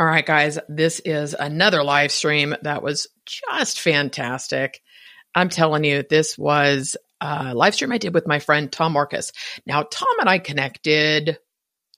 [0.00, 4.80] All right, guys, this is another live stream that was just fantastic.
[5.34, 9.30] I'm telling you, this was a live stream I did with my friend Tom Morkes.
[9.66, 11.38] Now, Tom and I connected.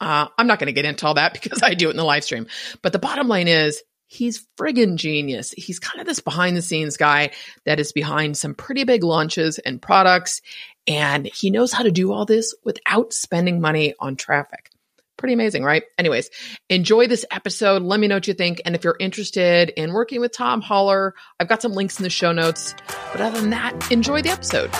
[0.00, 2.02] Uh, I'm not going to get into all that because I do it in the
[2.02, 2.48] live stream.
[2.82, 5.52] But the bottom line is, he's friggin' genius.
[5.52, 7.30] He's kind of this behind the scenes guy
[7.66, 10.42] that is behind some pretty big launches and products.
[10.88, 14.71] And he knows how to do all this without spending money on traffic.
[15.18, 15.84] Pretty amazing, right?
[15.98, 16.30] Anyways,
[16.68, 17.82] enjoy this episode.
[17.82, 18.62] Let me know what you think.
[18.64, 22.10] And if you're interested in working with Tom Holler, I've got some links in the
[22.10, 22.74] show notes.
[23.12, 24.70] But other than that, enjoy the episode.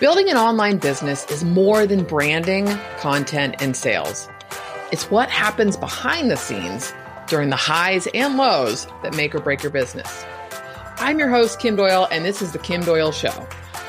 [0.00, 2.66] Building an online business is more than branding,
[2.98, 4.28] content, and sales.
[4.92, 6.92] It's what happens behind the scenes
[7.28, 10.24] during the highs and lows that make or break your business.
[10.98, 13.46] I'm your host, Kim Doyle, and this is The Kim Doyle Show.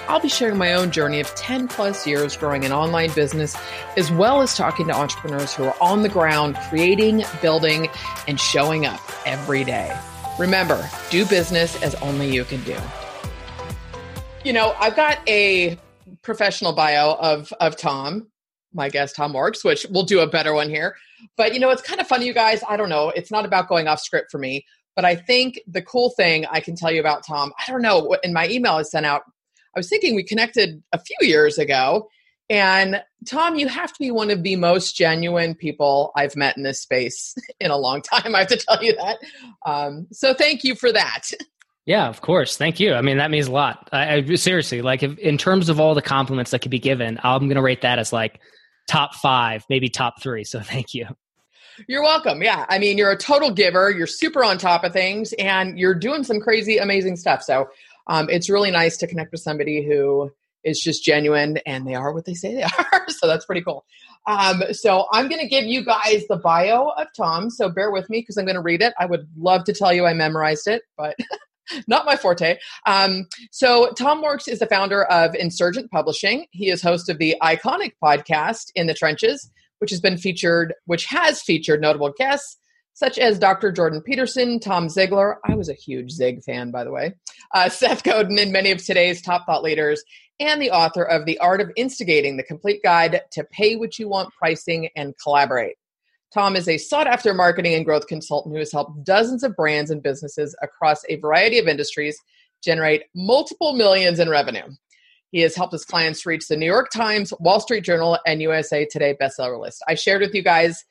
[0.10, 3.58] I'll be sharing my own journey of 10 plus years growing an online business,
[3.98, 7.90] as well as talking to entrepreneurs who are on the ground, creating, building,
[8.26, 9.94] and showing up every day.
[10.40, 12.78] Remember, do business as only you can do.
[14.46, 15.78] You know, I've got a
[16.22, 18.28] professional bio of, of Tom,
[18.74, 20.96] my guest, Tom Morkes, which we'll do a better one here.
[21.36, 22.62] But, you know, it's kind of funny, you guys.
[22.70, 23.10] I don't know.
[23.10, 24.66] It's not about going off script for me.
[24.96, 28.16] But I think the cool thing I can tell you about Tom, I don't know,
[28.24, 29.24] in my email I sent out
[29.78, 32.10] I was thinking we connected a few years ago.
[32.50, 36.64] And Tom, you have to be one of the most genuine people I've met in
[36.64, 38.34] this space in a long time.
[38.34, 39.20] I have to tell you that.
[39.68, 41.30] Um, so thank you for that.
[41.86, 42.58] Yeah, of course.
[42.58, 42.96] Thank you.
[42.96, 43.88] I mean, that means a lot.
[43.92, 47.20] I, I seriously, like, if, in terms of all the compliments that could be given,
[47.22, 48.42] I'm going to rate that as like
[48.88, 50.44] top five, maybe top three.
[50.44, 51.06] So thank you.
[51.88, 52.42] You're welcome.
[52.42, 52.66] Yeah.
[52.70, 53.92] I mean, you're a total giver.
[53.92, 57.44] You're super on top of things and you're doing some crazy, amazing stuff.
[57.44, 57.68] So
[58.08, 60.32] um, it's really nice to connect with somebody who
[60.64, 63.06] is just genuine and they are what they say they are.
[63.08, 63.86] so that's pretty cool.
[64.28, 67.50] Um, so I'm going to give you guys the bio of Tom.
[67.50, 68.94] So bear with me because I'm going to read it.
[69.00, 71.16] I would love to tell you I memorized it, but
[71.88, 72.58] not my forte.
[72.86, 76.48] Um, so Tom Morkes is the founder of Insurgent Publishing.
[76.52, 81.06] He is host of the iconic podcast In the Trenches, which has been featured, which
[81.06, 82.58] has featured notable guests
[82.98, 83.72] such as Dr.
[83.72, 85.36] Jordan Peterson, Tom Ziglar.
[85.46, 87.14] I was a huge Zig fan, by the way.
[87.54, 90.04] Uh, Seth Godin, and many of today's top thought leaders,
[90.40, 94.10] and the author of The Art of Instigating, the complete guide to pay what you
[94.10, 95.76] want pricing and collaborate.
[96.34, 99.92] Tom is a sought after marketing and growth consultant who has helped dozens of brands
[99.92, 102.18] and businesses across a variety of industries
[102.64, 104.68] generate multiple millions in revenue.
[105.30, 108.88] He has helped his clients reach the New York Times, Wall Street Journal, and USA
[108.90, 109.84] Today bestseller list.
[109.88, 110.84] I shared with you guys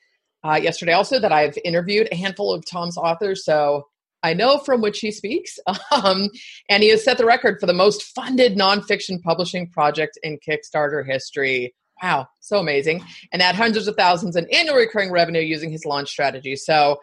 [0.47, 3.87] uh, yesterday also that I've interviewed a handful of Tom's authors, so
[4.23, 5.59] I know from which he speaks.
[5.91, 6.29] Um,
[6.69, 11.05] and he has set the record for the most funded nonfiction publishing project in Kickstarter
[11.05, 11.73] history.
[12.03, 13.03] Wow, so amazing.
[13.31, 16.55] And had hundreds of thousands in annual recurring revenue using his launch strategy.
[16.55, 16.99] So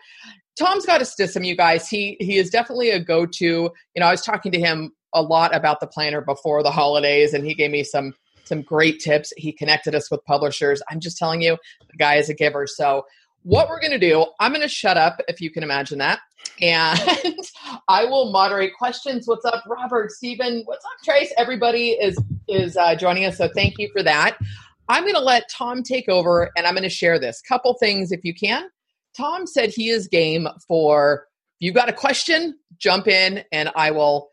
[0.57, 1.89] Tom's got a system, you guys.
[1.89, 3.45] He he is definitely a go-to.
[3.45, 7.35] You know, I was talking to him a lot about the planner before the holidays,
[7.35, 9.33] and he gave me some some great tips.
[9.37, 10.83] He connected us with publishers.
[10.91, 11.57] I'm just telling you,
[11.91, 12.67] the guy is a giver.
[12.67, 13.05] So
[13.45, 16.21] what we're going to do, I'm going to shut up if you can imagine that.
[16.61, 16.99] And
[17.89, 19.29] I will moderate questions.
[19.29, 20.63] What's up, Robert, Stephen?
[20.65, 21.33] What's up, Trace?
[21.37, 22.19] Everybody is
[22.49, 24.39] is uh, joining us, so thank you for that.
[24.89, 28.13] I'm going to let Tom take over, and I'm going to share this couple things
[28.13, 28.69] if you can.
[29.17, 31.27] Tom said he is game for.
[31.61, 34.29] If you've got a question, jump in, and I will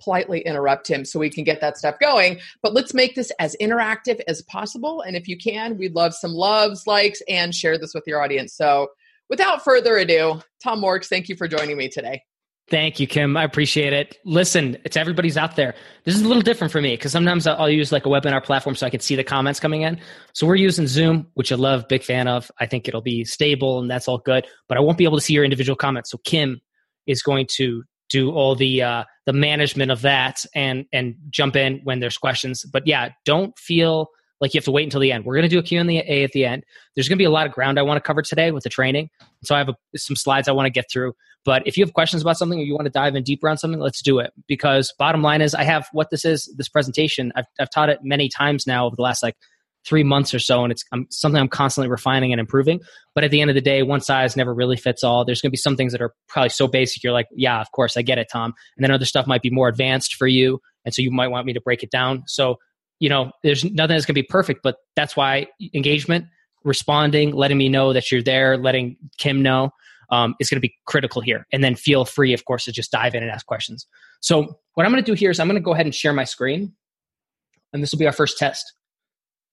[0.00, 2.40] politely interrupt him so we can get that stuff going.
[2.62, 5.00] But let's make this as interactive as possible.
[5.02, 8.54] And if you can, we'd love some loves, likes, and share this with your audience.
[8.54, 8.88] So
[9.28, 12.22] without further ado, Tom Morkes, thank you for joining me today.
[12.70, 13.36] Thank you, Kim.
[13.36, 14.16] I appreciate it.
[14.24, 15.74] Listen, it's everybody's out there.
[16.04, 18.74] This is a little different for me because sometimes I'll use like a webinar platform
[18.74, 20.00] so I can see the comments coming in.
[20.32, 22.50] So we're using Zoom, which I love, big fan of.
[22.58, 25.22] I think it'll be stable and that's all good, but I won't be able to
[25.22, 26.10] see your individual comments.
[26.10, 26.58] So Kim
[27.06, 31.80] is going to do all the uh, the management of that and and jump in
[31.84, 32.64] when there's questions.
[32.64, 34.08] But yeah, don't feel
[34.40, 35.24] like you have to wait until the end.
[35.24, 36.64] We're going to do a Q&A at the end.
[36.94, 38.68] There's going to be a lot of ground I want to cover today with the
[38.68, 39.08] training.
[39.42, 41.14] So I have a, some slides I want to get through.
[41.44, 43.56] But if you have questions about something or you want to dive in deeper on
[43.58, 44.32] something, let's do it.
[44.46, 47.32] Because bottom line is I have what this is, this presentation.
[47.36, 49.36] I've, I've taught it many times now over the last like
[49.86, 52.80] three months or so, and it's I'm, something I'm constantly refining and improving.
[53.14, 55.24] But at the end of the day, one size never really fits all.
[55.24, 57.70] There's going to be some things that are probably so basic, you're like, yeah, of
[57.72, 58.54] course, I get it, Tom.
[58.76, 61.46] And then other stuff might be more advanced for you, and so you might want
[61.46, 62.24] me to break it down.
[62.26, 62.56] So,
[63.00, 66.26] you know, there's nothing that's going to be perfect, but that's why engagement,
[66.64, 69.70] responding, letting me know that you're there, letting Kim know.
[70.10, 71.46] Um, is going to be critical here.
[71.50, 73.86] And then feel free, of course, to just dive in and ask questions.
[74.20, 76.12] So, what I'm going to do here is I'm going to go ahead and share
[76.12, 76.74] my screen.
[77.72, 78.72] And this will be our first test.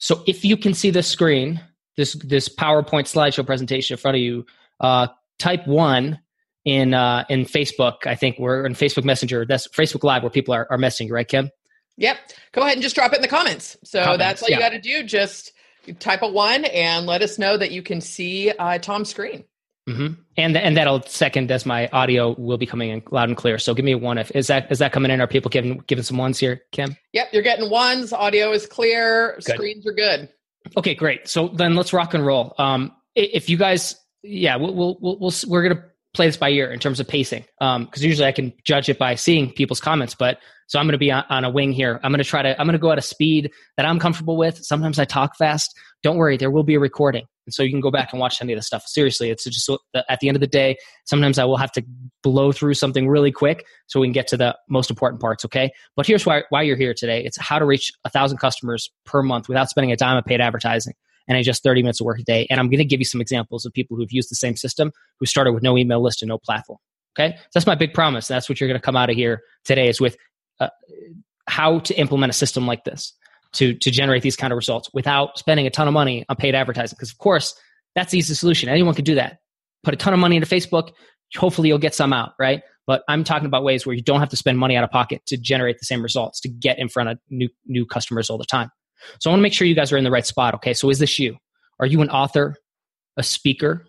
[0.01, 1.61] So if you can see the screen,
[1.95, 4.45] this this PowerPoint slideshow presentation in front of you,
[4.79, 5.07] uh,
[5.37, 6.19] type one
[6.65, 8.07] in uh, in Facebook.
[8.07, 9.45] I think we're in Facebook Messenger.
[9.45, 11.51] That's Facebook Live where people are, are messaging right, Kim?
[11.97, 12.17] Yep.
[12.51, 13.77] Go ahead and just drop it in the comments.
[13.83, 14.55] So comments, that's all yeah.
[14.55, 15.03] you got to do.
[15.03, 15.51] Just
[15.99, 19.43] type a one and let us know that you can see uh, Tom's screen.
[19.89, 20.13] Mm-hmm.
[20.37, 23.57] And and that'll second as my audio will be coming in loud and clear.
[23.57, 25.19] So give me a one if is that is that coming in?
[25.21, 26.95] Are people giving giving some ones here, Kim?
[27.13, 28.13] Yep, you're getting ones.
[28.13, 29.35] Audio is clear.
[29.45, 29.55] Good.
[29.55, 30.29] Screens are good.
[30.77, 31.27] Okay, great.
[31.27, 32.53] So then let's rock and roll.
[32.59, 35.83] Um, if you guys, yeah, we'll we'll, we'll, we'll we're gonna
[36.13, 37.45] play this by ear in terms of pacing.
[37.59, 40.93] Um, because usually I can judge it by seeing people's comments, but so I'm going
[40.93, 41.99] to be on, on, a wing here.
[42.03, 44.63] I'm going to try to, I'm to go at a speed that I'm comfortable with.
[44.63, 45.77] Sometimes I talk fast.
[46.03, 47.25] Don't worry, there will be a recording.
[47.45, 48.83] And so you can go back and watch any of the stuff.
[48.85, 49.69] Seriously, it's just
[50.09, 51.83] at the end of the day, sometimes I will have to
[52.23, 55.71] blow through something really quick so we can get to the most important parts, okay?
[55.95, 57.23] But here's why, why you're here today.
[57.23, 60.41] It's how to reach a thousand customers per month without spending a dime of paid
[60.41, 60.93] advertising
[61.27, 62.47] and in just 30 minutes of work a day.
[62.49, 64.91] And I'm going to give you some examples of people who've used the same system
[65.19, 66.79] who started with no email list and no platform.
[67.17, 67.35] Okay.
[67.37, 68.27] So that's my big promise.
[68.27, 70.15] That's what you're going to come out of here today is with
[70.59, 70.69] uh,
[71.47, 73.13] how to implement a system like this
[73.53, 76.55] to, to generate these kind of results without spending a ton of money on paid
[76.55, 76.95] advertising.
[76.97, 77.53] Because of course,
[77.95, 78.69] that's the easy solution.
[78.69, 79.37] Anyone can do that.
[79.83, 80.91] Put a ton of money into Facebook.
[81.35, 82.61] Hopefully you'll get some out, right?
[82.87, 85.21] But I'm talking about ways where you don't have to spend money out of pocket
[85.27, 88.45] to generate the same results, to get in front of new, new customers all the
[88.45, 88.69] time.
[89.19, 90.53] So I want to make sure you guys are in the right spot.
[90.55, 90.73] Okay.
[90.73, 91.37] So is this you?
[91.79, 92.55] Are you an author,
[93.17, 93.85] a speaker,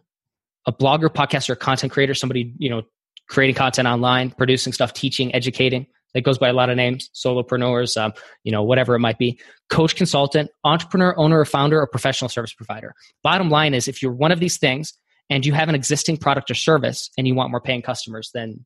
[0.66, 2.82] a blogger, podcaster, content creator, somebody, you know,
[3.28, 5.86] creating content online, producing stuff, teaching, educating?
[6.14, 8.12] That goes by a lot of names, solopreneurs, um,
[8.44, 9.38] you know, whatever it might be.
[9.70, 12.94] Coach, consultant, entrepreneur, owner, or founder, or professional service provider.
[13.22, 14.92] Bottom line is if you're one of these things
[15.30, 18.64] and you have an existing product or service and you want more paying customers, then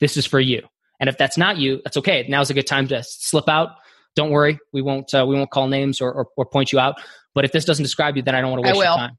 [0.00, 0.62] this is for you.
[1.00, 2.24] And if that's not you, that's okay.
[2.28, 3.70] Now's a good time to slip out,
[4.14, 7.00] don't worry, we won't uh, we won't call names or, or, or point you out.
[7.34, 9.18] But if this doesn't describe you, then I don't want to waste your time.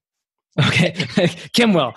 [0.64, 0.94] Okay,
[1.54, 1.94] Kim will.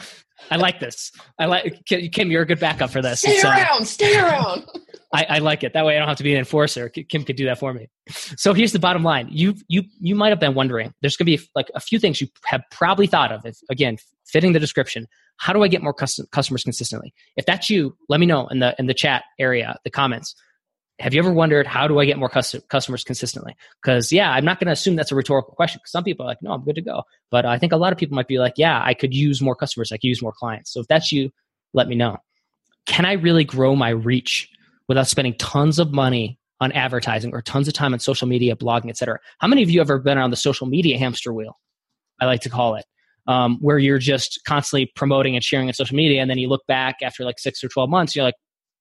[0.51, 1.13] I like this.
[1.39, 2.31] I like Kim.
[2.31, 3.21] You're a good backup for this.
[3.21, 3.83] Stay around.
[3.83, 4.65] Uh, stay around.
[5.13, 5.73] I, I, like it.
[5.73, 6.89] That way, I don't have to be an enforcer.
[6.91, 7.89] Kim could do that for me.
[8.09, 9.29] So here's the bottom line.
[9.31, 10.93] You you you might have been wondering.
[11.01, 13.45] There's going to be like a few things you have probably thought of.
[13.45, 13.97] If, again,
[14.27, 15.07] fitting the description.
[15.39, 17.15] How do I get more custom, customers consistently?
[17.37, 20.35] If that's you, let me know in the in the chat area, the comments
[20.99, 23.57] have you ever wondered how do I get more custom, customers consistently?
[23.81, 25.79] Because yeah, I'm not going to assume that's a rhetorical question.
[25.79, 27.05] Because Some people are like, no, I'm good to go.
[27.31, 29.55] But I think a lot of people might be like, yeah, I could use more
[29.55, 29.93] customers.
[29.93, 30.73] I could use more clients.
[30.73, 31.31] So if that's you,
[31.73, 32.19] let me know.
[32.87, 34.49] Can I really grow my reach
[34.89, 38.89] without spending tons of money on advertising or tons of time on social media, blogging,
[38.91, 39.21] etc.?
[39.39, 41.59] How many of you have ever been on the social media hamster wheel?
[42.21, 42.85] I like to call it.
[43.29, 46.67] Um, where you're just constantly promoting and sharing on social media, and then you look
[46.67, 48.37] back after like six or twelve months, you're like,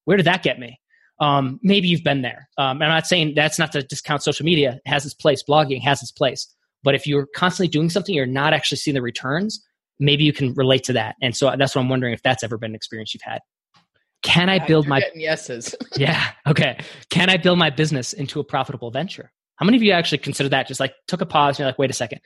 [0.05, 0.79] "Where did that get me?"
[1.19, 2.49] Um, maybe you've been there.
[2.57, 4.79] Um, I'm not saying that's not to discount social media.
[4.85, 5.43] It has its place.
[5.47, 6.47] Blogging has its place.
[6.83, 9.63] But if you're constantly doing something, you're not actually seeing the returns.
[9.99, 11.15] Maybe you can relate to that.
[11.21, 13.39] And so that's what I'm wondering if that's ever been an experience you've had.
[14.23, 15.73] Can I build my yeses?
[15.95, 16.29] yeah.
[16.47, 16.79] Okay.
[17.09, 19.31] Can I build my business into a profitable venture?
[19.55, 20.67] How many of you actually consider that?
[20.67, 22.21] Just like took a pause and you're like, wait a second.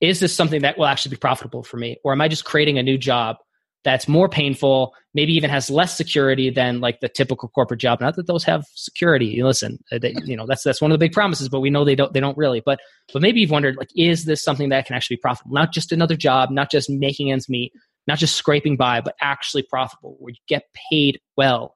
[0.00, 1.98] Is this something that will actually be profitable for me?
[2.04, 3.36] Or am I just creating a new job
[3.84, 8.00] that's more painful, maybe even has less security than like the typical corporate job.
[8.00, 9.42] Not that those have security.
[9.42, 11.84] Listen, uh, they, you know that's that's one of the big promises, but we know
[11.84, 12.60] they don't they don't really.
[12.64, 12.80] But
[13.12, 15.54] but maybe you've wondered like, is this something that can actually be profitable?
[15.54, 17.72] Not just another job, not just making ends meet,
[18.06, 21.74] not just scraping by, but actually profitable, where you get paid well.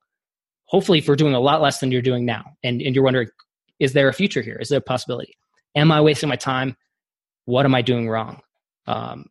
[0.66, 3.28] Hopefully, for doing a lot less than you're doing now, and and you're wondering,
[3.78, 4.56] is there a future here?
[4.60, 5.36] Is there a possibility?
[5.76, 6.76] Am I wasting my time?
[7.44, 8.40] What am I doing wrong?
[8.86, 9.26] Um,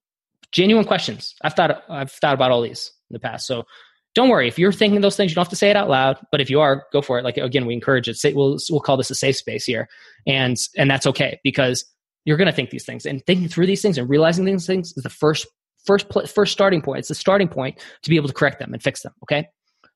[0.52, 1.36] genuine questions.
[1.42, 3.48] I've thought I've thought about all these in the past.
[3.48, 3.66] So
[4.14, 5.32] don't worry if you're thinking those things.
[5.32, 7.24] You don't have to say it out loud, but if you are, go for it.
[7.24, 8.18] Like again, we encourage it.
[8.18, 9.88] Say, we'll we'll call this a safe space here,
[10.28, 11.86] and and that's okay because
[12.26, 14.94] you're going to think these things and thinking through these things and realizing these things
[14.96, 15.48] is the first
[15.86, 17.00] first first starting point.
[17.00, 19.14] It's the starting point to be able to correct them and fix them.
[19.24, 19.48] Okay.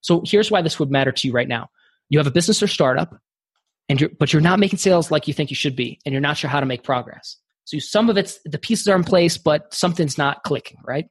[0.02, 1.70] So here's why this would matter to you right now.
[2.10, 3.16] You have a business or startup,
[3.90, 6.22] and you're but you're not making sales like you think you should be, and you're
[6.22, 7.38] not sure how to make progress.
[7.66, 11.06] So some of it's the pieces are in place, but something's not clicking, right?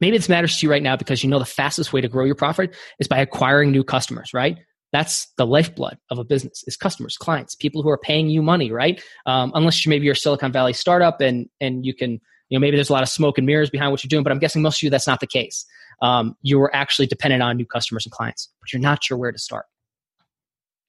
[0.00, 2.24] Maybe this matters to you right now because you know the fastest way to grow
[2.24, 4.58] your profit is by acquiring new customers, right?
[4.92, 8.70] That's the lifeblood of a business is customers, clients, people who are paying you money,
[8.70, 9.02] right?
[9.24, 12.60] Um, unless you maybe you're a Silicon Valley startup and and you can, you know,
[12.60, 14.60] maybe there's a lot of smoke and mirrors behind what you're doing, but I'm guessing
[14.60, 15.64] most of you that's not the case.
[16.02, 19.38] Um, you're actually dependent on new customers and clients, but you're not sure where to
[19.38, 19.66] start.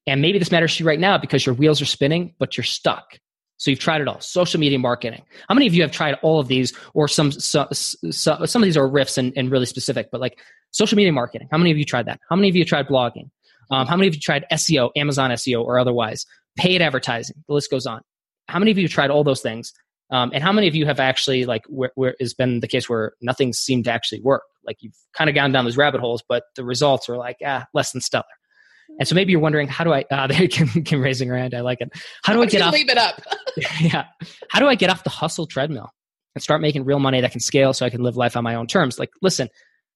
[0.05, 2.63] And maybe this matters to you right now because your wheels are spinning, but you're
[2.65, 3.19] stuck.
[3.57, 4.19] So you've tried it all.
[4.19, 5.23] Social media marketing.
[5.47, 8.65] How many of you have tried all of these, or some so, so, some of
[8.65, 10.39] these are riffs and, and really specific, but like
[10.71, 11.47] social media marketing.
[11.51, 12.19] How many of you tried that?
[12.29, 13.29] How many of you tried blogging?
[13.71, 16.25] Um, how many of you tried SEO, Amazon SEO, or otherwise?
[16.57, 17.43] Paid advertising.
[17.47, 18.01] The list goes on.
[18.47, 19.71] How many of you tried all those things?
[20.11, 22.89] Um, and how many of you have actually like where, where has been the case
[22.89, 24.43] where nothing seemed to actually work?
[24.65, 27.65] Like you've kind of gone down those rabbit holes, but the results are like ah
[27.73, 28.23] less than stellar.
[28.99, 30.05] And so maybe you're wondering, how do I?
[30.09, 31.53] Uh, there, Kim, Kim raising her hand.
[31.53, 31.91] I like it.
[32.23, 32.73] How do I get off?
[32.73, 33.21] Leave it up.
[33.81, 34.05] yeah.
[34.49, 35.91] How do I get off the hustle treadmill
[36.35, 38.55] and start making real money that can scale so I can live life on my
[38.55, 38.99] own terms?
[38.99, 39.49] Like, listen,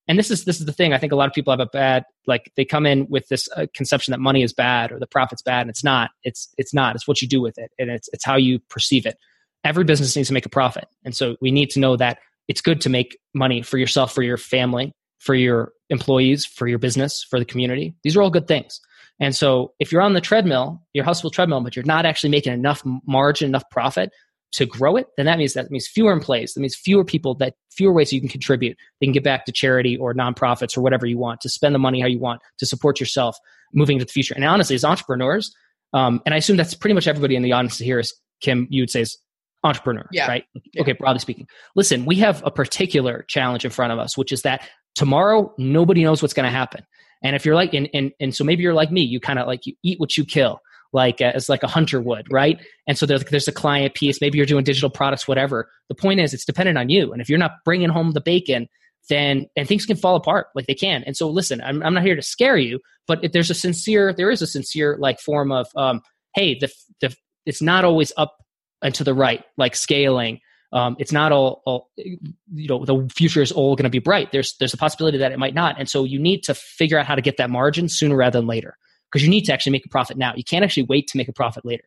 [0.08, 0.94] and this is this is the thing.
[0.94, 3.50] I think a lot of people have a bad like they come in with this
[3.56, 6.12] uh, conception that money is bad or the profit's bad, and it's not.
[6.24, 6.96] It's it's not.
[6.96, 9.18] It's what you do with it, and it's it's how you perceive it.
[9.64, 12.62] Every business needs to make a profit, and so we need to know that it's
[12.62, 17.24] good to make money for yourself, for your family, for your employees, for your business,
[17.24, 17.94] for the community.
[18.04, 18.80] These are all good things.
[19.20, 22.30] And so if you're on the treadmill, your hustle will treadmill, but you're not actually
[22.30, 24.12] making enough margin, enough profit
[24.54, 26.54] to grow it, then that means that means fewer employees.
[26.54, 28.78] That means fewer people that fewer ways you can contribute.
[29.00, 31.80] They can get back to charity or nonprofits or whatever you want to spend the
[31.80, 33.38] money how you want to support yourself
[33.74, 34.34] moving into the future.
[34.36, 35.54] And honestly, as entrepreneurs,
[35.94, 38.84] um, and I assume that's pretty much everybody in the audience here is Kim, you
[38.84, 39.18] would say is
[39.64, 40.28] entrepreneur, yeah.
[40.28, 40.46] right?
[40.74, 40.82] Yeah.
[40.82, 41.48] Okay, broadly speaking.
[41.76, 46.04] Listen, we have a particular challenge in front of us, which is that tomorrow nobody
[46.04, 46.86] knows what's going to happen.
[47.24, 49.48] And if you're like, and, and, and so maybe you're like me, you kind of
[49.48, 50.60] like, you eat what you kill,
[50.94, 52.60] like uh, as like a hunter would, right?
[52.88, 55.70] And so there's, there's a client piece, maybe you're doing digital products, whatever.
[55.90, 57.12] The point is it's dependent on you.
[57.12, 58.68] And if you're not bringing home the bacon,
[59.10, 61.04] then, and things can fall apart like they can.
[61.06, 64.14] And so listen, I'm, I'm not here to scare you, but if there's a sincere,
[64.14, 66.02] there is a sincere like form of, um,
[66.36, 66.70] hey, the,
[67.02, 68.36] the, it's not always up
[68.82, 70.40] and to the right, like scaling
[70.74, 74.32] um, it's not all, all, you know the future is all going to be bright.
[74.32, 75.80] There's there's a possibility that it might not.
[75.80, 78.48] And so you need to figure out how to get that margin sooner rather than
[78.48, 78.78] later
[79.10, 80.34] because you need to actually make a profit now.
[80.36, 81.86] You can't actually wait to make a profit later.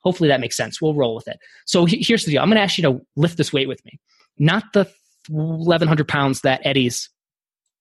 [0.00, 0.80] Hopefully that makes sense.
[0.80, 1.38] We'll roll with it.
[1.66, 2.42] So here's the deal.
[2.42, 4.00] I'm going to ask you to lift this weight with me.
[4.38, 4.90] Not the
[5.28, 7.08] 1100 pounds that eddie's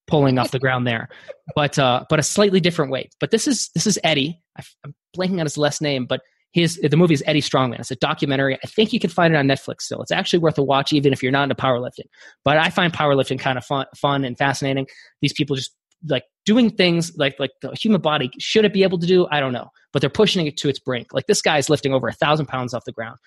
[0.07, 1.07] pulling off the ground there
[1.55, 3.15] but uh but a slightly different weight.
[3.19, 4.41] But this is this is eddie.
[4.83, 7.79] I'm blanking on his last name but his the movie is Eddie Strongman.
[7.79, 8.57] It's a documentary.
[8.63, 10.01] I think you can find it on Netflix still.
[10.01, 12.07] It's actually worth a watch, even if you're not into powerlifting.
[12.43, 14.87] But I find powerlifting kind of fun, fun and fascinating.
[15.21, 15.73] These people just
[16.07, 19.27] like doing things like like the human body should it be able to do?
[19.31, 21.13] I don't know, but they're pushing it to its brink.
[21.13, 23.17] Like this guy is lifting over a thousand pounds off the ground,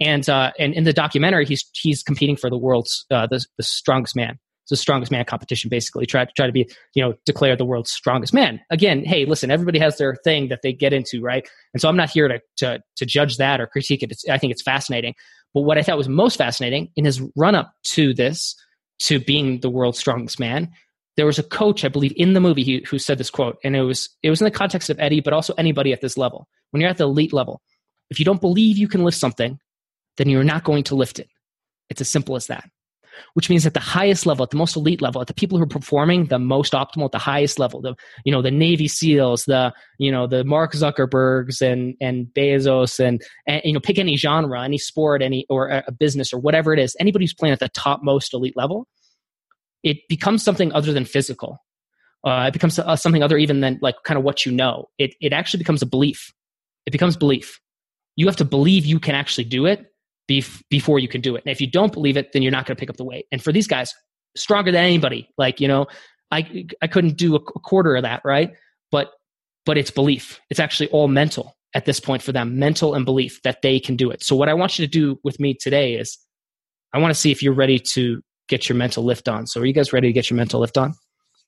[0.00, 3.64] and uh, and in the documentary, he's he's competing for the world's uh, the, the
[3.64, 6.06] strongest man the strongest man competition basically.
[6.06, 8.60] Try to try to be you know declare the world's strongest man.
[8.70, 11.48] Again hey listen everybody has their thing that they get into right?
[11.74, 14.12] And so i'm not here to to, to judge that or critique it.
[14.12, 15.14] It's, i think it's fascinating.
[15.54, 18.54] But what i thought was most fascinating in his run up to this
[19.00, 20.70] to being the world's strongest man
[21.16, 23.76] there was a coach i believe in the movie who, who said this quote and
[23.76, 26.48] it was it was in the context of eddie but also anybody at this level.
[26.70, 27.62] When you're at the elite level
[28.10, 29.58] if you don't believe you can lift something
[30.16, 31.28] then you're not going to lift it.
[31.90, 32.68] It's as simple as that
[33.34, 35.64] which means at the highest level, at the most elite level, at the people who
[35.64, 37.94] are performing the most optimal at the highest level, the
[38.24, 43.22] you know the Navy SEALs, the you know the Mark Zuckerbergs and and Bezos and,
[43.46, 46.78] and you know pick any genre, any sport, any or a business or whatever it
[46.78, 48.86] is, anybody who's playing at the top most elite level,
[49.82, 51.62] it becomes something other than physical.
[52.24, 54.88] Uh, it becomes uh, something other even than like kind of what you know.
[54.98, 56.32] It it actually becomes a belief.
[56.86, 57.60] It becomes belief.
[58.16, 59.86] You have to believe you can actually do it
[60.28, 61.44] bef- before you can do it.
[61.44, 63.26] And if you don't believe it, then you're not going to pick up the weight.
[63.32, 63.94] And for these guys,
[64.36, 65.28] stronger than anybody.
[65.36, 65.86] Like, you know,
[66.30, 68.52] I I couldn't do a, a quarter of that, right?
[68.90, 69.10] But
[69.66, 70.40] but it's belief.
[70.50, 73.96] It's actually all mental at this point for them, mental and belief that they can
[73.96, 74.22] do it.
[74.22, 76.18] So what I want you to do with me today is
[76.94, 79.46] I want to see if you're ready to get your mental lift on.
[79.46, 80.94] So are you guys ready to get your mental lift on?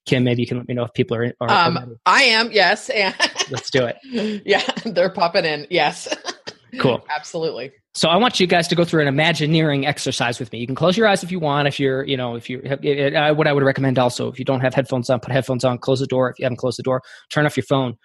[0.06, 1.32] Kim, maybe you can let me know if people are.
[1.40, 2.50] are um, I am.
[2.52, 2.88] Yes.
[2.90, 3.14] And
[3.50, 3.96] Let's do it.
[4.46, 5.66] Yeah, they're popping in.
[5.70, 6.08] Yes.
[6.80, 7.04] Cool.
[7.14, 7.72] Absolutely.
[7.94, 10.60] So I want you guys to go through an imagineering exercise with me.
[10.60, 11.66] You can close your eyes if you want.
[11.66, 14.60] If you're, you know, if you, uh, what I would recommend also, if you don't
[14.60, 15.78] have headphones on, put headphones on.
[15.78, 16.30] Close the door.
[16.30, 17.96] If you haven't closed the door, turn off your phone.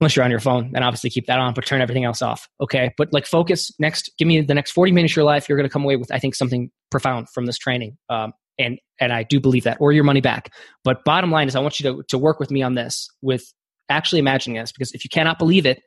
[0.00, 2.48] Unless you're on your phone, then obviously keep that on, but turn everything else off.
[2.60, 2.92] Okay.
[2.98, 3.70] But like focus.
[3.78, 5.48] Next, give me the next 40 minutes of your life.
[5.48, 7.96] You're going to come away with, I think, something profound from this training.
[8.10, 10.52] Um, and and I do believe that, or your money back.
[10.84, 13.44] But bottom line is, I want you to to work with me on this with
[13.88, 15.80] actually imagining this, because if you cannot believe it,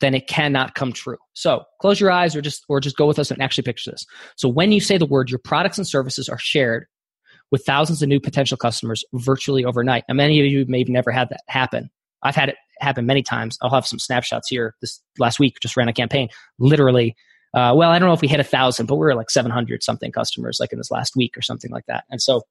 [0.00, 1.16] then it cannot come true.
[1.32, 4.04] So close your eyes or just or just go with us and actually picture this.
[4.36, 6.86] So when you say the word, your products and services are shared
[7.50, 10.04] with thousands of new potential customers virtually overnight.
[10.08, 11.90] And many of you may have never had that happen.
[12.22, 13.56] I've had it happen many times.
[13.62, 14.74] I'll have some snapshots here.
[14.80, 16.28] This last week, just ran a campaign.
[16.58, 17.14] Literally,
[17.54, 19.82] uh, well, I don't know if we hit a thousand, but we are like 700
[19.82, 22.04] something customers like in this last week or something like that.
[22.10, 22.42] And so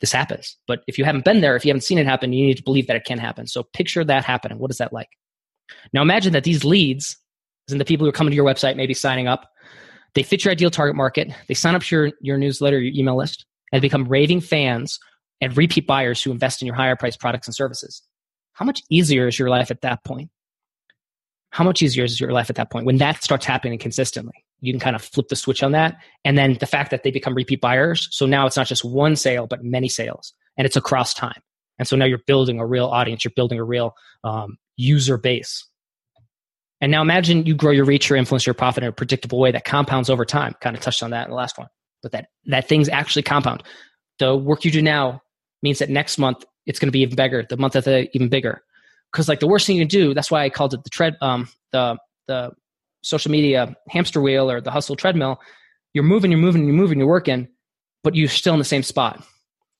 [0.00, 0.56] this happens.
[0.66, 2.62] But if you haven't been there, if you haven't seen it happen, you need to
[2.62, 3.46] believe that it can happen.
[3.46, 4.58] So picture that happening.
[4.58, 5.10] What is that like?
[5.92, 7.16] Now imagine that these leads,
[7.70, 9.50] and the people who are coming to your website, maybe signing up,
[10.14, 11.30] they fit your ideal target market.
[11.46, 14.98] They sign up to your, your newsletter, your email list, and become raving fans
[15.40, 18.02] and repeat buyers who invest in your higher priced products and services.
[18.54, 20.30] How much easier is your life at that point?
[21.50, 24.44] How much easier is your life at that point when that starts happening consistently?
[24.60, 25.96] you can kind of flip the switch on that.
[26.24, 28.08] And then the fact that they become repeat buyers.
[28.12, 31.40] So now it's not just one sale, but many sales, and it's across time.
[31.78, 35.66] And so now you're building a real audience, you're building a real um, user base.
[36.80, 39.52] And now imagine you grow your reach, your influence, your profit in a predictable way
[39.52, 40.54] that compounds over time.
[40.60, 41.68] Kind of touched on that in the last one,
[42.02, 43.62] but that that things actually compound.
[44.18, 45.22] The work you do now
[45.62, 47.44] means that next month it's going to be even bigger.
[47.48, 48.62] The month after even bigger.
[49.12, 51.16] Because like the worst thing you can do, that's why I called it the tread,
[51.20, 52.52] um, the the
[53.02, 55.40] social media hamster wheel or the hustle treadmill.
[55.92, 57.48] You're moving, you're moving, you're moving, you're working,
[58.04, 59.22] but you're still in the same spot.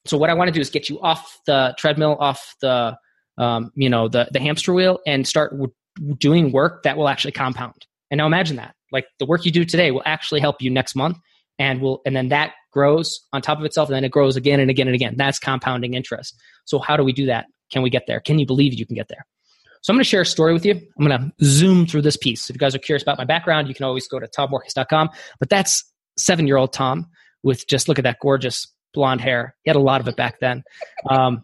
[0.07, 2.97] So what I want to do is get you off the treadmill, off the
[3.41, 5.73] um, you know the the hamster wheel, and start w-
[6.19, 7.87] doing work that will actually compound.
[8.11, 10.95] And now imagine that, like the work you do today will actually help you next
[10.95, 11.19] month,
[11.59, 14.61] and will and then that grows on top of itself, and then it grows again
[14.61, 15.15] and again and again.
[15.17, 16.37] That's compounding interest.
[16.67, 17.47] So how do we do that?
[17.73, 18.21] Can we get there?
[18.21, 19.27] Can you believe you can get there?
[19.83, 20.75] So I'm going to share a story with you.
[20.75, 22.51] I'm going to zoom through this piece.
[22.51, 25.09] If you guys are curious about my background, you can always go to tommorkes.com.
[25.39, 25.83] But that's
[26.19, 27.07] seven year old Tom
[27.43, 29.55] with just look at that gorgeous blonde hair.
[29.63, 30.65] He had a lot of it back then.
[31.09, 31.43] Um,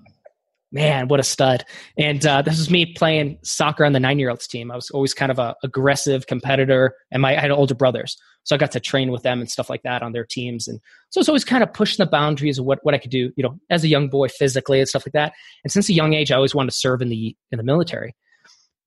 [0.73, 1.65] man, what a stud.
[1.99, 4.71] And uh, this was me playing soccer on the nine year olds team.
[4.71, 8.17] I was always kind of a aggressive competitor, and my, I had older brothers.
[8.45, 10.69] So I got to train with them and stuff like that on their teams.
[10.69, 10.81] And
[11.11, 13.43] so it's always kind of pushing the boundaries of what, what I could do, you
[13.43, 15.33] know, as a young boy physically and stuff like that.
[15.65, 18.15] And since a young age, I always wanted to serve in the in the military.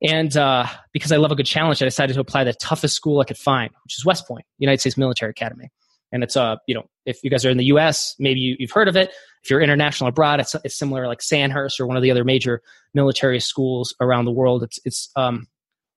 [0.02, 3.20] And uh, because I love a good challenge, I decided to apply the toughest school
[3.20, 5.70] I could find, which is West Point, United States Military Academy.
[6.12, 8.72] And it's, uh, you know, if you guys are in the US, maybe you, have
[8.72, 9.12] heard of it.
[9.44, 12.62] If you're international abroad, it's, it's similar like Sandhurst or one of the other major
[12.94, 14.64] military schools around the world.
[14.64, 15.48] It's, it's, um,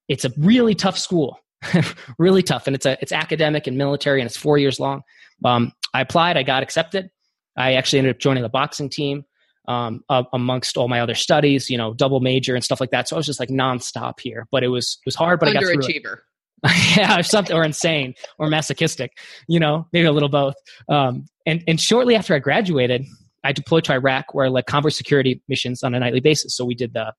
[0.09, 1.39] it's a really tough school,
[2.19, 2.67] really tough.
[2.67, 5.03] And it's a, it's academic and military and it's four years long.
[5.45, 7.11] Um, I applied, I got accepted.
[7.57, 9.25] I actually ended up joining the boxing team
[9.69, 13.09] um, uh, amongst all my other studies, you know, double major and stuff like that.
[13.09, 15.41] So I was just like nonstop here, but it was it was hard.
[15.41, 16.19] But I got through it.
[16.97, 20.55] yeah, or something, or insane, or masochistic, you know, maybe a little both.
[20.89, 23.05] Um, and and shortly after I graduated,
[23.43, 26.57] I deployed to Iraq, where I led convoy security missions on a nightly basis.
[26.57, 27.13] So we did the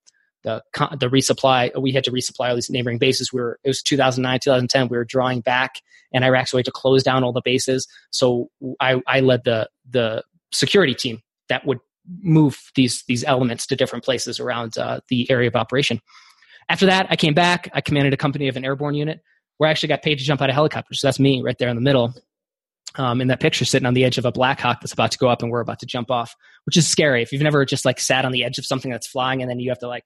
[0.43, 0.63] the
[0.97, 1.71] the resupply.
[1.81, 3.33] We had to resupply all these neighboring bases.
[3.33, 4.87] We were it was 2009, 2010.
[4.87, 5.81] We were drawing back,
[6.13, 7.87] and Iraq so we to close down all the bases.
[8.11, 11.79] So I I led the the security team that would
[12.21, 15.99] move these these elements to different places around uh, the area of operation.
[16.69, 17.69] After that, I came back.
[17.73, 19.19] I commanded a company of an airborne unit
[19.57, 21.01] where I actually got paid to jump out of helicopters.
[21.01, 22.13] So that's me right there in the middle.
[22.95, 25.17] Um, in that picture, sitting on the edge of a Black Hawk that's about to
[25.17, 26.35] go up, and we're about to jump off,
[26.65, 27.23] which is scary.
[27.23, 29.59] If you've never just like sat on the edge of something that's flying and then
[29.59, 30.03] you have to like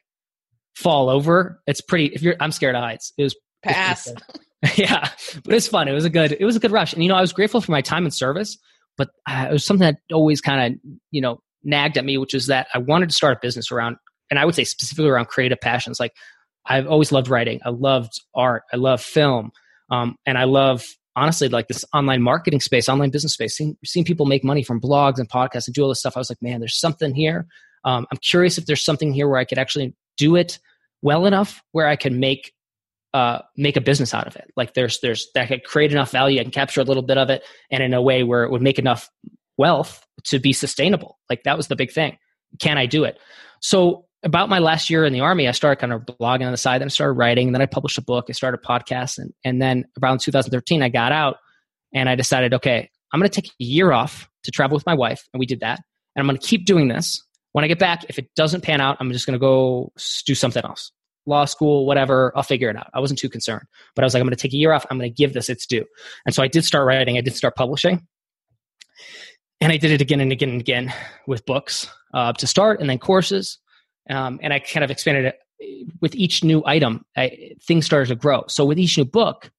[0.73, 2.05] fall over, it's pretty.
[2.05, 3.12] If you're, I'm scared of heights.
[3.17, 4.10] It was pass.
[4.77, 5.10] yeah,
[5.43, 5.89] but it's fun.
[5.89, 6.38] It was a good.
[6.39, 8.12] It was a good rush, and you know, I was grateful for my time in
[8.12, 8.57] service,
[8.97, 10.79] but uh, it was something that always kind of
[11.12, 13.97] you know nagged at me, which is that I wanted to start a business around,
[14.31, 15.99] and I would say specifically around creative passions.
[15.99, 16.13] Like
[16.67, 17.60] I've always loved writing.
[17.65, 18.63] I loved art.
[18.71, 19.51] I love film.
[19.89, 24.06] Um, and I love honestly like this online marketing space, online business space, seeing, seeing
[24.06, 26.15] people make money from blogs and podcasts and do all this stuff.
[26.15, 27.47] I was like, man, there's something here.
[27.86, 30.60] Um, I'm curious if there's something here where I could actually do it
[31.01, 32.53] well enough where I can make
[33.13, 34.51] uh, make a business out of it.
[34.56, 36.41] Like there's there's that could create enough value.
[36.41, 38.77] Can capture a little bit of it, and in a way where it would make
[38.77, 39.10] enough
[39.58, 41.17] wealth to be sustainable.
[41.30, 42.17] Like that was the big thing.
[42.60, 43.17] Can I do it?
[43.62, 46.58] So about my last year in the army, I started kind of blogging on the
[46.58, 49.34] side, then I started writing, then I published a book, I started a podcast, and,
[49.44, 51.38] and then around 2013, I got out
[51.94, 54.94] and I decided, okay, I'm going to take a year off to travel with my
[54.94, 55.80] wife, and we did that.
[56.16, 57.24] And I'm going to keep doing this.
[57.54, 59.92] When I get back, if it doesn't pan out, I'm just going to go
[60.26, 60.92] do something else.
[61.26, 62.90] Law school, whatever, I'll figure it out.
[62.94, 63.66] I wasn't too concerned.
[63.96, 64.86] But I was like, I'm going to take a year off.
[64.90, 65.86] I'm going to give this its due.
[66.26, 67.18] And so I did start writing.
[67.18, 68.06] I did start publishing
[69.62, 70.94] and I did it again and again and again
[71.26, 73.60] with books uh, to start, and then courses,
[74.10, 75.39] um, and I kind of expanded it
[76.02, 77.06] with each new item.
[77.15, 78.43] I, things started to grow.
[78.48, 79.52] So with each new book,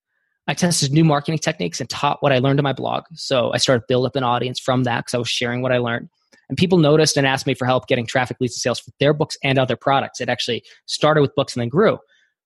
[0.47, 3.05] I tested new marketing techniques and taught what I learned in my blog.
[3.15, 5.79] So I started build up an audience from that because I was sharing what I
[5.79, 6.09] learned.
[6.49, 9.13] And people noticed and asked me for help getting traffic leads and sales for their
[9.13, 10.21] books and other products.
[10.21, 11.99] It actually started with books and then grew.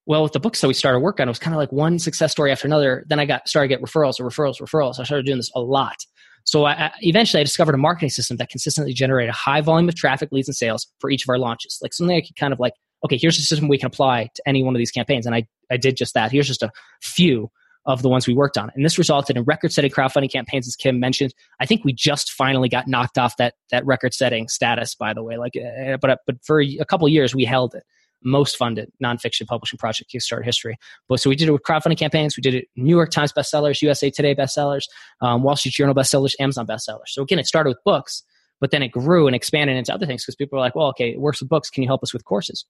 [0.06, 2.00] Well, with the books that we started working on, it was kind of like one
[2.00, 3.04] success story after another.
[3.08, 4.98] Then I got started to get referrals referrals, referrals.
[4.98, 6.04] I started doing this a lot.
[6.44, 9.88] So I, I, eventually I discovered a marketing system that consistently generated a high volume
[9.88, 11.78] of traffic, leads, and sales for each of our launches.
[11.82, 12.74] Like something I could kind of like,
[13.04, 15.26] okay, here's a system we can apply to any one of these campaigns.
[15.26, 16.32] And I, I did just that.
[16.32, 17.50] Here's just a few
[17.84, 18.70] of the ones we worked on.
[18.74, 21.34] And this resulted in record setting crowdfunding campaigns, as Kim mentioned.
[21.60, 25.22] I think we just finally got knocked off that, that record setting status, by the
[25.22, 25.36] way.
[25.36, 27.82] Like, uh, but, but for a couple years, we held it
[28.24, 30.76] most funded nonfiction publishing project Kickstarter history.
[31.08, 32.36] But so we did it with crowdfunding campaigns.
[32.36, 34.84] We did it New York Times bestsellers, USA Today bestsellers,
[35.20, 37.08] um, Wall Street Journal bestsellers, Amazon bestsellers.
[37.08, 38.22] So again, it started with books,
[38.60, 41.10] but then it grew and expanded into other things because people were like, well, okay,
[41.10, 41.70] it works with books.
[41.70, 42.64] Can you help us with courses?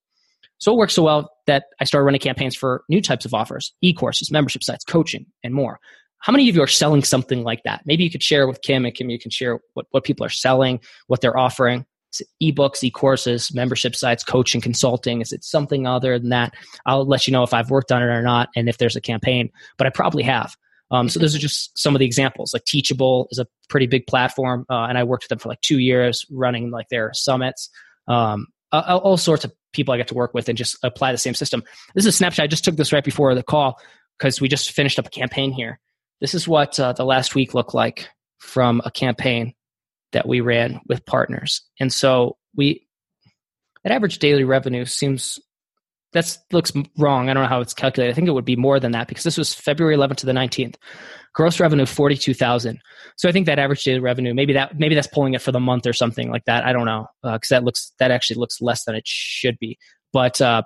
[0.59, 3.73] So it worked so well that I started running campaigns for new types of offers,
[3.81, 5.81] e-courses, membership sites, coaching, and more.
[6.21, 7.83] how many of you are selling something like that?
[7.85, 10.31] Maybe you could share with Kim, and Kim, you can share what, what people are
[10.31, 11.85] selling, what they're offering.
[12.43, 15.21] Ebooks, e-courses, membership sites, coaching, consulting.
[15.21, 16.55] Is it something other than that?
[16.85, 19.01] I'll let you know if I've worked on it or not, and if there's a
[19.01, 19.51] campaign.
[19.79, 20.57] But I probably have.
[20.91, 22.53] Um, so those are just some of the examples.
[22.53, 25.61] Like Teachable is a pretty big platform, uh, and I worked with them for like
[25.63, 27.71] two years, running like their summits.
[28.09, 31.19] Um, all, all sorts of people I get to work with and just apply the
[31.19, 31.63] same system.
[31.95, 32.45] This is a snapshot.
[32.45, 33.81] I just took this right before the call
[34.19, 35.81] because we just finished up a campaign here.
[36.21, 39.55] This is what uh, the last week looked like from a campaign
[40.13, 41.63] that we ran with partners.
[41.81, 42.87] And so we,
[43.85, 45.39] that average daily revenue seems
[46.13, 47.29] that looks wrong.
[47.29, 48.13] I don't know how it's calculated.
[48.13, 50.33] I think it would be more than that because this was February 11th to the
[50.33, 50.77] 19th.
[51.35, 52.79] Gross revenue 42,000.
[53.17, 55.61] So I think that average daily revenue maybe that maybe that's pulling it for the
[55.61, 56.65] month or something like that.
[56.65, 59.79] I don't know because uh, that looks that actually looks less than it should be.
[60.13, 60.63] But uh,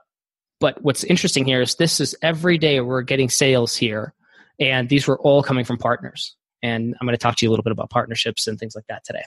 [0.59, 4.13] but what's interesting here is this is every day we're getting sales here,
[4.59, 6.35] and these were all coming from partners.
[6.63, 8.87] And I'm going to talk to you a little bit about partnerships and things like
[8.89, 9.23] that today.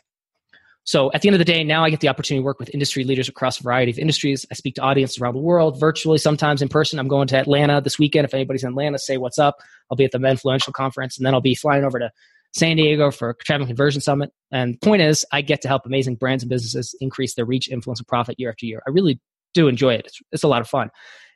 [0.83, 2.73] So at the end of the day, now I get the opportunity to work with
[2.73, 4.45] industry leaders across a variety of industries.
[4.51, 6.97] I speak to audiences around the world, virtually, sometimes in person.
[6.97, 8.25] I'm going to Atlanta this weekend.
[8.25, 9.57] If anybody's in Atlanta, say what's up.
[9.91, 12.09] I'll be at the Influential Conference, and then I'll be flying over to
[12.53, 14.31] San Diego for a Traveling Conversion Summit.
[14.51, 17.69] And the point is, I get to help amazing brands and businesses increase their reach,
[17.69, 18.81] influence, and profit year after year.
[18.87, 19.19] I really
[19.53, 20.07] do enjoy it.
[20.07, 20.89] It's, it's a lot of fun.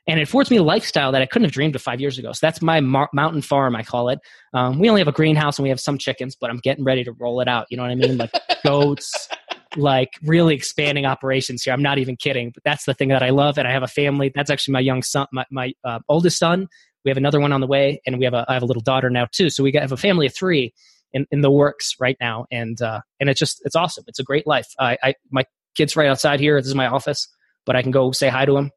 [0.06, 2.32] And it affords me a lifestyle that I couldn't have dreamed of five years ago.
[2.32, 4.18] So that's my mar- mountain farm, I call it.
[4.52, 7.04] Um, we only have a greenhouse and we have some chickens, but I'm getting ready
[7.04, 7.66] to roll it out.
[7.70, 8.18] You know what I mean?
[8.18, 8.32] Like
[8.64, 9.28] goats,
[9.76, 11.72] like really expanding operations here.
[11.72, 13.56] I'm not even kidding, but that's the thing that I love.
[13.56, 14.30] And I have a family.
[14.34, 16.68] That's actually my young son, my, my uh, oldest son.
[17.04, 18.82] We have another one on the way, and we have a I have a little
[18.82, 19.50] daughter now too.
[19.50, 20.72] So we got, have a family of three
[21.12, 24.04] in, in the works right now, and uh, and it's just it's awesome.
[24.06, 24.68] It's a great life.
[24.78, 25.44] I, I my
[25.76, 26.58] kids right outside here.
[26.58, 27.28] This is my office,
[27.66, 28.70] but I can go say hi to them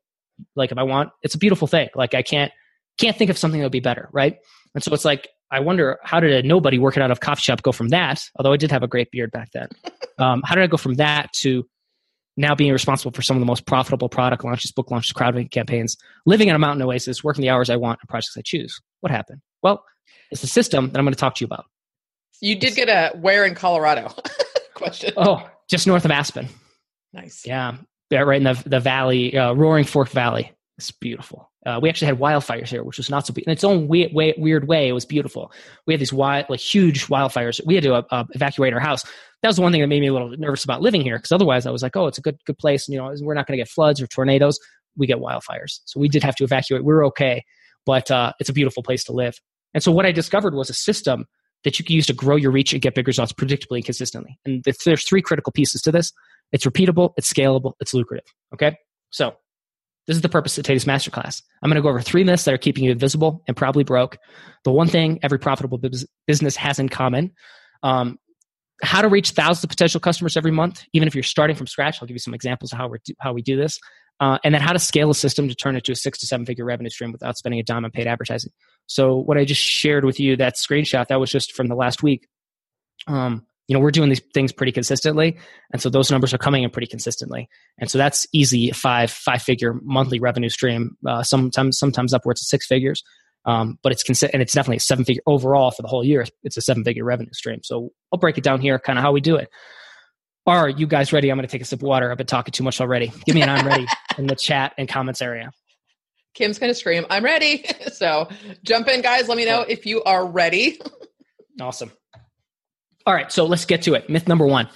[0.56, 1.10] like if I want.
[1.22, 1.90] It's a beautiful thing.
[1.96, 2.52] Like I can't
[2.98, 4.38] can't think of something that would be better, right?
[4.74, 7.62] And so it's like I wonder how did a nobody working out of coffee shop
[7.62, 8.22] go from that?
[8.36, 9.70] Although I did have a great beard back then.
[10.20, 11.64] Um, how did I go from that to
[12.38, 15.96] now being responsible for some of the most profitable product launches, book launches, crowdfunding campaigns,
[16.26, 18.82] living in a mountain oasis, working the hours I want on projects I choose?
[19.02, 19.42] What happened?
[19.62, 19.84] Well,
[20.32, 21.66] it's the system that I'm going to talk to you about.
[22.42, 24.12] You did get a where in Colorado
[24.74, 25.14] question.
[25.18, 26.48] Oh, just north of Aspen.
[27.14, 27.46] Nice.
[27.46, 27.76] Yeah,
[28.12, 30.52] right in the the valley, uh, Roaring Fork Valley.
[30.78, 31.50] It's beautiful.
[31.66, 34.14] Uh, we actually had wildfires here, which was not so be- in its own weird
[34.14, 34.88] way, weird way.
[34.88, 35.52] It was beautiful.
[35.86, 37.60] We had these wild, like huge wildfires.
[37.66, 39.04] We had to uh, uh, evacuate our house.
[39.42, 41.32] That was the one thing that made me a little nervous about living here because
[41.32, 42.88] otherwise I was like, oh, it's a good good place.
[42.88, 44.60] And, you know, we're not going to get floods or tornadoes.
[44.96, 46.84] We get wildfires, so we did have to evacuate.
[46.84, 47.44] We were okay,
[47.86, 49.40] but uh, it's a beautiful place to live.
[49.74, 51.26] And so what I discovered was a system
[51.68, 54.40] that you can use to grow your reach and get big results predictably and consistently.
[54.46, 56.14] And there's three critical pieces to this.
[56.54, 58.24] It's repeatable, it's scalable, it's lucrative.
[58.54, 58.78] Okay,
[59.10, 59.36] so
[60.08, 61.42] this is the purpose of today's masterclass.
[61.62, 64.18] I'm going to go over three myths that are keeping you invisible and probably broke.
[64.64, 65.78] The one thing every profitable
[66.26, 67.34] business has in common.
[67.84, 68.18] Um,
[68.82, 71.98] how to reach thousands of potential customers every month, even if you're starting from scratch.
[72.02, 73.78] I'll give you some examples of how we do, how we do this,
[74.22, 76.28] uh, and then how to scale a system to turn it to a six to
[76.28, 78.52] seven figure revenue stream without spending a dime on paid advertising.
[78.88, 82.02] So, what I just shared with you, that screenshot, that was just from the last
[82.02, 82.28] week.
[83.08, 85.38] Um, you know we're doing these things pretty consistently
[85.72, 87.50] and so those numbers are coming in pretty consistently.
[87.78, 92.48] And so that's easy five five figure monthly revenue stream uh, sometimes sometimes upwards of
[92.48, 93.04] six figures.
[93.46, 96.26] Um, but it's consi- and it's definitely a seven figure overall for the whole year
[96.44, 97.60] it's a seven figure revenue stream.
[97.64, 99.50] So i'll break it down here kind of how we do it.
[100.46, 101.30] Are you guys ready?
[101.30, 102.10] I'm going to take a sip of water.
[102.10, 103.12] I've been talking too much already.
[103.26, 103.86] Give me an i'm ready
[104.18, 105.52] in the chat and comments area
[106.34, 108.28] kim's going to scream i'm ready so
[108.64, 110.80] jump in guys let me know if you are ready
[111.62, 111.92] awesome
[113.08, 114.10] all right, so let's get to it.
[114.10, 114.68] Myth number one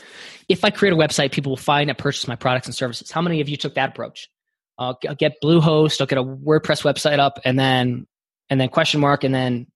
[0.47, 3.11] if I create a website, people will find and purchase my products and services.
[3.11, 4.29] How many of you took that approach?
[4.77, 8.07] I'll get Bluehost, I'll get a WordPress website up, and then
[8.49, 9.67] and then question mark, and then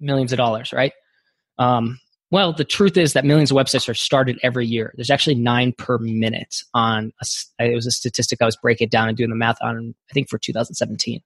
[0.00, 0.92] millions of dollars, right?
[1.58, 1.98] Um,
[2.30, 4.92] well, the truth is that millions of websites are started every year.
[4.96, 7.12] There's actually nine per minute on.
[7.60, 9.94] A, it was a statistic I was breaking down and doing the math on.
[10.10, 11.20] I think for 2017,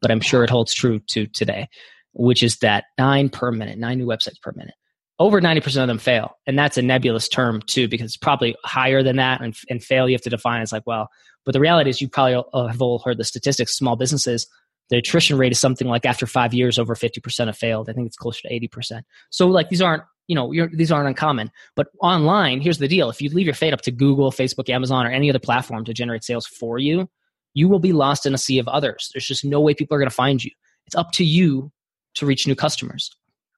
[0.00, 1.68] but I'm sure it holds true to today,
[2.12, 4.74] which is that nine per minute, nine new websites per minute
[5.18, 6.36] over 90% of them fail.
[6.48, 9.40] And that's a nebulous term too, because it's probably higher than that.
[9.40, 11.10] And, and fail, you have to define it's like, well,
[11.44, 14.48] but the reality is you probably have all heard the statistics, small businesses,
[14.90, 17.88] the attrition rate is something like after five years, over 50% have failed.
[17.88, 19.02] I think it's closer to 80%.
[19.30, 21.50] So like these aren't, you know, these aren't uncommon.
[21.74, 23.10] But online, here's the deal.
[23.10, 25.94] If you leave your fate up to Google, Facebook, Amazon, or any other platform to
[25.94, 27.08] generate sales for you,
[27.54, 29.10] you will be lost in a sea of others.
[29.12, 30.50] There's just no way people are going to find you.
[30.86, 31.70] It's up to you
[32.14, 33.10] to reach new customers.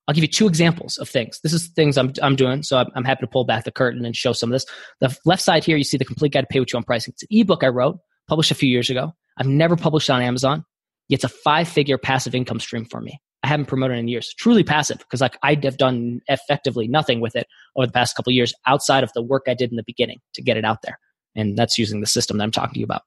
[0.06, 1.40] I'll give you two examples of things.
[1.42, 4.04] This is things I'm, I'm doing, so I'm, I'm happy to pull back the curtain
[4.04, 4.66] and show some of this.
[5.00, 7.12] The left side here, you see the complete guide to pay what you want pricing.
[7.12, 7.98] It's an ebook I wrote,
[8.28, 9.14] published a few years ago.
[9.38, 10.64] I've never published on Amazon.
[11.08, 13.18] It's a five figure passive income stream for me.
[13.44, 14.32] I haven't promoted in years.
[14.32, 18.32] Truly passive because like I have done effectively nothing with it over the past couple
[18.32, 20.98] years outside of the work I did in the beginning to get it out there.
[21.36, 23.02] And that's using the system that I'm talking to you about.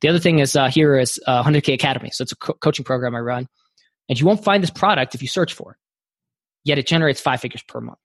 [0.00, 2.10] The other thing is uh, here is uh, 100K Academy.
[2.10, 3.48] So it's a co- coaching program I run.
[4.08, 5.78] And you won't find this product if you search for it.
[6.64, 7.98] Yet it generates five figures per month.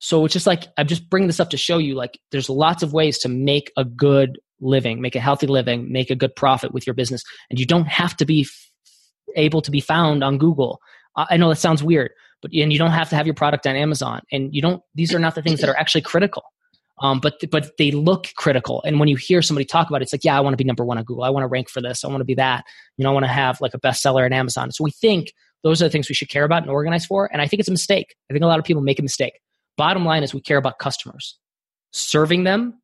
[0.00, 2.82] So it's just like, I'm just bringing this up to show you like there's lots
[2.82, 6.72] of ways to make a good living, make a healthy living, make a good profit
[6.72, 7.22] with your business.
[7.50, 8.70] And you don't have to be f-
[9.36, 10.80] able to be found on Google.
[11.16, 12.10] I know that sounds weird,
[12.42, 14.20] but and you don't have to have your product on Amazon.
[14.32, 16.42] And you don't, these are not the things that are actually critical.
[17.00, 18.82] Um, but but they look critical.
[18.86, 20.64] And when you hear somebody talk about it, it's like, yeah, I want to be
[20.64, 21.24] number one on Google.
[21.24, 22.04] I want to rank for this.
[22.04, 22.64] I want to be that.
[22.96, 24.70] You know, I want to have like a bestseller at Amazon.
[24.70, 25.32] So we think
[25.64, 27.28] those are the things we should care about and organize for.
[27.32, 28.14] And I think it's a mistake.
[28.30, 29.40] I think a lot of people make a mistake.
[29.76, 31.36] Bottom line is we care about customers,
[31.90, 32.80] serving them,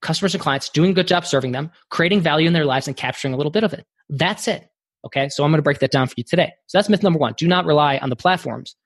[0.00, 2.96] customers and clients, doing a good job serving them, creating value in their lives, and
[2.96, 3.86] capturing a little bit of it.
[4.08, 4.66] That's it.
[5.04, 5.28] Okay.
[5.28, 6.52] So I'm going to break that down for you today.
[6.66, 7.34] So that's myth number one.
[7.36, 8.76] Do not rely on the platforms.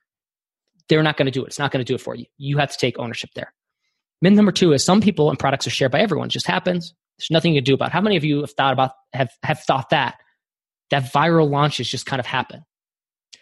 [0.88, 1.48] They're not going to do it.
[1.48, 2.26] It's not going to do it for you.
[2.38, 3.52] You have to take ownership there.
[4.22, 6.28] Myth number two is some people and products are shared by everyone.
[6.28, 6.94] It just happens.
[7.18, 7.88] There's nothing you can do about.
[7.88, 7.92] It.
[7.92, 10.16] How many of you have thought about have have thought that
[10.90, 12.64] that viral launches just kind of happen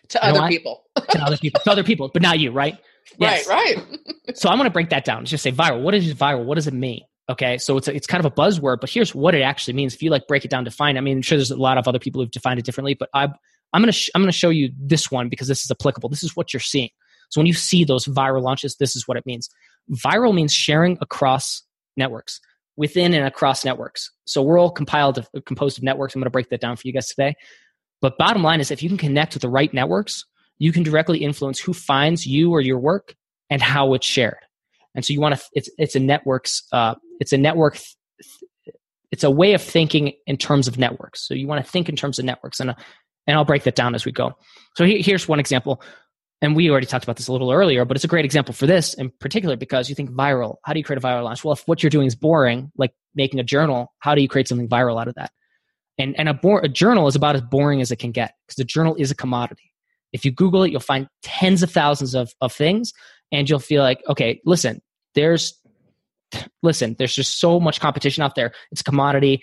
[0.08, 2.78] to you other people, to other people, to other people, but not you, right?
[3.18, 3.46] Yes.
[3.46, 4.34] Right, right.
[4.34, 5.18] so I'm going to break that down.
[5.18, 5.82] Let's just say viral.
[5.82, 6.46] What is viral?
[6.46, 7.02] What does it mean?
[7.30, 9.94] Okay, so it's a, it's kind of a buzzword, but here's what it actually means.
[9.94, 10.98] If you like break it down, define.
[10.98, 13.08] I mean, I'm sure there's a lot of other people who've defined it differently, but
[13.14, 13.24] I
[13.72, 16.10] I'm gonna sh- I'm gonna show you this one because this is applicable.
[16.10, 16.90] This is what you're seeing.
[17.30, 19.48] So when you see those viral launches, this is what it means.
[19.90, 21.62] Viral means sharing across
[21.96, 22.40] networks,
[22.76, 24.10] within and across networks.
[24.24, 26.14] So we're all compiled, of, composed of networks.
[26.14, 27.34] I'm going to break that down for you guys today.
[28.00, 30.24] But bottom line is, if you can connect with the right networks,
[30.58, 33.14] you can directly influence who finds you or your work
[33.50, 34.38] and how it's shared.
[34.94, 38.76] And so you want to, it's, it's a networks, uh, it's a network, th-
[39.10, 41.26] it's a way of thinking in terms of networks.
[41.26, 42.60] So you want to think in terms of networks.
[42.60, 42.74] And, uh,
[43.26, 44.32] and I'll break that down as we go.
[44.76, 45.80] So he, here's one example
[46.44, 48.66] and we already talked about this a little earlier, but it's a great example for
[48.66, 50.56] this in particular because you think viral.
[50.64, 51.42] How do you create a viral launch?
[51.42, 54.46] Well, if what you're doing is boring, like making a journal, how do you create
[54.46, 55.30] something viral out of that?
[55.96, 58.64] And and a, a journal is about as boring as it can get because the
[58.64, 59.72] journal is a commodity.
[60.12, 62.92] If you Google it, you'll find tens of thousands of, of things,
[63.32, 64.82] and you'll feel like, okay, listen,
[65.14, 65.58] there's
[66.62, 68.52] listen, there's just so much competition out there.
[68.70, 69.42] It's a commodity.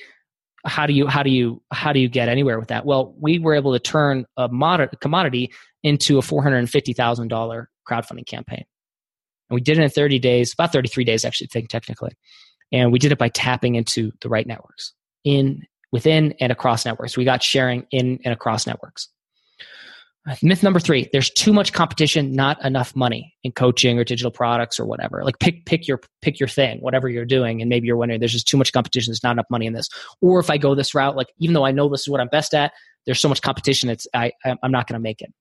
[0.66, 2.86] How do you how do you how do you get anywhere with that?
[2.86, 5.52] Well, we were able to turn a mod- commodity
[5.84, 8.64] into a $450,000 crowdfunding campaign.
[9.50, 12.12] And we did it in 30 days, about 33 days actually, think technically.
[12.72, 17.18] And we did it by tapping into the right networks in within and across networks.
[17.18, 19.10] We got sharing in and across networks.
[20.44, 24.80] Myth number three: There's too much competition, not enough money in coaching or digital products
[24.80, 25.24] or whatever.
[25.24, 28.32] Like pick pick your pick your thing, whatever you're doing, and maybe you're wondering there's
[28.32, 29.12] just too much competition.
[29.12, 29.90] There's not enough money in this.
[30.22, 32.28] Or if I go this route, like even though I know this is what I'm
[32.28, 32.72] best at,
[33.06, 33.90] there's so much competition.
[33.90, 35.34] It's I I'm not going to make it.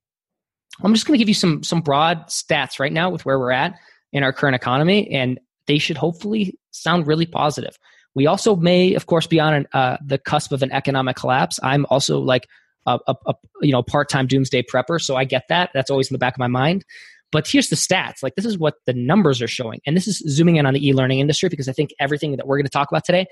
[0.82, 3.52] I'm just going to give you some some broad stats right now with where we're
[3.52, 3.78] at
[4.12, 7.78] in our current economy, and they should hopefully sound really positive.
[8.14, 11.60] We also may, of course, be on an, uh, the cusp of an economic collapse.
[11.62, 12.48] I'm also like
[12.86, 15.70] a, a, a you know part time doomsday prepper, so I get that.
[15.74, 16.84] That's always in the back of my mind.
[17.32, 18.22] But here's the stats.
[18.22, 20.86] Like this is what the numbers are showing, and this is zooming in on the
[20.86, 23.26] e-learning industry because I think everything that we're going to talk about today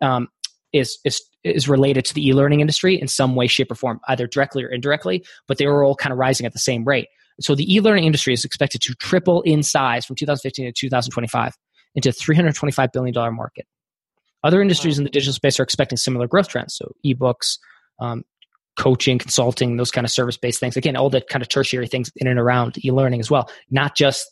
[0.00, 0.28] um,
[0.72, 4.26] is is is related to the e-learning industry in some way, shape, or form, either
[4.26, 5.24] directly or indirectly.
[5.48, 7.08] But they were all kind of rising at the same rate.
[7.40, 11.56] So the e-learning industry is expected to triple in size from 2015 to 2025
[11.94, 13.66] into a 325 billion dollar market.
[14.44, 16.74] Other industries in the digital space are expecting similar growth trends.
[16.74, 17.58] So ebooks,
[18.00, 18.24] um,
[18.76, 20.76] coaching, consulting, those kind of service based things.
[20.76, 24.30] Again, all the kind of tertiary things in and around e-learning as well, not just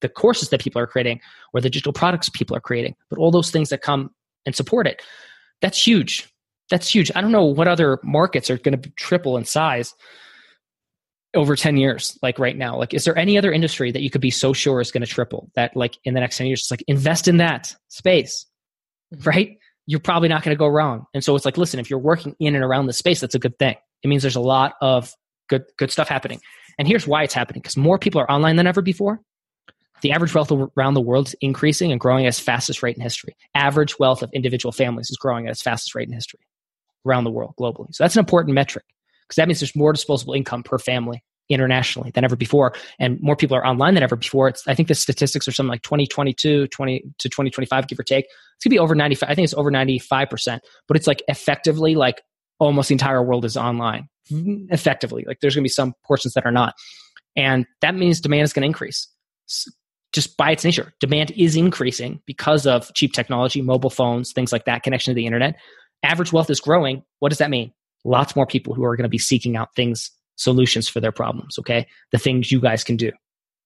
[0.00, 1.20] the courses that people are creating
[1.52, 4.10] or the digital products people are creating, but all those things that come
[4.46, 5.02] and support it.
[5.60, 6.32] That's huge.
[6.70, 7.10] That's huge.
[7.14, 9.94] I don't know what other markets are going to triple in size
[11.34, 14.20] over 10 years like right now like is there any other industry that you could
[14.20, 16.70] be so sure is going to triple that like in the next 10 years it's
[16.70, 18.46] like invest in that space
[19.14, 19.28] mm-hmm.
[19.28, 19.57] right
[19.88, 22.36] you're probably not going to go wrong and so it's like listen if you're working
[22.38, 25.12] in and around the space that's a good thing it means there's a lot of
[25.48, 26.40] good good stuff happening
[26.78, 29.20] and here's why it's happening because more people are online than ever before
[30.02, 33.02] the average wealth around the world is increasing and growing at its fastest rate in
[33.02, 33.36] history.
[33.54, 36.40] Average wealth of individual families is growing at its fastest rate in history
[37.06, 37.94] around the world globally.
[37.94, 38.84] So that's an important metric
[39.22, 43.36] because that means there's more disposable income per family internationally than ever before and more
[43.36, 46.66] people are online than ever before it's, i think the statistics are something like 2022
[46.68, 49.54] 20 to 2025 give or take it's going to be over 95 i think it's
[49.54, 52.22] over 95% but it's like effectively like
[52.58, 54.72] almost the entire world is online mm-hmm.
[54.72, 56.74] effectively like there's going to be some portions that are not
[57.36, 59.08] and that means demand is going to increase
[60.12, 64.64] just by its nature, demand is increasing because of cheap technology, mobile phones, things like
[64.64, 65.56] that, connection to the internet.
[66.02, 67.02] Average wealth is growing.
[67.18, 67.72] What does that mean?
[68.04, 71.58] Lots more people who are going to be seeking out things solutions for their problems.
[71.58, 71.86] Okay.
[72.12, 73.12] The things you guys can do.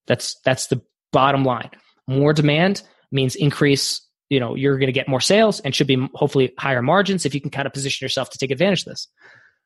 [0.07, 0.83] That's, that's the
[1.13, 1.71] bottom line.
[2.09, 2.83] More demand
[3.13, 6.83] means increase, you know, you're going to get more sales and should be hopefully higher
[6.83, 9.07] margins if you can kind of position yourself to take advantage of this.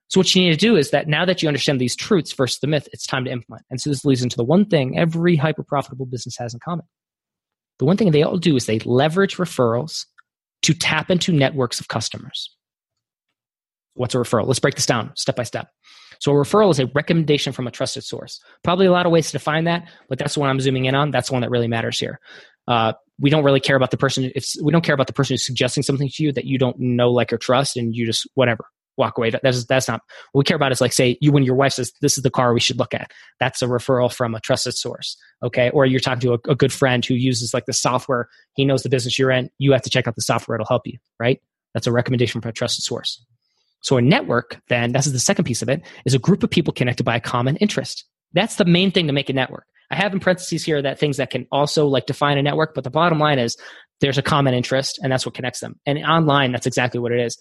[0.09, 2.61] So what you need to do is that now that you understand these truths versus
[2.61, 3.65] the myth, it's time to implement.
[3.71, 6.87] And so this leads into the one thing every hyper profitable business has in common.
[7.79, 10.07] The one thing they all do is they leverage referrals
[10.63, 12.56] to tap into networks of customers.
[13.97, 14.47] What's a referral?
[14.47, 15.69] Let's break this down step by step.
[16.19, 18.41] So a referral is a recommendation from a trusted source.
[18.63, 20.95] Probably a lot of ways to define that, but that's the one I'm zooming in
[20.95, 21.11] on.
[21.11, 22.21] That's the one that really matters here.
[22.69, 25.35] Uh, we don't really care about the person if we don't care about the person
[25.35, 28.29] who's suggesting something to you that you don't know, like, or trust, and you just
[28.35, 28.65] whatever
[28.97, 29.31] walk away.
[29.31, 30.01] That's that's not
[30.33, 30.73] what we care about.
[30.73, 32.95] Is like say you when your wife says this is the car we should look
[32.95, 33.13] at.
[33.41, 35.17] That's a referral from a trusted source.
[35.43, 38.29] Okay, or you're talking to a, a good friend who uses like the software.
[38.55, 39.51] He knows the business you're in.
[39.59, 40.57] You have to check out the software.
[40.57, 40.99] It'll help you.
[41.19, 41.41] Right.
[41.75, 43.23] That's a recommendation from a trusted source.
[43.87, 46.73] So a network, then, that's the second piece of it, is a group of people
[46.73, 48.05] connected by a common interest.
[48.33, 49.65] That's the main thing to make a network.
[49.93, 52.83] I have in parentheses here that things that can also like define a network, but
[52.83, 53.57] the bottom line is
[54.01, 55.79] there's a common interest and that's what connects them.
[55.87, 57.39] And online, that's exactly what it is.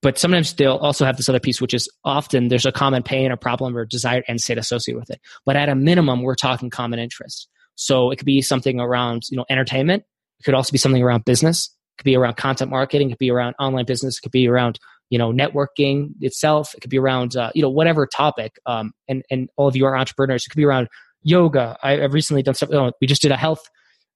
[0.00, 3.30] But sometimes they'll also have this other piece, which is often there's a common pain
[3.30, 5.20] or problem or desired end state associated with it.
[5.44, 7.48] But at a minimum, we're talking common interest.
[7.74, 10.04] So it could be something around, you know, entertainment.
[10.40, 11.66] It could also be something around business.
[11.66, 13.10] It could be around content marketing.
[13.10, 14.16] It could be around online business.
[14.16, 14.78] It could be around,
[15.10, 16.74] you know, networking itself.
[16.74, 18.58] It could be around, uh, you know, whatever topic.
[18.66, 20.46] Um, and, and all of you are entrepreneurs.
[20.46, 20.88] It could be around
[21.22, 21.76] yoga.
[21.82, 22.70] I, have recently done stuff.
[22.72, 23.62] Oh, we just did a health,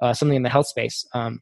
[0.01, 1.07] uh, something in the health space.
[1.13, 1.41] Um,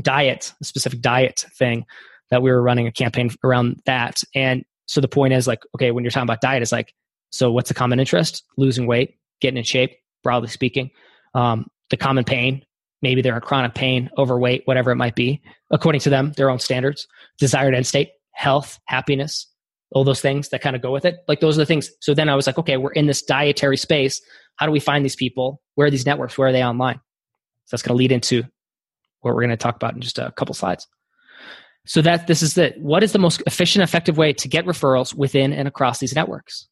[0.00, 1.84] diet, a specific diet thing
[2.30, 4.22] that we were running a campaign around that.
[4.34, 6.92] And so the point is like, okay, when you're talking about diet, it's like,
[7.30, 8.44] so what's the common interest?
[8.56, 10.90] Losing weight, getting in shape, broadly speaking.
[11.34, 12.64] Um, the common pain,
[13.02, 16.58] maybe they're a chronic pain, overweight, whatever it might be, according to them, their own
[16.58, 17.06] standards,
[17.38, 19.46] desired end state, health, happiness,
[19.92, 21.16] all those things that kind of go with it.
[21.26, 21.90] Like those are the things.
[22.00, 24.20] So then I was like, okay, we're in this dietary space.
[24.56, 25.62] How do we find these people?
[25.74, 26.36] Where are these networks?
[26.36, 26.96] Where are they online?
[27.64, 28.42] So that's going to lead into
[29.20, 30.86] what we're going to talk about in just a couple slides.
[31.86, 32.78] So that this is it.
[32.78, 36.68] What is the most efficient, effective way to get referrals within and across these networks?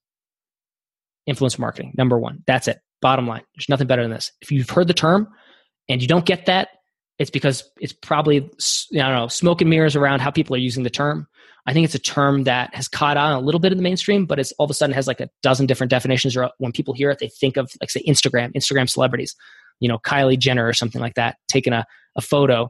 [1.28, 2.42] Influencer marketing, number one.
[2.46, 2.80] That's it.
[3.00, 3.42] Bottom line.
[3.56, 4.32] There's nothing better than this.
[4.42, 5.28] If you've heard the term
[5.88, 6.68] and you don't get that,
[7.18, 10.82] it's because it's probably I don't know smoke and mirrors around how people are using
[10.82, 11.28] the term.
[11.66, 14.26] I think it's a term that has caught on a little bit in the mainstream,
[14.26, 16.36] but it's all of a sudden has like a dozen different definitions.
[16.36, 19.34] Or when people hear it, they think of like say Instagram, Instagram celebrities,
[19.80, 22.68] you know, Kylie Jenner or something like that, taking a, a photo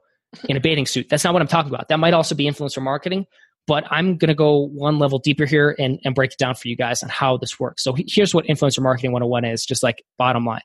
[0.48, 1.08] in a bathing suit.
[1.08, 1.88] That's not what I'm talking about.
[1.88, 3.26] That might also be influencer marketing,
[3.66, 6.68] but I'm going to go one level deeper here and, and break it down for
[6.68, 7.82] you guys on how this works.
[7.82, 10.62] So here's what influencer marketing 101 is, just like bottom line.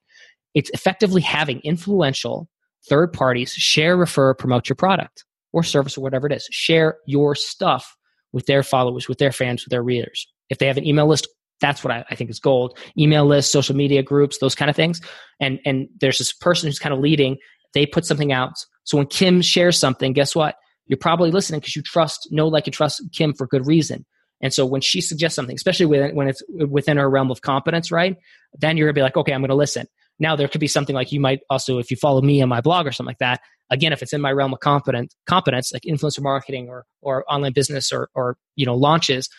[0.53, 2.47] It's effectively having influential
[2.87, 6.47] third parties share, refer, promote your product or service or whatever it is.
[6.51, 7.95] Share your stuff
[8.33, 10.27] with their followers, with their fans, with their readers.
[10.49, 11.27] If they have an email list,
[11.61, 12.77] that's what I, I, think is gold.
[12.97, 15.01] Email lists, social media groups, those kind of things.
[15.39, 17.37] And and there's this person who's kind of leading.
[17.73, 18.53] They put something out.
[18.83, 20.55] So when Kim shares something, guess what?
[20.87, 24.05] You're probably listening because you trust, know, like, you trust Kim for good reason.
[24.41, 27.91] And so when she suggests something, especially when, when it's within her realm of competence,
[27.91, 28.15] right?
[28.57, 29.85] Then you're gonna be like, okay, I'm gonna listen.
[30.19, 32.61] Now there could be something like you might also, if you follow me on my
[32.61, 35.83] blog or something like that, again, if it's in my realm of competence, competence like
[35.83, 39.29] influencer marketing or or online business or or you know launches,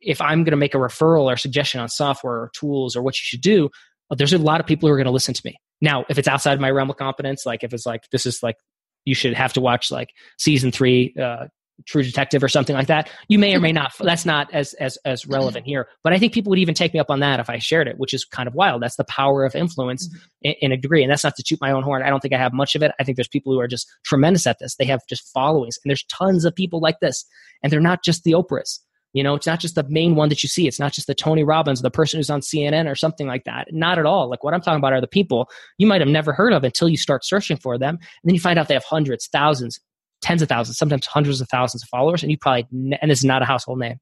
[0.00, 3.14] if I'm going to make a referral or suggestion on software or tools or what
[3.16, 3.70] you should do,
[4.16, 5.56] there's a lot of people who are going to listen to me.
[5.80, 8.56] Now, if it's outside my realm of competence, like if it's like this is like
[9.04, 11.46] you should have to watch like season three uh,
[11.86, 13.10] True Detective or something like that.
[13.28, 13.92] You may or may not.
[14.00, 15.88] That's not as as as relevant here.
[16.02, 17.98] But I think people would even take me up on that if I shared it,
[17.98, 18.82] which is kind of wild.
[18.82, 20.18] That's the power of influence mm-hmm.
[20.42, 22.02] in, in, a degree, and that's not to toot my own horn.
[22.02, 22.92] I don't think I have much of it.
[22.98, 24.76] I think there's people who are just tremendous at this.
[24.76, 27.24] They have just followings, and there's tons of people like this,
[27.62, 28.80] and they're not just the Oprahs.
[29.14, 30.68] You know, it's not just the main one that you see.
[30.68, 33.68] It's not just the Tony Robbins, the person who's on CNN or something like that.
[33.72, 34.28] Not at all.
[34.28, 36.88] Like what I'm talking about are the people you might have never heard of until
[36.88, 37.94] you start searching for them.
[37.94, 39.80] And then you find out they have hundreds, thousands,
[40.20, 42.22] tens of thousands, sometimes hundreds of thousands of followers.
[42.22, 42.66] And you probably,
[43.00, 43.98] and this is not a household name.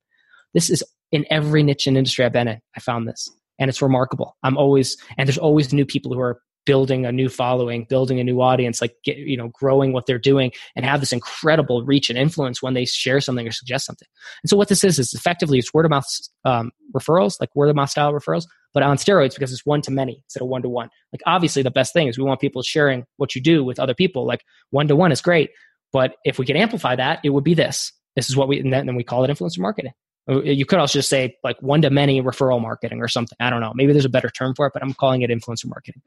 [0.55, 2.61] This is in every niche and industry I've been in.
[2.77, 4.37] I found this and it's remarkable.
[4.43, 8.25] I'm always, and there's always new people who are building a new following, building a
[8.25, 12.11] new audience, like get, you know, growing what they're doing and have this incredible reach
[12.11, 14.09] and influence when they share something or suggest something.
[14.43, 16.07] And so what this is is effectively it's word of mouth
[16.45, 19.93] um, referrals, like word of mouth style referrals, but on steroids because it's one to
[19.93, 20.91] many instead of one to one.
[21.13, 23.95] Like obviously the best thing is we want people sharing what you do with other
[23.95, 24.27] people.
[24.27, 25.51] Like one to one is great,
[25.93, 27.93] but if we could amplify that, it would be this.
[28.15, 29.93] This is what we and then we call it influencer marketing.
[30.29, 33.37] Uh, you could also just say like one to many referral marketing or something.
[33.39, 33.73] I don't know.
[33.75, 36.03] Maybe there's a better term for it, but I'm calling it influencer marketing.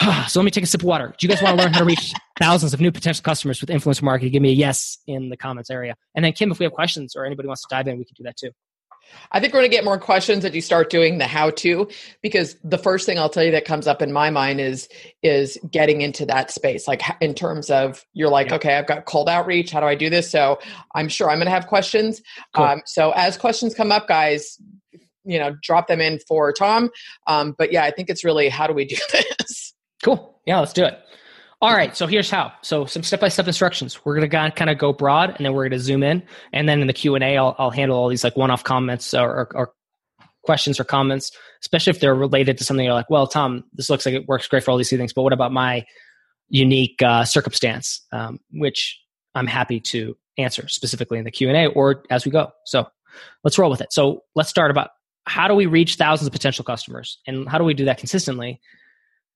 [0.28, 1.14] so let me take a sip of water.
[1.18, 3.70] Do you guys want to learn how to reach thousands of new potential customers with
[3.70, 4.32] influencer marketing?
[4.32, 5.94] Give me a yes in the comments area.
[6.14, 8.14] And then Kim, if we have questions or anybody wants to dive in, we can
[8.16, 8.50] do that too.
[9.30, 11.88] I think we're going to get more questions as you start doing the how to
[12.22, 14.88] because the first thing I'll tell you that comes up in my mind is
[15.22, 18.56] is getting into that space like in terms of you're like yeah.
[18.56, 20.30] okay I've got cold outreach how do I do this?
[20.30, 20.58] So
[20.94, 22.22] I'm sure I'm going to have questions.
[22.54, 22.64] Cool.
[22.64, 24.58] um, so as questions come up guys
[25.24, 26.90] you know drop them in for Tom.
[27.26, 29.74] Um, but yeah I think it's really how do we do this?
[30.02, 30.40] Cool.
[30.46, 30.98] Yeah let's do it
[31.62, 32.52] all right, so here's how.
[32.62, 34.04] So some step-by-step instructions.
[34.04, 36.88] We're gonna kind of go broad, and then we're gonna zoom in, and then in
[36.88, 39.72] the Q and A, I'll, I'll handle all these like one-off comments or, or, or,
[40.44, 41.30] questions or comments,
[41.62, 44.48] especially if they're related to something you're like, well, Tom, this looks like it works
[44.48, 45.86] great for all these things, but what about my
[46.48, 49.00] unique uh, circumstance, um, which
[49.36, 52.50] I'm happy to answer specifically in the Q and A or as we go.
[52.64, 52.88] So
[53.44, 53.92] let's roll with it.
[53.92, 54.90] So let's start about
[55.26, 58.60] how do we reach thousands of potential customers, and how do we do that consistently?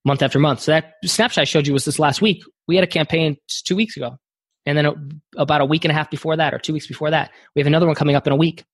[0.07, 0.61] Month after month.
[0.61, 2.43] So that snapshot I showed you was this last week.
[2.67, 4.17] We had a campaign two weeks ago.
[4.65, 7.31] And then about a week and a half before that, or two weeks before that,
[7.55, 8.65] we have another one coming up in a week.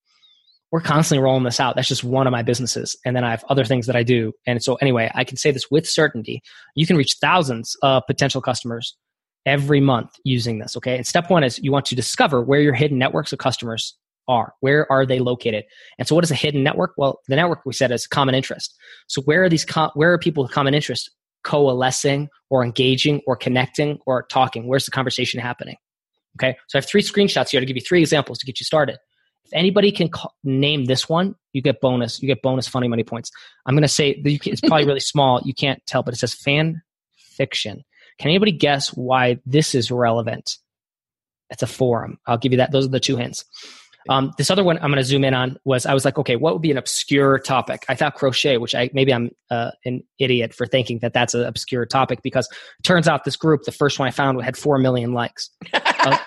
[0.71, 1.75] We're constantly rolling this out.
[1.75, 2.97] That's just one of my businesses.
[3.05, 4.34] And then I have other things that I do.
[4.47, 6.41] And so, anyway, I can say this with certainty.
[6.75, 8.95] You can reach thousands of potential customers
[9.45, 10.75] every month using this.
[10.75, 10.95] Okay.
[10.95, 13.95] And step one is you want to discover where your hidden networks of customers
[14.27, 14.53] are.
[14.61, 15.65] Where are they located?
[15.99, 16.93] And so, what is a hidden network?
[16.97, 18.75] Well, the network we said is common interest.
[19.05, 19.65] So, where are these?
[19.65, 21.11] Com- where are people with common interest
[21.43, 24.67] coalescing or engaging or connecting or talking?
[24.67, 25.77] Where's the conversation happening?
[26.37, 28.63] Okay, so I have three screenshots here to give you three examples to get you
[28.63, 28.97] started.
[29.45, 32.21] If anybody can call, name this one, you get bonus.
[32.21, 33.29] You get bonus funny money points.
[33.65, 35.41] I'm going to say it's probably really small.
[35.43, 36.81] You can't tell, but it says fan
[37.15, 37.83] fiction.
[38.19, 40.57] Can anybody guess why this is relevant?
[41.49, 42.19] It's a forum.
[42.25, 42.71] I'll give you that.
[42.71, 43.45] Those are the two hints.
[44.10, 46.36] Um, this other one I'm going to zoom in on was I was like, okay,
[46.36, 47.86] what would be an obscure topic?
[47.88, 51.43] I thought crochet, which I maybe I'm uh, an idiot for thinking that that's an
[51.43, 52.49] obscure topic because
[52.84, 55.49] turns out this group, the first one I found, had four million likes.
[55.74, 56.18] uh,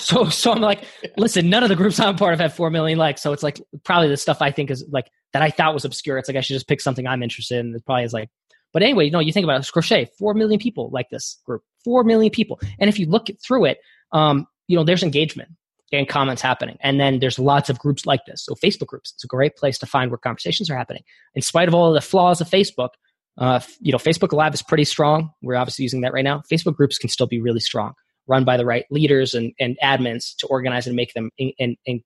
[0.00, 0.84] so so I'm like,
[1.16, 3.22] listen, none of the groups I'm part of have four million likes.
[3.22, 6.18] So it's like probably the stuff I think is like that I thought was obscure.
[6.18, 7.74] It's like I should just pick something I'm interested in.
[7.74, 8.30] It probably is like,
[8.72, 11.62] but anyway, you know, you think about it, crochet, four million people like this group,
[11.84, 13.78] four million people, and if you look through it,
[14.12, 15.50] um, you know, there's engagement
[15.92, 16.76] and comments happening.
[16.80, 18.44] And then there's lots of groups like this.
[18.44, 21.02] So Facebook groups, it's a great place to find where conversations are happening.
[21.34, 22.90] In spite of all of the flaws of Facebook,
[23.38, 25.30] uh, you know, Facebook Live is pretty strong.
[25.42, 26.42] We're obviously using that right now.
[26.50, 27.94] Facebook groups can still be really strong,
[28.26, 31.76] run by the right leaders and, and admins to organize and make them in, and,
[31.86, 32.00] and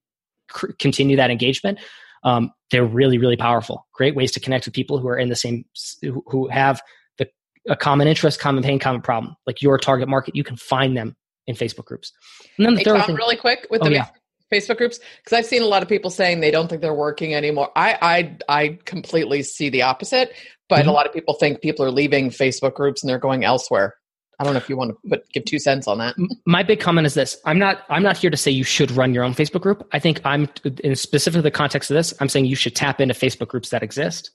[0.79, 1.79] continue that engagement.
[2.25, 3.87] Um, they're really, really powerful.
[3.95, 5.65] Great ways to connect with people who are in the same,
[6.03, 6.81] who, who have
[7.19, 7.27] the,
[7.69, 9.35] a common interest, common pain, common problem.
[9.47, 11.17] Like your target market, you can find them
[11.47, 12.13] in Facebook groups.
[12.57, 14.07] And then the hey, third Tom, thing, really quick with oh, the yeah.
[14.53, 17.35] Facebook groups because I've seen a lot of people saying they don't think they're working
[17.35, 17.71] anymore.
[17.75, 20.33] I I I completely see the opposite,
[20.69, 20.89] but mm-hmm.
[20.89, 23.95] a lot of people think people are leaving Facebook groups and they're going elsewhere.
[24.39, 26.17] I don't know if you want to put give two cents on that.
[26.47, 29.15] My big comment is this: I'm not I'm not here to say you should run
[29.15, 29.87] your own Facebook group.
[29.93, 30.49] I think I'm
[30.83, 32.13] in specifically the context of this.
[32.21, 34.31] I'm saying you should tap into Facebook groups that exist,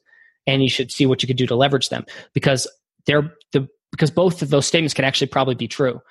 [0.45, 2.67] and you should see what you could do to leverage them because
[3.05, 6.01] they're the because both of those statements can actually probably be true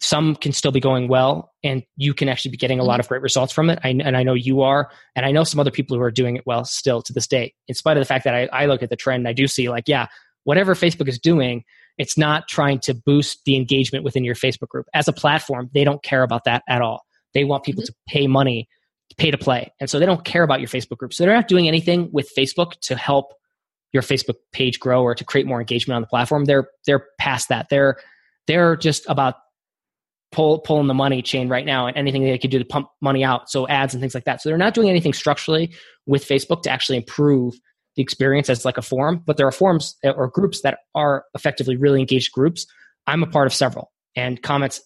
[0.00, 3.08] some can still be going well and you can actually be getting a lot of
[3.08, 3.78] great results from it.
[3.82, 6.36] I, and i know you are and i know some other people who are doing
[6.36, 7.54] it well still to this day.
[7.66, 9.68] In spite of the fact that I, I look at the trend i do see
[9.68, 10.06] like yeah
[10.44, 11.64] whatever facebook is doing
[11.96, 14.86] it's not trying to boost the engagement within your facebook group.
[14.94, 17.04] As a platform they don't care about that at all.
[17.34, 17.86] They want people mm-hmm.
[17.86, 18.68] to pay money
[19.16, 19.72] pay to play.
[19.80, 21.14] And so they don't care about your facebook group.
[21.14, 23.32] So they're not doing anything with facebook to help
[23.92, 26.44] your facebook page grow or to create more engagement on the platform.
[26.44, 27.68] They're they're past that.
[27.70, 27.96] They're
[28.46, 29.36] they're just about
[30.30, 33.24] pull pulling the money chain right now and anything they could do to pump money
[33.24, 34.42] out so ads and things like that.
[34.42, 35.72] So they're not doing anything structurally
[36.06, 37.54] with facebook to actually improve
[37.96, 41.24] the experience as like a forum but there are forums uh, or groups that are
[41.34, 42.66] effectively really engaged groups.
[43.06, 44.82] I'm a part of several and comments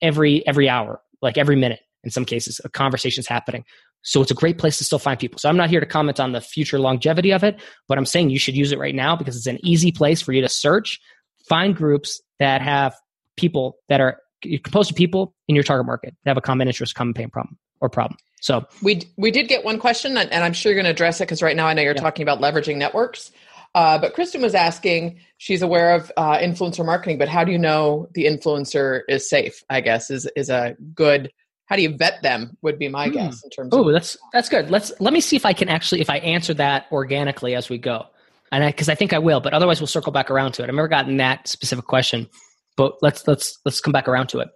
[0.00, 3.64] every every hour like every minute in some cases a conversation's happening.
[4.04, 5.38] So it's a great place to still find people.
[5.38, 8.28] So i'm not here to comment on the future longevity of it but i'm saying
[8.28, 11.00] you should use it right now because it's an easy place for you to search
[11.48, 12.94] find groups that have
[13.36, 14.18] people that are
[14.62, 17.58] composed of people in your target market that have a common interest, common pain problem
[17.80, 18.16] or problem.
[18.40, 21.24] So we we did get one question, and I'm sure you're going to address it
[21.24, 22.00] because right now I know you're yeah.
[22.00, 23.30] talking about leveraging networks.
[23.74, 27.58] Uh, but Kristen was asking, she's aware of uh, influencer marketing, but how do you
[27.58, 29.62] know the influencer is safe?
[29.70, 31.30] I guess is is a good.
[31.66, 32.56] How do you vet them?
[32.62, 33.14] Would be my hmm.
[33.14, 33.72] guess in terms.
[33.72, 33.80] Of.
[33.80, 34.70] Oh, that's that's good.
[34.70, 37.78] Let's let me see if I can actually if I answer that organically as we
[37.78, 38.06] go,
[38.50, 40.68] and because I, I think I will, but otherwise we'll circle back around to it.
[40.68, 42.28] I've never gotten that specific question
[42.76, 44.48] but let's let's let's come back around to it.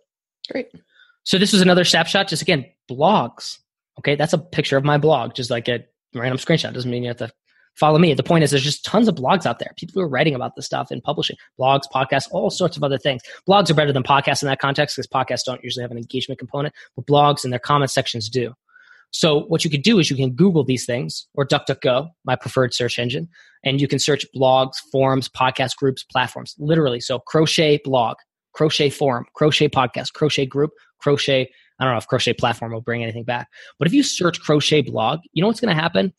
[0.51, 0.69] Great.
[1.25, 2.29] So this was another snapshot.
[2.29, 3.59] Just again, blogs.
[3.99, 6.73] Okay, that's a picture of my blog, just like a random screenshot.
[6.73, 7.33] Doesn't mean you have to
[7.75, 8.14] follow me.
[8.14, 9.73] The point is, there's just tons of blogs out there.
[9.77, 12.99] People who are writing about this stuff and publishing blogs, podcasts, all sorts of other
[12.99, 13.23] things.
[13.49, 16.39] Blogs are better than podcasts in that context because podcasts don't usually have an engagement
[16.39, 18.55] component, but blogs and their comment sections do.
[19.11, 22.75] So what you could do is you can Google these things or DuckDuckGo, my preferred
[22.75, 23.29] search engine,
[23.65, 26.55] and you can search blogs, forums, podcast groups, platforms.
[26.59, 28.17] Literally, so crochet blog,
[28.53, 31.51] crochet forum, crochet podcast, crochet group, crochet.
[31.79, 33.49] I don't know if crochet platform will bring anything back,
[33.79, 36.13] but if you search crochet blog, you know what's going to happen?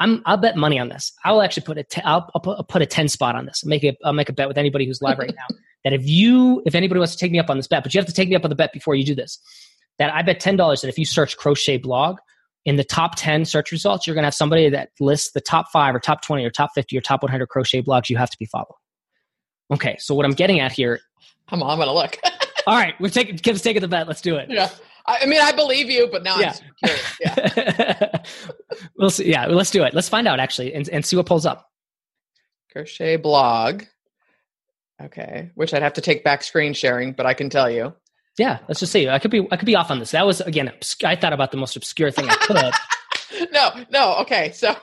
[0.00, 1.12] I'm, I'll bet money on this.
[1.24, 3.46] I will actually put a t- I'll, I'll, put, I'll put a 10 spot on
[3.46, 3.62] this.
[3.64, 6.06] I'll make, a, I'll make a bet with anybody who's live right now that if
[6.06, 8.12] you, if anybody wants to take me up on this bet, but you have to
[8.12, 9.38] take me up on the bet before you do this,
[9.98, 12.18] that I bet $10 that if you search crochet blog,
[12.64, 15.70] in the top 10 search results, you're going to have somebody that lists the top
[15.70, 18.38] five or top 20 or top 50 or top 100 crochet blogs you have to
[18.38, 18.68] be following.
[19.72, 21.00] Okay, so what I'm getting at here.
[21.48, 22.18] On, I'm going to look.
[22.66, 24.08] all right, we're taking, Kim's taking the bet.
[24.08, 24.50] Let's do it.
[24.50, 24.70] Yeah.
[25.06, 26.54] I mean, I believe you, but now yeah.
[26.82, 27.18] I'm curious.
[27.20, 28.22] Yeah.
[28.98, 29.30] we'll see.
[29.30, 29.92] Yeah, let's do it.
[29.92, 31.70] Let's find out actually and, and see what pulls up.
[32.72, 33.84] Crochet blog.
[35.02, 37.94] Okay, which I'd have to take back screen sharing, but I can tell you.
[38.38, 39.08] Yeah, let's just see.
[39.08, 40.10] I could be I could be off on this.
[40.10, 40.72] That was again.
[41.04, 43.48] I thought about the most obscure thing I could.
[43.52, 44.16] no, no.
[44.18, 44.74] Okay, so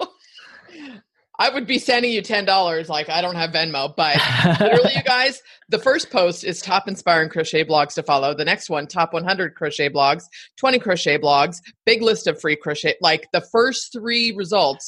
[1.40, 2.88] I would be sending you ten dollars.
[2.88, 4.18] Like I don't have Venmo, but
[4.60, 8.34] literally, you guys, the first post is top inspiring crochet blogs to follow.
[8.34, 10.24] The next one, top 100 crochet blogs,
[10.58, 12.96] 20 crochet blogs, big list of free crochet.
[13.02, 14.88] Like the first three results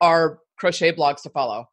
[0.00, 1.68] are crochet blogs to follow.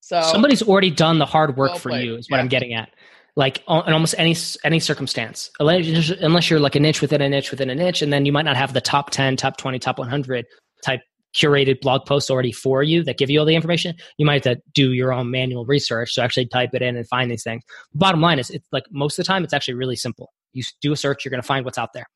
[0.00, 2.16] So somebody's already done the hard work well for you.
[2.16, 2.42] Is what yeah.
[2.42, 2.90] I'm getting at
[3.36, 5.50] like uh, in almost any any circumstance.
[5.58, 8.44] Unless you're like a niche within a niche within a niche and then you might
[8.44, 10.46] not have the top 10 top 20 top 100
[10.84, 11.00] type
[11.34, 14.56] curated blog posts already for you that give you all the information you might have
[14.56, 17.62] to do your own manual research to actually type it in and find these things.
[17.94, 20.30] Bottom line is it's like most of the time it's actually really simple.
[20.52, 22.06] You do a search you're going to find what's out there.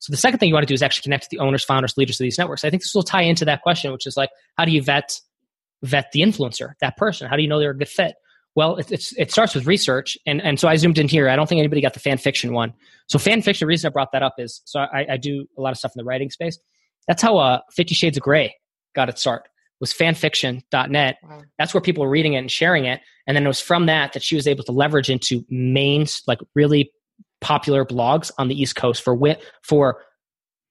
[0.00, 1.96] So the second thing you want to do is actually connect to the owners founders
[1.98, 2.64] leaders of these networks.
[2.64, 5.20] I think this will tie into that question which is like how do you vet
[5.82, 7.28] vet the influencer that person?
[7.28, 8.14] How do you know they're a good fit
[8.54, 11.28] well, it, it's, it starts with research, and, and so I zoomed in here.
[11.28, 12.74] I don't think anybody got the fan fiction one.
[13.08, 15.60] So fan fiction, the reason I brought that up is so I, I do a
[15.60, 16.58] lot of stuff in the writing space.
[17.08, 18.54] That's how uh, Fifty Shades of Grey
[18.94, 19.48] got its start.
[19.80, 21.16] Was fanfiction.net.
[21.22, 21.42] Wow.
[21.58, 24.12] That's where people were reading it and sharing it, and then it was from that
[24.12, 26.92] that she was able to leverage into main, like really
[27.40, 29.18] popular blogs on the East Coast for
[29.62, 30.02] for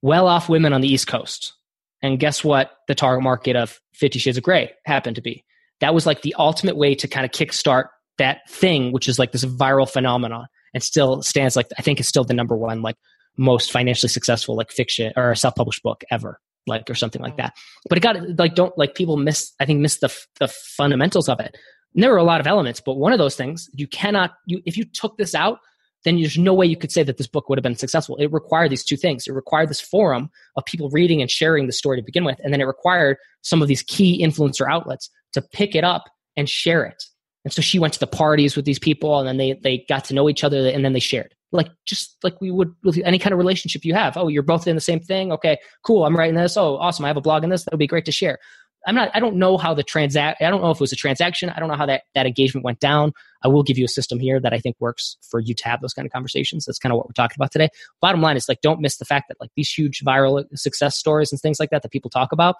[0.02, 1.54] well-off women on the East Coast.
[2.02, 2.72] And guess what?
[2.88, 5.44] The target market of Fifty Shades of Grey happened to be
[5.82, 7.86] that was like the ultimate way to kind of kickstart
[8.18, 12.08] that thing, which is like this viral phenomenon and still stands like, I think is
[12.08, 12.96] still the number one, like
[13.38, 17.54] most financially successful, like fiction or self published book ever, like, or something like that.
[17.90, 21.40] But it got like, don't like people miss, I think miss the, the fundamentals of
[21.40, 21.58] it.
[21.94, 24.62] And there were a lot of elements, but one of those things you cannot, you,
[24.66, 25.60] if you took this out,
[26.04, 28.16] then there's no way you could say that this book would have been successful.
[28.18, 29.28] It required these two things.
[29.28, 32.54] It required this forum of people reading and sharing the story to begin with, and
[32.54, 36.86] then it required some of these key influencer outlets to pick it up and share
[36.86, 37.04] it.
[37.44, 40.06] And so she went to the parties with these people, and then they they got
[40.06, 43.20] to know each other, and then they shared like just like we would with any
[43.20, 44.18] kind of relationship you have.
[44.18, 45.32] Oh, you're both in the same thing.
[45.32, 46.06] Okay, cool.
[46.06, 46.58] I'm writing this.
[46.58, 47.06] Oh, awesome.
[47.06, 47.66] I have a blog in this.
[47.66, 48.40] That would be great to share.
[48.88, 49.12] I'm not.
[49.14, 50.42] I don't know how the transact.
[50.42, 51.50] I don't know if it was a transaction.
[51.50, 53.14] I don't know how that that engagement went down.
[53.44, 55.82] I will give you a system here that I think works for you to have
[55.82, 56.66] those kind of conversations.
[56.66, 57.70] That's kind of what we're talking about today.
[58.02, 61.32] Bottom line is like don't miss the fact that like these huge viral success stories
[61.32, 62.56] and things like that that people talk about.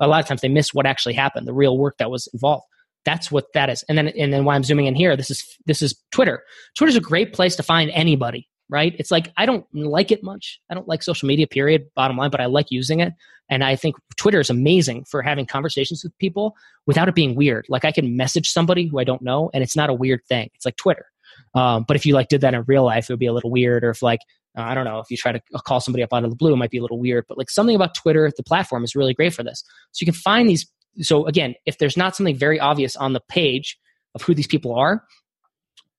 [0.00, 2.64] A lot of times they miss what actually happened, the real work that was involved.
[3.04, 3.84] That's what that is.
[3.88, 5.16] And then and then why I'm zooming in here.
[5.16, 6.42] This is this is Twitter.
[6.76, 8.94] Twitter's a great place to find anybody right?
[8.98, 10.60] It's like I don't like it much.
[10.70, 13.12] I don't like social media, period, bottom line, but I like using it.
[13.48, 17.66] And I think Twitter is amazing for having conversations with people without it being weird.
[17.68, 20.50] Like I can message somebody who I don't know, and it's not a weird thing.
[20.54, 21.06] It's like Twitter.
[21.54, 23.50] Um, but if you like did that in real life, it would be a little
[23.50, 23.84] weird.
[23.84, 24.20] Or if like
[24.56, 26.52] uh, I don't know, if you try to call somebody up out of the blue,
[26.52, 27.24] it might be a little weird.
[27.28, 29.62] But like something about Twitter, the platform is really great for this.
[29.92, 30.66] So you can find these.
[31.00, 33.78] So again, if there's not something very obvious on the page
[34.14, 35.04] of who these people are,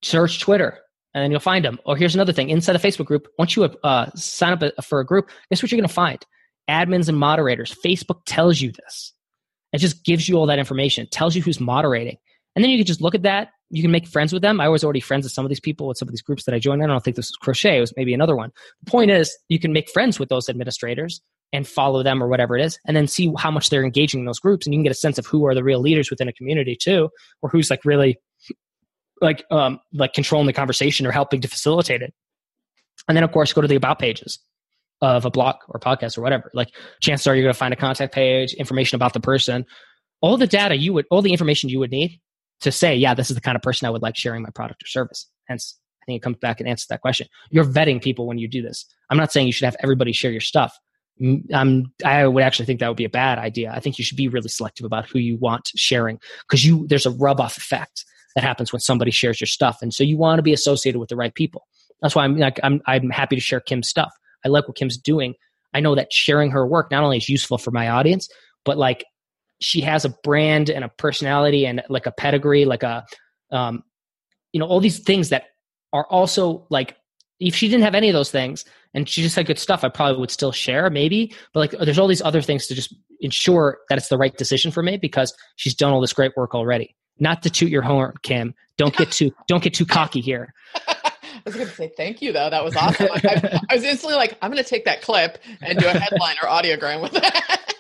[0.02, 0.80] search Twitter
[1.14, 1.80] and then you'll find them.
[1.86, 5.06] Or here's another thing: inside a Facebook group, once you uh, sign up for a
[5.06, 6.24] group, guess what you're going to find?
[6.70, 7.76] Admins and moderators.
[7.86, 9.14] Facebook tells you this.
[9.74, 11.04] It just gives you all that information.
[11.04, 12.18] It tells you who's moderating,
[12.56, 13.50] and then you can just look at that.
[13.70, 14.62] You can make friends with them.
[14.62, 16.56] I was already friends with some of these people with some of these groups that
[16.56, 16.82] I joined.
[16.82, 17.78] I don't think this was crochet.
[17.78, 18.52] It was maybe another one.
[18.84, 21.22] The point is, you can make friends with those administrators
[21.54, 24.26] and follow them or whatever it is, and then see how much they're engaging in
[24.26, 26.28] those groups, and you can get a sense of who are the real leaders within
[26.28, 27.10] a community too,
[27.42, 28.18] or who's like really
[29.22, 32.14] like um, like controlling the conversation or helping to facilitate it.
[33.08, 34.40] And then of course go to the about pages
[35.02, 36.50] of a blog or podcast or whatever.
[36.54, 36.72] Like
[37.02, 39.66] chances are you're going to find a contact page, information about the person,
[40.22, 42.20] all the data you would, all the information you would need
[42.62, 44.84] to say, yeah, this is the kind of person I would like sharing my product
[44.84, 45.28] or service.
[45.48, 47.28] Hence, I think it comes back and answers that question.
[47.52, 48.86] You're vetting people when you do this.
[49.10, 50.78] I'm not saying you should have everybody share your stuff.
[51.54, 53.72] Um, I would actually think that would be a bad idea.
[53.72, 57.08] I think you should be really selective about who you want sharing because you there's
[57.08, 59.80] a rub off effect that happens when somebody shares your stuff.
[59.82, 61.66] And so you want to be associated with the right people.
[62.02, 64.14] That's why I'm like I'm I'm happy to share Kim's stuff.
[64.48, 65.36] I like what Kim's doing.
[65.74, 68.30] I know that sharing her work not only is useful for my audience,
[68.64, 69.06] but like
[69.60, 73.06] she has a brand and a personality and like a pedigree, like a,
[73.52, 73.84] um,
[74.54, 75.46] you know, all these things that
[75.92, 76.96] are also like,
[77.40, 79.90] if she didn't have any of those things and she just had good stuff, I
[79.90, 81.34] probably would still share maybe.
[81.54, 84.72] But like, there's all these other things to just ensure that it's the right decision
[84.72, 86.96] for me because she's done all this great work already.
[87.20, 88.54] Not to toot your horn, Kim.
[88.78, 90.54] Don't get too don't get too cocky here.
[91.48, 92.50] Was going to say thank you though.
[92.50, 93.08] That was awesome.
[93.12, 96.36] I, I was instantly like, I'm going to take that clip and do a headline
[96.44, 97.74] or audiogram with that.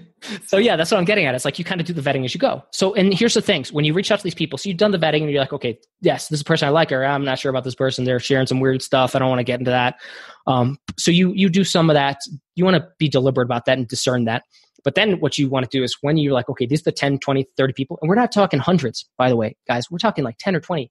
[0.46, 1.34] so yeah, that's what I'm getting at.
[1.34, 2.62] It's like you kind of do the vetting as you go.
[2.70, 4.90] So, and here's the things: when you reach out to these people, so you've done
[4.90, 7.24] the vetting and you're like, okay, yes, this is a person I like, or I'm
[7.24, 8.04] not sure about this person.
[8.04, 9.14] They're sharing some weird stuff.
[9.14, 9.96] I don't want to get into that.
[10.46, 12.18] Um, so you you do some of that.
[12.54, 14.44] You want to be deliberate about that and discern that.
[14.84, 16.92] But then what you want to do is when you're like, okay, these are the
[16.92, 19.90] 10, 20, 30 people, and we're not talking hundreds, by the way, guys.
[19.90, 20.90] We're talking like 10 or 20.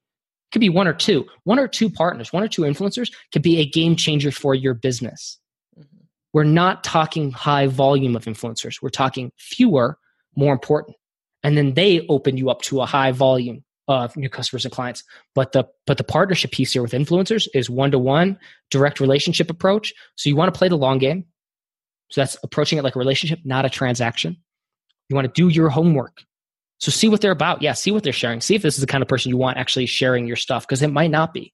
[0.51, 1.25] Could be one or two.
[1.43, 4.73] One or two partners, one or two influencers could be a game changer for your
[4.73, 5.39] business.
[5.77, 6.03] Mm-hmm.
[6.33, 8.81] We're not talking high volume of influencers.
[8.81, 9.97] We're talking fewer,
[10.35, 10.97] more important.
[11.43, 15.03] And then they open you up to a high volume of new customers and clients.
[15.35, 18.37] But the but the partnership piece here with influencers is one to one
[18.69, 19.93] direct relationship approach.
[20.15, 21.25] So you want to play the long game.
[22.09, 24.37] So that's approaching it like a relationship, not a transaction.
[25.09, 26.23] You want to do your homework.
[26.81, 27.61] So see what they're about.
[27.61, 28.41] Yeah, see what they're sharing.
[28.41, 30.81] See if this is the kind of person you want actually sharing your stuff because
[30.81, 31.53] it might not be.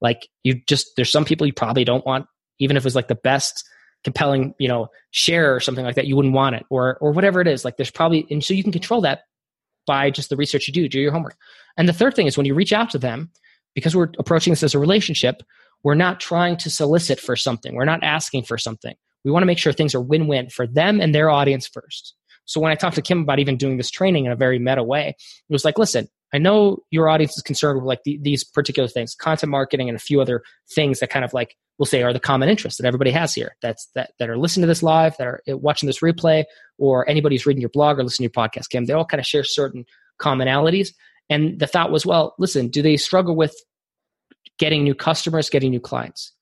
[0.00, 2.26] Like you just there's some people you probably don't want
[2.58, 3.64] even if it was like the best
[4.02, 7.40] compelling, you know, share or something like that, you wouldn't want it or or whatever
[7.40, 7.64] it is.
[7.64, 9.20] Like there's probably and so you can control that
[9.86, 11.36] by just the research you do, do your homework.
[11.76, 13.30] And the third thing is when you reach out to them,
[13.74, 15.42] because we're approaching this as a relationship,
[15.82, 17.74] we're not trying to solicit for something.
[17.74, 18.94] We're not asking for something.
[19.24, 22.14] We want to make sure things are win win for them and their audience first.
[22.44, 24.82] So when I talked to Kim about even doing this training in a very meta
[24.82, 28.42] way, it was like, listen, I know your audience is concerned with like the, these
[28.42, 30.42] particular things, content marketing and a few other
[30.74, 33.56] things that kind of like we'll say are the common interests that everybody has here.
[33.60, 36.44] That's that that are listening to this live, that are eh, watching this replay,
[36.78, 38.70] or anybody who's reading your blog or listening to your podcast.
[38.70, 39.84] Kim, they all kind of share certain
[40.20, 40.90] commonalities.
[41.28, 43.54] And the thought was, well, listen, do they struggle with
[44.58, 46.32] getting new customers, getting new clients?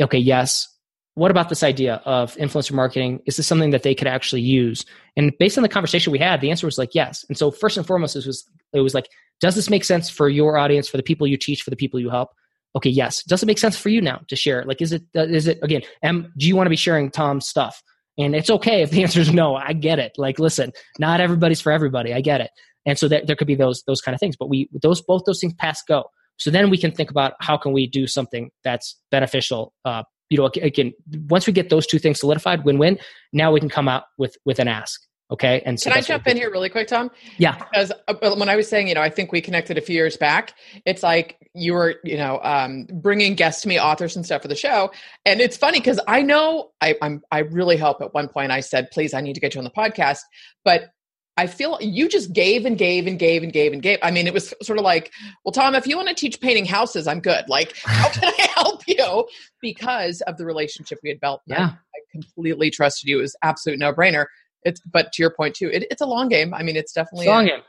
[0.00, 0.71] Okay, yes
[1.14, 3.20] what about this idea of influencer marketing?
[3.26, 4.84] Is this something that they could actually use?
[5.16, 7.24] And based on the conversation we had, the answer was like yes.
[7.28, 9.08] And so first and foremost, it was it was like,
[9.40, 12.00] does this make sense for your audience, for the people you teach, for the people
[12.00, 12.30] you help?
[12.74, 13.22] Okay, yes.
[13.24, 14.64] Does it make sense for you now to share?
[14.64, 15.82] Like, is it uh, it again?
[16.02, 17.82] Am do you want to be sharing Tom's stuff?
[18.18, 19.54] And it's okay if the answer is no.
[19.54, 20.12] I get it.
[20.16, 22.14] Like, listen, not everybody's for everybody.
[22.14, 22.50] I get it.
[22.86, 24.36] And so there, there could be those those kind of things.
[24.36, 26.04] But we those both those things pass go.
[26.38, 30.02] So then we can think about how can we do something that's beneficial uh,
[30.32, 30.94] you know, again,
[31.28, 32.98] once we get those two things solidified, win-win.
[33.34, 35.00] Now we can come out with with an ask.
[35.30, 35.62] Okay.
[35.64, 37.10] And so can I jump in here really quick, Tom?
[37.38, 37.56] Yeah.
[37.56, 40.14] Because uh, when I was saying, you know, I think we connected a few years
[40.18, 40.54] back.
[40.84, 44.48] It's like you were, you know, um, bringing guests to me, authors and stuff for
[44.48, 44.90] the show,
[45.24, 48.60] and it's funny because I know I, I'm I really hope at one point I
[48.60, 50.20] said, please, I need to get you on the podcast,
[50.64, 50.90] but
[51.36, 53.98] I feel you just gave and gave and gave and gave and gave.
[54.02, 55.12] I mean, it was sort of like,
[55.44, 57.48] well, Tom, if you want to teach painting houses, I'm good.
[57.48, 59.26] Like, how can I help you?
[59.60, 61.40] Because of the relationship we had built.
[61.46, 61.70] Yeah.
[61.70, 63.18] I completely trusted you.
[63.18, 64.26] It was absolute no brainer.
[64.64, 66.52] It's, but to your point too, it, it's a long game.
[66.52, 67.62] I mean, it's definitely it's a long game.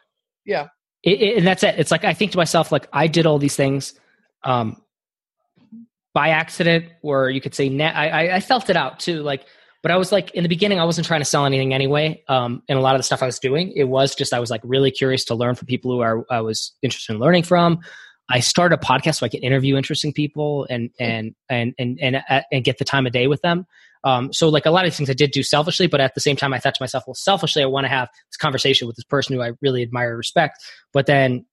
[0.46, 0.68] Yeah.
[1.04, 1.76] It, it, and that's it.
[1.78, 3.94] It's like, I think to myself, like I did all these things,
[4.44, 4.82] um,
[6.14, 9.24] by accident, or you could say, na- I, I felt it out too.
[9.24, 9.46] Like,
[9.84, 12.24] but I was like, in the beginning, I wasn't trying to sell anything anyway.
[12.30, 14.50] Um, and a lot of the stuff I was doing, it was just I was
[14.50, 17.82] like really curious to learn from people who are, I was interested in learning from.
[18.30, 22.24] I started a podcast so I could interview interesting people and and and and and,
[22.28, 23.68] uh, and get the time of day with them.
[24.06, 26.22] Um, so like a lot of these things I did do selfishly, but at the
[26.22, 28.96] same time I thought to myself, well, selfishly I want to have this conversation with
[28.96, 30.64] this person who I really admire and respect.
[30.94, 31.46] But then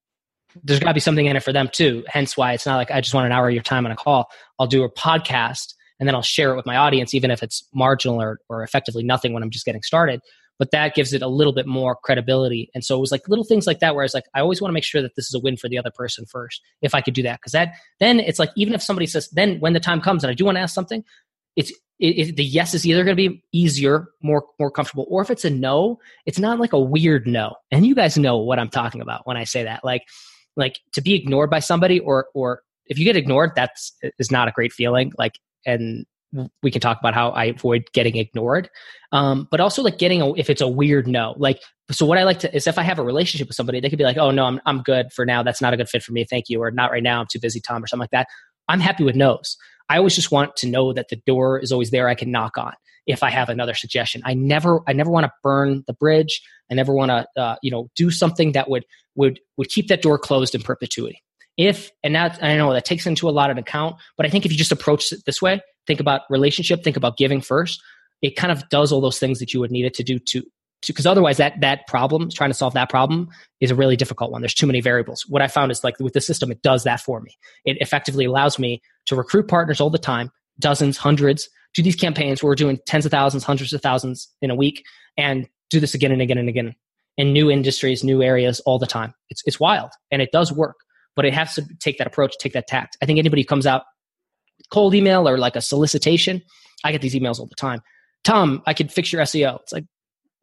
[0.62, 2.04] there's got to be something in it for them too.
[2.06, 3.96] Hence why it's not like I just want an hour of your time on a
[3.96, 4.30] call.
[4.58, 7.62] I'll do a podcast and then I'll share it with my audience, even if it's
[7.72, 10.20] marginal or, or effectively nothing when I'm just getting started.
[10.58, 12.70] But that gives it a little bit more credibility.
[12.74, 14.60] And so it was like little things like that where I was like, I always
[14.60, 16.94] want to make sure that this is a win for the other person first, if
[16.94, 17.40] I could do that.
[17.40, 20.30] Because that then it's like even if somebody says, then when the time comes and
[20.30, 21.04] I do want to ask something,
[21.56, 25.22] it's it, it, the yes is either going to be easier, more more comfortable, or
[25.22, 27.54] if it's a no, it's not like a weird no.
[27.70, 29.84] And you guys know what I'm talking about when I say that.
[29.84, 30.02] Like
[30.56, 34.48] like to be ignored by somebody, or or if you get ignored, that's is not
[34.48, 35.12] a great feeling.
[35.16, 36.06] Like and
[36.62, 38.70] we can talk about how I avoid getting ignored.
[39.12, 42.22] Um, but also like getting a, if it's a weird no, like, so what I
[42.22, 44.30] like to is if I have a relationship with somebody, they could be like, oh
[44.30, 45.42] no, I'm, I'm good for now.
[45.42, 46.24] That's not a good fit for me.
[46.24, 46.62] Thank you.
[46.62, 47.20] Or not right now.
[47.20, 48.28] I'm too busy, Tom, or something like that.
[48.68, 49.56] I'm happy with no's.
[49.88, 52.08] I always just want to know that the door is always there.
[52.08, 52.74] I can knock on
[53.08, 54.22] if I have another suggestion.
[54.24, 56.40] I never, I never want to burn the bridge.
[56.70, 58.84] I never want to, uh, you know, do something that would,
[59.16, 61.20] would, would keep that door closed in perpetuity
[61.56, 64.46] if and that i know that takes into a lot of account but i think
[64.46, 67.82] if you just approach it this way think about relationship think about giving first
[68.22, 70.42] it kind of does all those things that you would need it to do to
[70.86, 73.28] because otherwise that that problem trying to solve that problem
[73.60, 74.40] is a really difficult one.
[74.40, 75.26] There's too many variables.
[75.28, 77.36] What i found is like with the system it does that for me.
[77.64, 82.42] It effectively allows me to recruit partners all the time dozens hundreds do these campaigns
[82.42, 84.84] where we're doing tens of thousands hundreds of thousands in a week
[85.16, 86.74] and do this again and again and again
[87.16, 89.14] in new industries new areas all the time.
[89.28, 90.76] It's, it's wild and it does work
[91.16, 93.66] but it has to take that approach take that tact i think anybody who comes
[93.66, 93.82] out
[94.72, 96.42] cold email or like a solicitation
[96.84, 97.80] i get these emails all the time
[98.24, 99.84] tom i could fix your seo it's like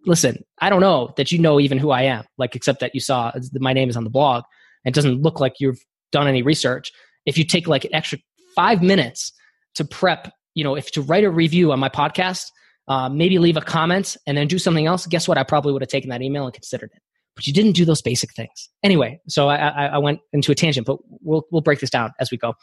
[0.08, 3.02] listen, I don't know that you know even who I am, like, except that you
[3.02, 4.44] saw my name is on the blog.
[4.86, 5.80] It doesn't look like you've
[6.12, 6.92] done any research.
[7.26, 8.20] If you take like an extra
[8.56, 9.34] five minutes
[9.76, 12.46] to prep, you know, if to write a review on my podcast,
[12.88, 15.38] uh, maybe leave a comment and then do something else, guess what?
[15.38, 17.02] I probably would have taken that email and considered it.
[17.38, 18.70] But you didn't do those basic things.
[18.82, 22.12] Anyway, so I, I, I went into a tangent, but we'll, we'll break this down
[22.20, 22.56] as we go.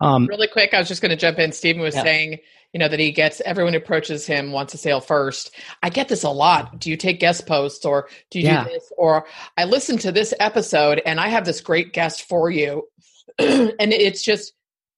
[0.00, 1.52] Um, really quick, I was just going to jump in.
[1.52, 2.02] Stephen was yeah.
[2.02, 2.38] saying,
[2.72, 5.54] you know, that he gets everyone who approaches him wants a sale first.
[5.80, 6.80] I get this a lot.
[6.80, 8.64] Do you take guest posts or do you yeah.
[8.64, 8.92] do this?
[8.98, 12.82] Or I listened to this episode and I have this great guest for you.
[13.38, 14.52] and it's just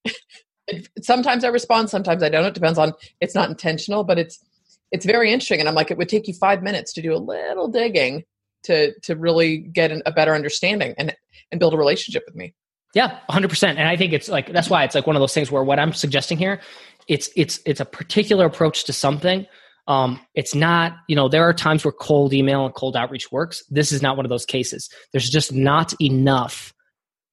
[1.02, 2.46] sometimes I respond, sometimes I don't.
[2.46, 4.42] It depends on it's not intentional, but it's
[4.90, 5.60] it's very interesting.
[5.60, 8.24] And I'm like, it would take you five minutes to do a little digging
[8.64, 11.14] to to really get an, a better understanding and
[11.50, 12.54] and build a relationship with me.
[12.94, 13.68] Yeah, 100%.
[13.68, 15.78] And I think it's like that's why it's like one of those things where what
[15.78, 16.60] I'm suggesting here,
[17.06, 19.46] it's it's it's a particular approach to something.
[19.86, 23.62] Um, it's not, you know, there are times where cold email and cold outreach works.
[23.70, 24.88] This is not one of those cases.
[25.12, 26.74] There's just not enough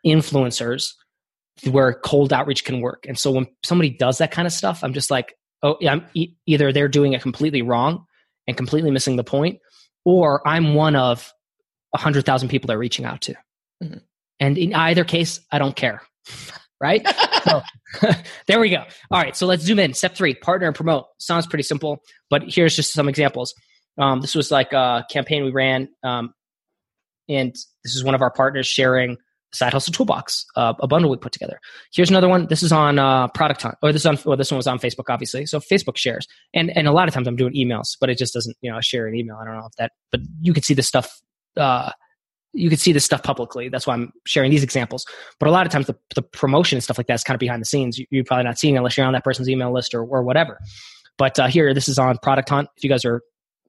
[0.05, 0.93] influencers
[1.69, 3.05] where cold outreach can work.
[3.07, 6.05] And so when somebody does that kind of stuff, I'm just like, oh, yeah, I'm
[6.13, 8.05] e- either they're doing it completely wrong
[8.47, 9.59] and completely missing the point,
[10.05, 11.33] or I'm one of
[11.93, 13.33] a hundred thousand people they're reaching out to.
[13.83, 13.97] Mm-hmm.
[14.39, 16.01] And in either case, I don't care.
[16.81, 17.05] right?
[17.43, 17.61] so,
[18.47, 18.83] there we go.
[19.11, 19.93] All right, so let's zoom in.
[19.93, 21.05] Step three partner and promote.
[21.17, 23.53] Sounds pretty simple, but here's just some examples.
[23.97, 26.33] Um, this was like a campaign we ran, um,
[27.29, 27.53] and
[27.83, 29.17] this is one of our partners sharing
[29.55, 31.59] Side Hustle Toolbox, uh, a bundle we put together.
[31.93, 32.47] Here's another one.
[32.47, 34.79] This is on uh, Product Hunt, or this is on, well, this one was on
[34.79, 35.45] Facebook, obviously.
[35.45, 38.33] So Facebook shares, and and a lot of times I'm doing emails, but it just
[38.33, 39.37] doesn't, you know, share an email.
[39.41, 41.21] I don't know if that, but you can see this stuff
[41.57, 41.91] uh,
[42.55, 43.69] you can see this stuff publicly.
[43.69, 45.05] That's why I'm sharing these examples.
[45.39, 47.39] But a lot of times the, the promotion and stuff like that is kind of
[47.39, 47.99] behind the scenes.
[47.99, 50.59] You, are probably not seeing unless you're on that person's email list or, or whatever.
[51.17, 52.69] But uh, here, this is on Product Hunt.
[52.77, 53.21] If you guys are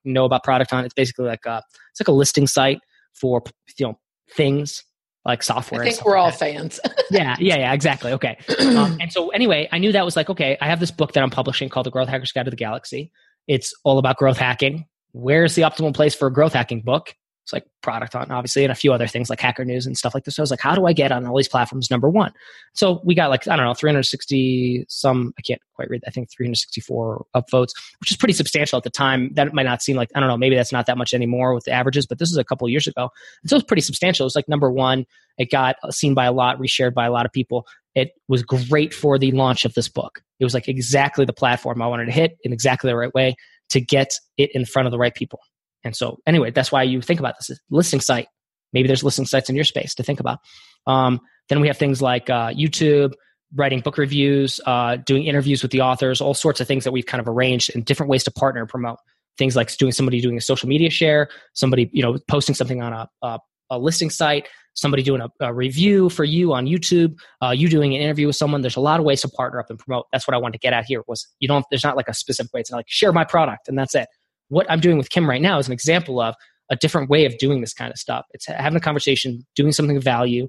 [0.04, 2.78] know about Product Hunt, it's basically like a, it's like a listing site
[3.12, 3.42] for
[3.78, 3.98] you know
[4.30, 4.84] things
[5.26, 5.82] like software.
[5.82, 6.80] I think we're all fans.
[7.10, 8.12] yeah, yeah, yeah, exactly.
[8.12, 8.38] Okay.
[8.76, 10.58] Um, and so anyway, I knew that was like okay.
[10.60, 13.10] I have this book that I'm publishing called The Growth Hacker's Guide to the Galaxy.
[13.46, 14.86] It's all about growth hacking.
[15.12, 17.14] Where's the optimal place for a growth hacking book?
[17.46, 20.14] It's like Product Hunt, obviously, and a few other things like Hacker News and stuff
[20.14, 20.34] like this.
[20.34, 22.32] So I was like, how do I get on all these platforms number one?
[22.74, 26.28] So we got like, I don't know, 360 some, I can't quite read, I think
[26.28, 27.70] 364 upvotes,
[28.00, 29.30] which is pretty substantial at the time.
[29.34, 31.66] That might not seem like, I don't know, maybe that's not that much anymore with
[31.66, 33.10] the averages, but this is a couple years ago.
[33.42, 34.24] And so it was pretty substantial.
[34.24, 35.06] It was like number one.
[35.38, 37.64] It got seen by a lot, reshared by a lot of people.
[37.94, 40.20] It was great for the launch of this book.
[40.40, 43.36] It was like exactly the platform I wanted to hit in exactly the right way
[43.68, 45.38] to get it in front of the right people.
[45.86, 48.28] And so, anyway, that's why you think about this listing site.
[48.72, 50.40] Maybe there's listing sites in your space to think about.
[50.86, 53.14] Um, then we have things like uh, YouTube,
[53.54, 57.06] writing book reviews, uh, doing interviews with the authors, all sorts of things that we've
[57.06, 58.98] kind of arranged and different ways to partner and promote.
[59.38, 62.92] Things like doing somebody doing a social media share, somebody you know posting something on
[62.92, 63.38] a, a,
[63.70, 67.94] a listing site, somebody doing a, a, review for you on YouTube, uh, you doing
[67.94, 68.62] an interview with someone.
[68.62, 70.06] There's a lot of ways to partner up and promote.
[70.10, 71.02] That's what I wanted to get at here.
[71.06, 72.60] Was you don't there's not like a specific way.
[72.60, 74.08] It's not like share my product and that's it
[74.48, 76.34] what I'm doing with Kim right now is an example of
[76.70, 78.24] a different way of doing this kind of stuff.
[78.32, 80.48] It's having a conversation, doing something of value,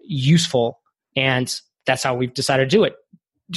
[0.00, 0.80] useful,
[1.16, 1.54] and
[1.86, 2.94] that's how we've decided to do it.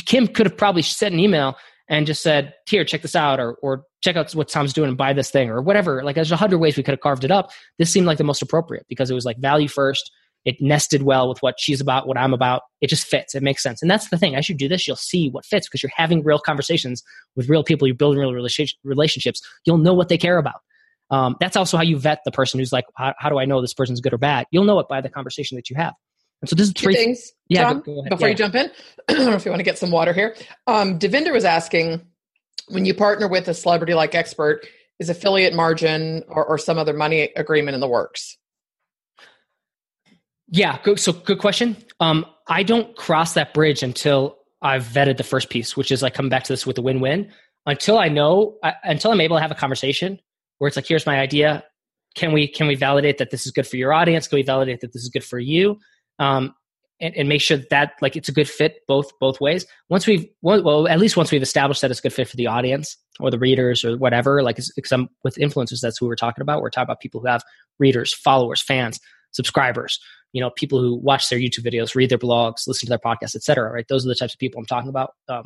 [0.05, 1.57] Kim could have probably sent an email
[1.89, 4.97] and just said, "Here, check this out," or "or check out what Tom's doing and
[4.97, 6.03] buy this thing," or whatever.
[6.03, 7.51] Like, there's a hundred ways we could have carved it up.
[7.77, 10.11] This seemed like the most appropriate because it was like value first.
[10.47, 12.61] It nested well with what she's about, what I'm about.
[12.79, 13.35] It just fits.
[13.35, 13.81] It makes sense.
[13.81, 14.33] And that's the thing.
[14.33, 17.03] As you do this, you'll see what fits because you're having real conversations
[17.35, 17.85] with real people.
[17.85, 19.41] You're building real relationships.
[19.65, 20.61] You'll know what they care about.
[21.11, 23.59] Um, that's also how you vet the person who's like, how, how, do I know
[23.59, 24.45] this person's good or bad?
[24.49, 25.93] You'll know it by the conversation that you have.
[26.41, 27.33] And so this is three Two things.
[27.49, 28.31] Yeah, go, go before yeah.
[28.31, 28.71] you jump in,
[29.09, 30.33] I don't know if you want to get some water here.
[30.65, 32.05] Um, Devinder was asking,
[32.69, 34.65] when you partner with a celebrity like expert,
[34.97, 38.37] is affiliate margin or, or some other money agreement in the works?
[40.49, 41.77] Yeah, good, so good question.
[41.99, 46.13] Um, I don't cross that bridge until I've vetted the first piece, which is like
[46.13, 47.31] coming back to this with a win-win.
[47.65, 50.19] Until I know, I, until I'm able to have a conversation
[50.57, 51.63] where it's like, here's my idea.
[52.15, 54.27] Can we can we validate that this is good for your audience?
[54.27, 55.77] Can we validate that this is good for you?
[56.17, 56.55] Um,
[56.99, 59.67] and, and, make sure that like it's a good fit both both ways.
[59.89, 62.47] Once we've well, at least once we've established that it's a good fit for the
[62.47, 64.41] audience or the readers or whatever.
[64.41, 66.61] Like, because I'm with influencers, that's who we're talking about.
[66.61, 67.43] We're talking about people who have
[67.77, 68.99] readers, followers, fans,
[69.31, 69.99] subscribers.
[70.33, 73.35] You know, people who watch their YouTube videos, read their blogs, listen to their podcasts,
[73.35, 73.71] etc.
[73.71, 73.87] Right?
[73.87, 75.11] Those are the types of people I'm talking about.
[75.29, 75.43] Um,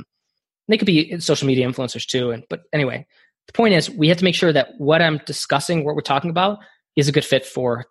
[0.68, 2.32] they could be social media influencers too.
[2.32, 3.06] And but anyway,
[3.48, 6.30] the point is we have to make sure that what I'm discussing, what we're talking
[6.30, 6.60] about,
[6.96, 7.86] is a good fit for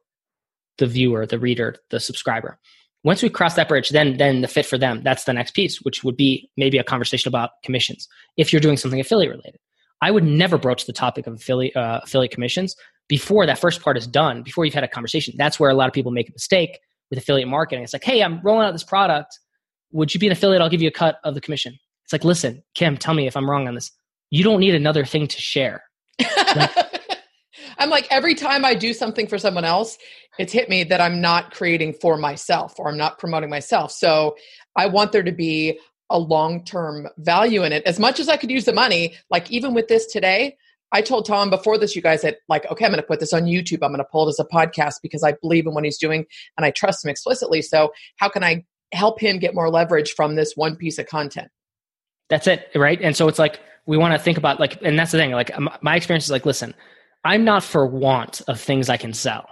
[0.79, 2.59] the viewer, the reader, the subscriber.
[3.03, 5.81] Once we cross that bridge, then then the fit for them, that's the next piece,
[5.83, 8.09] which would be maybe a conversation about commissions.
[8.37, 9.61] If you're doing something affiliate related,
[10.03, 12.77] I would never broach the topic of affiliate uh, affiliate commissions
[13.11, 14.43] before that first part is done.
[14.43, 16.79] Before you've had a conversation, that's where a lot of people make a mistake
[17.11, 17.83] with affiliate marketing.
[17.83, 19.37] It's like, hey, I'm rolling out this product.
[19.91, 20.63] Would you be an affiliate?
[20.63, 21.77] I'll give you a cut of the commission.
[22.05, 23.91] It's like, listen, Kim, tell me if I'm wrong on this.
[24.31, 25.83] You don't need another thing to share.
[27.79, 29.99] I'm like, every time I do something for someone else,
[30.39, 33.91] it's hit me that I'm not creating for myself or I'm not promoting myself.
[33.91, 34.37] So
[34.77, 35.81] I want there to be
[36.11, 37.83] a long term value in it.
[37.87, 40.57] As much as I could use the money, like even with this today,
[40.93, 43.33] I told Tom before this, you guys, that like, okay, I'm going to put this
[43.33, 43.79] on YouTube.
[43.83, 46.27] I'm going to pull it as a podcast because I believe in what he's doing
[46.57, 47.63] and I trust him explicitly.
[47.63, 51.49] So how can I help him get more leverage from this one piece of content?
[52.29, 53.01] That's it, right?
[53.01, 55.33] And so it's like we want to think about like, and that's the thing.
[55.33, 56.75] Like my experience is like, listen,
[57.25, 59.47] I'm not for want of things I can sell.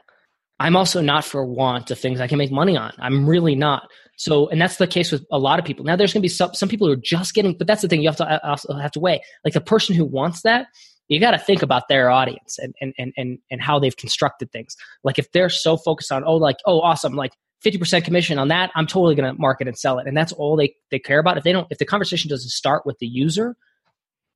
[0.61, 2.93] I'm also not for want of things I can make money on.
[2.99, 3.89] I'm really not.
[4.17, 5.85] So, and that's the case with a lot of people.
[5.85, 7.89] Now, there's going to be some, some people who are just getting, but that's the
[7.89, 9.23] thing you have to uh, also have to weigh.
[9.45, 10.67] Like the person who wants that,
[11.09, 14.53] you got to think about their audience and, and, and, and, and how they've constructed
[14.53, 14.77] things.
[15.05, 17.33] Like if they're so focused on, oh, like, oh, awesome, like
[17.65, 20.07] 50% commission on that, I'm totally going to market and sell it.
[20.07, 21.39] And that's all they, they care about.
[21.39, 23.57] If they don't, if the conversation doesn't start with the user,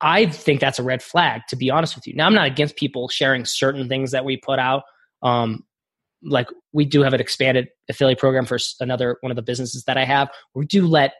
[0.01, 2.13] I think that's a red flag, to be honest with you.
[2.15, 4.83] Now, I'm not against people sharing certain things that we put out.
[5.21, 5.63] Um,
[6.25, 9.97] like we do have an expanded affiliate program for another one of the businesses that
[9.97, 10.29] I have.
[10.55, 11.13] We do let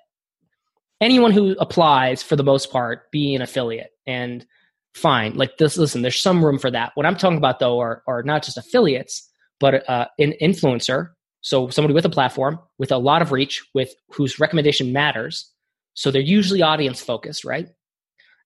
[0.99, 3.91] anyone who applies, for the most part, be an affiliate.
[4.07, 4.45] And
[4.93, 5.77] fine, like this.
[5.77, 6.91] Listen, there's some room for that.
[6.95, 9.29] What I'm talking about though are are not just affiliates,
[9.59, 11.09] but uh, an influencer.
[11.41, 15.51] So somebody with a platform, with a lot of reach, with whose recommendation matters.
[15.93, 17.67] So they're usually audience focused, right?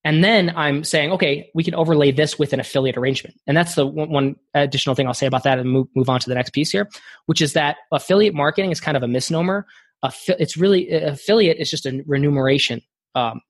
[0.03, 3.35] And then I'm saying, okay, we can overlay this with an affiliate arrangement.
[3.45, 6.29] And that's the one, additional thing I'll say about that and move, move on to
[6.29, 6.87] the next piece here,
[7.25, 9.65] which is that affiliate marketing is kind of a misnomer.
[10.03, 12.81] it's really, affiliate is just a remuneration
[13.15, 13.41] um,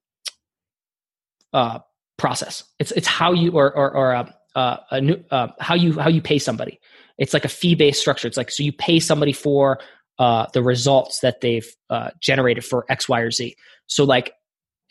[1.53, 1.79] uh,
[2.17, 2.63] process.
[2.79, 6.09] It's, it's how you, or, or, or uh, uh, a new, uh, how you, how
[6.09, 6.79] you pay somebody.
[7.17, 8.27] It's like a fee based structure.
[8.27, 9.79] It's like, so you pay somebody for
[10.19, 13.55] uh, the results that they've uh, generated for X, Y, or Z.
[13.87, 14.33] So like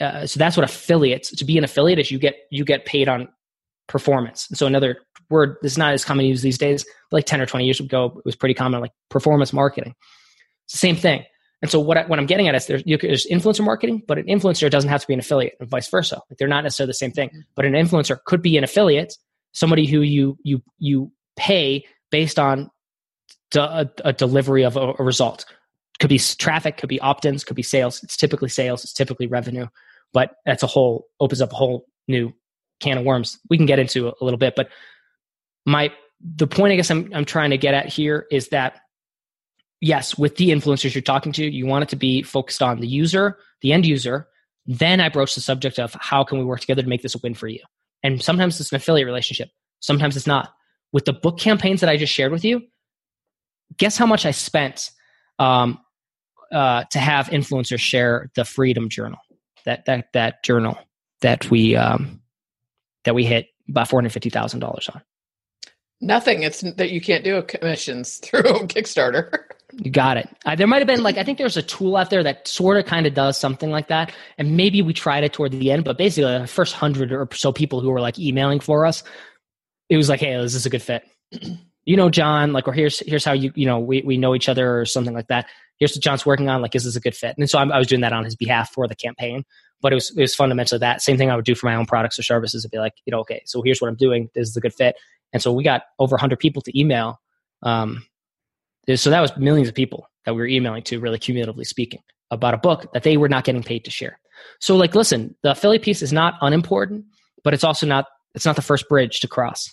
[0.01, 3.09] uh, so that's what affiliates to be an affiliate is you get you get paid
[3.09, 3.29] on
[3.89, 4.99] performance and so another
[5.31, 8.25] word that's not as common used these days like 10 or 20 years ago it
[8.25, 9.95] was pretty common like performance marketing
[10.67, 11.25] it's the same thing
[11.63, 14.27] and so what, I, what i'm getting at is there's, there's influencer marketing but an
[14.27, 16.21] influencer doesn't have to be an affiliate and vice versa.
[16.31, 17.29] Like they're not necessarily the same thing.
[17.29, 17.41] Mm-hmm.
[17.55, 19.17] but an influencer could be an affiliate
[19.53, 22.71] somebody who you you you pay based on
[23.55, 25.45] a, a delivery of a, a result.
[25.99, 28.03] Could be traffic could be opt-ins could be sales.
[28.03, 29.67] It's typically sales it's typically revenue.
[30.13, 32.33] But that's a whole opens up a whole new
[32.81, 33.39] can of worms.
[33.49, 34.69] We can get into a little bit but
[35.65, 35.91] my
[36.21, 38.81] the point i guess i'm, I'm trying to get at here is that
[39.81, 42.87] yes with the influencers you're talking to you want it to be focused on the
[42.87, 44.29] user the end user
[44.67, 47.19] then i broach the subject of how can we work together to make this a
[47.23, 47.61] win for you
[48.03, 49.49] and sometimes it's an affiliate relationship
[49.81, 50.53] sometimes it's not
[50.93, 52.63] with the book campaigns that i just shared with you
[53.79, 54.91] guess how much i spent
[55.39, 55.79] um,
[56.53, 59.19] uh, to have influencers share the freedom journal
[59.67, 60.79] that that that journal
[61.21, 62.23] that we um,
[63.05, 65.03] that we hit about four hundred fifty thousand dollars on.
[66.01, 66.43] Nothing.
[66.43, 69.39] It's that you can't do a commissions through Kickstarter.
[69.79, 70.29] You got it.
[70.45, 72.79] Uh, there might have been like I think there's a tool out there that sort
[72.79, 75.85] of kind of does something like that, and maybe we tried it toward the end.
[75.85, 79.05] But basically, the first hundred or so people who were like emailing for us,
[79.91, 81.05] it was like, "Hey, this is a good fit?"
[81.85, 84.49] you know, John, like, or here's here's how you you know we we know each
[84.49, 85.47] other or something like that
[85.79, 86.63] here's what John's working on.
[86.63, 87.37] Like, is this a good fit?
[87.39, 89.45] And so I'm, i was doing that on his behalf for the campaign.
[89.83, 91.85] But it was it was fundamentally that same thing I would do for my own
[91.85, 92.65] products or services.
[92.65, 94.31] It'd be like, you know, okay, so here's what I'm doing.
[94.35, 94.97] This is a good fit.
[95.35, 97.21] And so we got over 100 people to email.
[97.63, 98.07] Um,
[98.95, 102.55] so that was millions of people that we were emailing to, really cumulatively speaking, about
[102.55, 104.19] a book that they were not getting paid to share.
[104.61, 107.05] So, like, listen, the affiliate piece is not unimportant,
[107.43, 109.73] but it's also not it's not the first bridge to cross.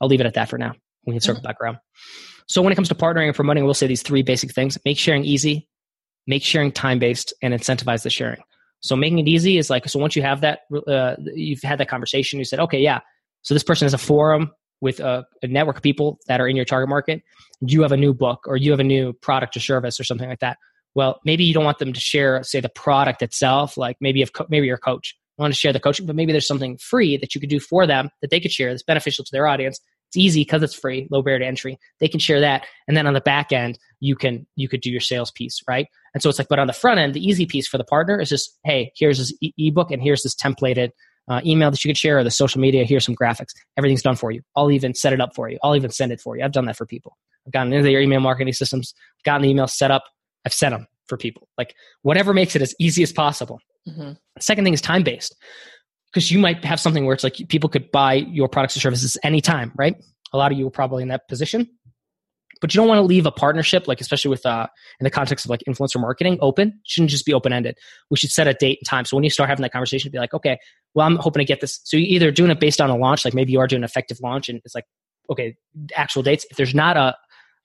[0.00, 0.74] I'll leave it at that for now.
[1.04, 1.46] We can circle mm-hmm.
[1.46, 1.78] back around.
[2.46, 4.78] So when it comes to partnering and promoting, we'll say these three basic things.
[4.84, 5.68] Make sharing easy,
[6.26, 8.40] make sharing time based, and incentivize the sharing.
[8.80, 11.88] So making it easy is like, so once you have that, uh, you've had that
[11.88, 13.00] conversation, you said, okay, yeah.
[13.42, 16.56] So this person has a forum with a, a network of people that are in
[16.56, 17.22] your target market.
[17.60, 20.28] You have a new book or you have a new product or service or something
[20.28, 20.58] like that.
[20.94, 23.76] Well, maybe you don't want them to share, say, the product itself.
[23.76, 26.46] Like maybe if co- maybe your coach want to share the coaching, but maybe there's
[26.46, 29.30] something free that you could do for them that they could share that's beneficial to
[29.32, 29.78] their audience.
[30.08, 31.78] It's easy because it's free, low barrier to entry.
[31.98, 34.90] They can share that, and then on the back end, you can you could do
[34.90, 35.88] your sales piece, right?
[36.14, 38.20] And so it's like, but on the front end, the easy piece for the partner
[38.20, 40.90] is just, hey, here's this e- ebook and here's this templated
[41.28, 42.84] uh, email that you could share or the social media.
[42.84, 43.50] Here's some graphics.
[43.76, 44.42] Everything's done for you.
[44.54, 45.58] I'll even set it up for you.
[45.62, 46.44] I'll even send it for you.
[46.44, 47.16] I've done that for people.
[47.46, 50.04] I've gotten into their email marketing systems, gotten the email set up.
[50.44, 51.48] I've sent them for people.
[51.56, 53.60] Like whatever makes it as easy as possible.
[53.88, 54.12] Mm-hmm.
[54.40, 55.36] second thing is time based
[56.12, 59.16] because you might have something where it's like people could buy your products or services
[59.22, 59.94] anytime, right?
[60.32, 61.70] A lot of you are probably in that position
[62.60, 64.66] but you don't want to leave a partnership like especially with uh
[65.00, 67.76] in the context of like influencer marketing open it shouldn't just be open ended
[68.10, 70.18] we should set a date and time so when you start having that conversation be
[70.18, 70.58] like okay
[70.94, 73.24] well i'm hoping to get this so you're either doing it based on a launch
[73.24, 74.84] like maybe you are doing an effective launch and it's like
[75.30, 75.56] okay
[75.94, 76.46] actual dates.
[76.50, 77.16] If there's not a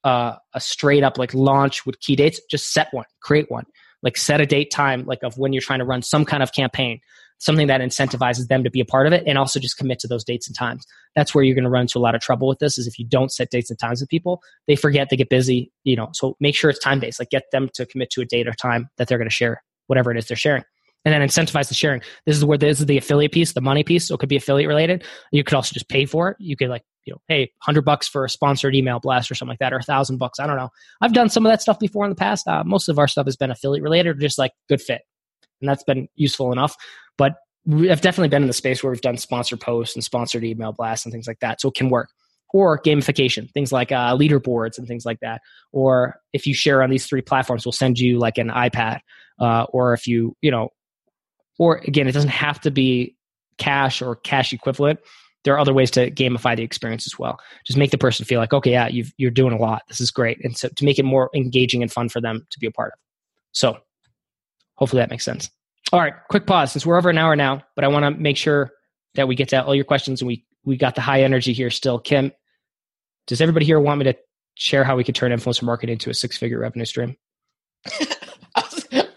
[0.03, 3.65] uh, a straight up like launch with key dates just set one create one.
[4.01, 6.51] Like set a date time like of when you're trying to run some kind of
[6.53, 6.99] campaign
[7.41, 10.07] something that incentivizes them to be a part of it and also just commit to
[10.07, 10.85] those dates and times.
[11.15, 12.99] That's where you're going to run into a lot of trouble with this is if
[12.99, 16.09] you don't set dates and times with people they forget they get busy you know
[16.13, 18.53] so make sure it's time based like get them to commit to a date or
[18.53, 20.63] time that they're going to share whatever it is they're sharing.
[21.03, 22.01] And then incentivize the sharing.
[22.27, 24.35] This is where this is the affiliate piece the money piece so it could be
[24.35, 25.03] affiliate related.
[25.31, 26.37] You could also just pay for it.
[26.39, 29.53] You could like you know hey 100 bucks for a sponsored email blast or something
[29.53, 30.69] like that or a thousand bucks i don't know.
[31.01, 32.47] I've done some of that stuff before in the past.
[32.47, 35.01] Uh, most of our stuff has been affiliate related or just like good fit.
[35.59, 36.75] And that's been useful enough
[37.21, 37.35] but
[37.71, 41.05] I've definitely been in the space where we've done sponsored posts and sponsored email blasts
[41.05, 41.61] and things like that.
[41.61, 42.09] So it can work.
[42.51, 45.39] Or gamification, things like uh, leaderboards and things like that.
[45.71, 49.01] Or if you share on these three platforms, we'll send you like an iPad.
[49.39, 50.69] Uh, or if you, you know,
[51.59, 53.15] or again, it doesn't have to be
[53.59, 54.99] cash or cash equivalent.
[55.43, 57.37] There are other ways to gamify the experience as well.
[57.67, 59.83] Just make the person feel like, okay, yeah, you are doing a lot.
[59.87, 60.43] This is great.
[60.43, 62.93] And so to make it more engaging and fun for them to be a part
[62.93, 62.99] of.
[63.51, 63.77] So
[64.73, 65.51] hopefully that makes sense.
[65.91, 68.37] All right, quick pause since we're over an hour now, but I want to make
[68.37, 68.71] sure
[69.15, 71.69] that we get to all your questions and we we got the high energy here
[71.69, 71.99] still.
[71.99, 72.31] Kim,
[73.27, 74.17] does everybody here want me to
[74.55, 77.17] share how we could turn influencer marketing into a six figure revenue stream?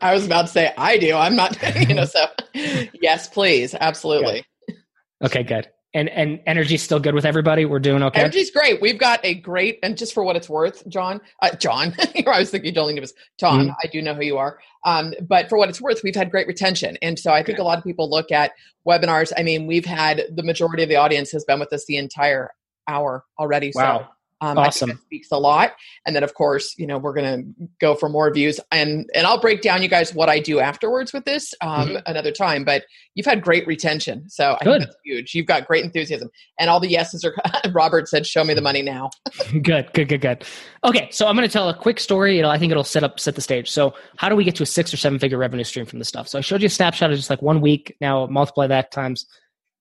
[0.00, 1.14] I was about to say I do.
[1.14, 1.56] I'm not,
[1.88, 4.44] you know, so yes, please, absolutely.
[4.68, 4.76] Good.
[5.22, 7.64] Okay, good and and energy's still good with everybody.
[7.64, 8.20] We're doing okay.
[8.20, 8.80] Energy's great.
[8.80, 11.94] We've got a great, and just for what it's worth, John, uh, John,
[12.26, 13.66] I was thinking Jolene was John.
[13.66, 13.70] Mm-hmm.
[13.82, 16.46] I do know who you are, um, but for what it's worth, we've had great
[16.46, 18.52] retention, and so I think a lot of people look at
[18.86, 19.32] webinars.
[19.36, 22.50] I mean, we've had the majority of the audience has been with us the entire
[22.88, 23.72] hour already.
[23.74, 24.00] Wow.
[24.00, 24.06] So
[24.44, 25.00] um, awesome.
[25.06, 25.72] speaks a lot.
[26.06, 29.26] And then, of course, you know, we're going to go for more views, and and
[29.26, 31.96] I'll break down you guys what I do afterwards with this um, mm-hmm.
[32.06, 32.64] another time.
[32.64, 32.84] But
[33.14, 34.80] you've had great retention, so I Good.
[34.80, 35.34] think that's huge.
[35.34, 37.34] You've got great enthusiasm, and all the yeses are.
[37.72, 39.10] Robert said, "Show me the money now."
[39.62, 40.44] good, good, good, good.
[40.84, 42.36] Okay, so I'm going to tell a quick story.
[42.36, 43.70] You know, I think it'll set up set the stage.
[43.70, 46.08] So, how do we get to a six or seven figure revenue stream from this
[46.08, 46.28] stuff?
[46.28, 47.96] So, I showed you a snapshot of just like one week.
[48.00, 49.26] Now, multiply that times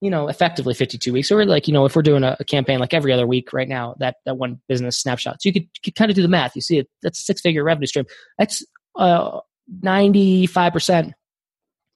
[0.04, 1.32] you know, effectively 52 weeks.
[1.32, 3.70] Or like, you know, if we're doing a, a, campaign like every other week right
[3.70, 5.42] now, that, that one business snapshot.
[5.42, 6.58] So you could, could kind of do the math.
[6.58, 8.06] You see it, that's a six figure revenue stream.
[8.38, 8.66] That's
[8.98, 9.40] uh,
[9.82, 11.14] 95%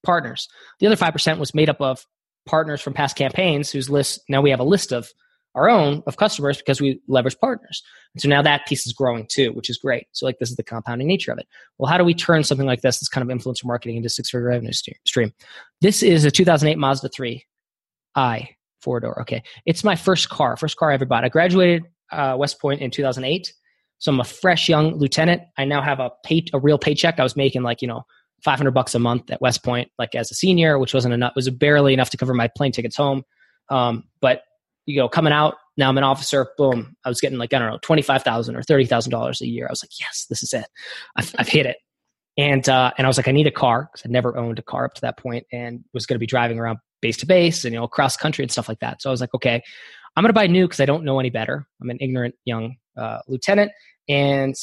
[0.05, 0.47] partners.
[0.79, 2.05] The other 5% was made up of
[2.45, 5.09] partners from past campaigns whose list, now we have a list of
[5.53, 7.83] our own of customers because we leverage partners.
[8.13, 10.07] And so now that piece is growing too, which is great.
[10.13, 11.47] So like this is the compounding nature of it.
[11.77, 14.29] Well, how do we turn something like this, this kind of influencer marketing into six
[14.29, 15.33] figure revenue stream?
[15.81, 17.43] This is a 2008 Mazda 3
[18.17, 18.49] I
[18.81, 19.21] four door.
[19.21, 21.23] Okay, it's my first car, first car I ever bought.
[21.23, 23.53] I graduated uh, West Point in 2008,
[23.99, 25.43] so I'm a fresh young lieutenant.
[25.57, 27.19] I now have a pay, a real paycheck.
[27.19, 28.03] I was making like you know
[28.43, 31.31] 500 bucks a month at West Point, like as a senior, which wasn't enough.
[31.31, 33.23] It was barely enough to cover my plane tickets home.
[33.69, 34.41] Um, but
[34.85, 36.47] you know, coming out now, I'm an officer.
[36.57, 39.41] Boom, I was getting like I don't know, twenty five thousand or thirty thousand dollars
[39.41, 39.67] a year.
[39.67, 40.65] I was like, yes, this is it.
[41.15, 41.77] I've, I've hit it.
[42.37, 44.63] And uh, and I was like, I need a car because I never owned a
[44.63, 47.65] car up to that point, and was going to be driving around base to base
[47.65, 49.01] and you know cross country and stuff like that.
[49.01, 49.61] So I was like, okay,
[50.15, 51.67] I'm going to buy new because I don't know any better.
[51.81, 53.71] I'm an ignorant young uh, lieutenant,
[54.09, 54.55] and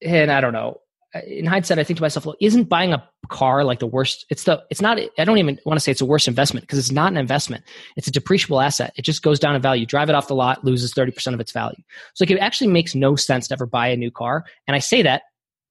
[0.00, 0.78] and I don't know.
[1.26, 4.24] In hindsight, I think to myself, well, isn't buying a car like the worst?
[4.30, 4.98] It's the it's not.
[5.18, 7.64] I don't even want to say it's a worst investment because it's not an investment.
[7.96, 8.94] It's a depreciable asset.
[8.96, 9.84] It just goes down in value.
[9.84, 11.82] Drive it off the lot, loses thirty percent of its value.
[12.14, 14.46] So like, it actually makes no sense to ever buy a new car.
[14.66, 15.22] And I say that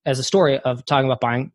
[0.06, 1.52] as a story of talking about buying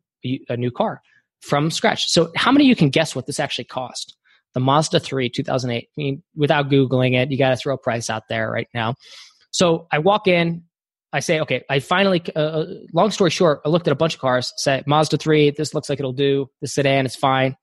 [0.49, 1.01] a new car
[1.41, 2.05] from scratch.
[2.07, 4.15] So, how many of you can guess what this actually cost?
[4.53, 5.83] The Mazda 3 2008.
[5.83, 8.95] I mean, without Googling it, you got to throw a price out there right now.
[9.51, 10.63] So, I walk in,
[11.13, 14.15] I say, okay, I finally, uh, uh, long story short, I looked at a bunch
[14.15, 16.49] of cars, said, Mazda 3, this looks like it'll do.
[16.61, 17.55] The sedan is fine.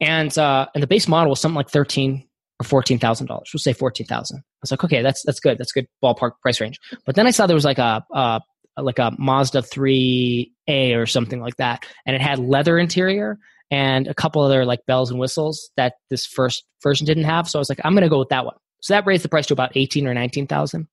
[0.00, 2.24] And, uh, and the base model was something like 13
[2.60, 3.50] or fourteen thousand dollars.
[3.52, 4.38] We'll say fourteen thousand.
[4.38, 5.58] I was like, okay, that's that's good.
[5.58, 6.78] That's good ballpark price range.
[7.04, 8.40] But then I saw there was like a, a
[8.78, 13.38] like a Mazda three A or something like that, and it had leather interior
[13.70, 17.48] and a couple other like bells and whistles that this first version didn't have.
[17.48, 18.54] So I was like, I'm going to go with that one.
[18.82, 20.86] So that raised the price to about eighteen or nineteen thousand.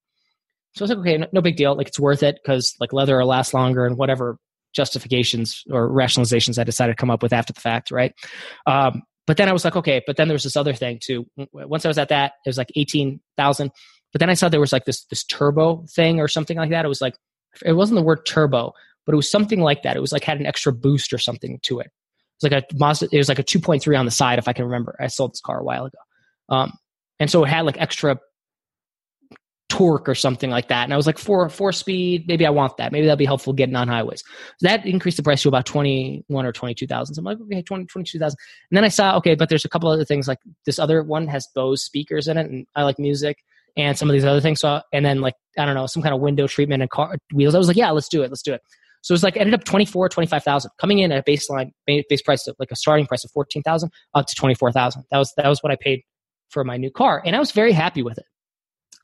[0.75, 1.75] So I was like, okay, no, no big deal.
[1.75, 4.37] Like it's worth it because like leather will last longer and whatever
[4.73, 8.13] justifications or rationalizations I decided to come up with after the fact, right?
[8.65, 11.27] Um, but then I was like, okay, but then there was this other thing too.
[11.51, 13.71] Once I was at that, it was like eighteen thousand.
[14.13, 16.85] But then I saw there was like this this turbo thing or something like that.
[16.85, 17.15] It was like
[17.65, 18.73] it wasn't the word turbo,
[19.05, 19.95] but it was something like that.
[19.95, 21.87] It was like had an extra boost or something to it.
[21.87, 23.09] It was like a Mazda.
[23.11, 24.95] It was like a two point three on the side, if I can remember.
[24.99, 25.97] I sold this car a while ago,
[26.49, 26.73] um,
[27.19, 28.19] and so it had like extra
[29.71, 30.83] torque or something like that.
[30.83, 32.91] And I was like, four four speed, maybe I want that.
[32.91, 34.21] Maybe that'll be helpful getting on highways.
[34.59, 37.15] So that increased the price to about 21 or 22,000.
[37.15, 38.37] So I'm like, okay, 20, 22,000.
[38.69, 41.27] And then I saw, okay, but there's a couple other things like this other one
[41.27, 43.37] has Bose speakers in it and I like music
[43.77, 44.59] and some of these other things.
[44.59, 47.55] So, and then like, I don't know, some kind of window treatment and car wheels.
[47.55, 48.29] I was like, yeah, let's do it.
[48.29, 48.61] Let's do it.
[49.01, 52.47] So it was like ended up 24, 25,000 coming in at a baseline base price
[52.47, 55.03] of like a starting price of 14,000 up to 24,000.
[55.11, 56.03] That was, that was what I paid
[56.49, 57.21] for my new car.
[57.25, 58.25] And I was very happy with it.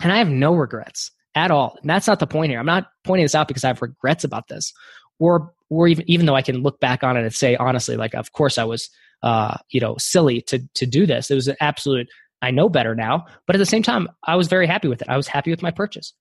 [0.02, 1.78] And I have no regrets at all.
[1.82, 2.60] And that's not the point here.
[2.60, 4.74] I'm not pointing this out because I have regrets about this,
[5.20, 8.14] or or even even though I can look back on it and say honestly, like
[8.16, 8.90] of course I was
[9.24, 11.32] uh, you know silly to to do this.
[11.32, 12.08] It was an absolute.
[12.44, 15.10] I know better now, but at the same time, I was very happy with it.
[15.10, 16.14] I was happy with my purchase.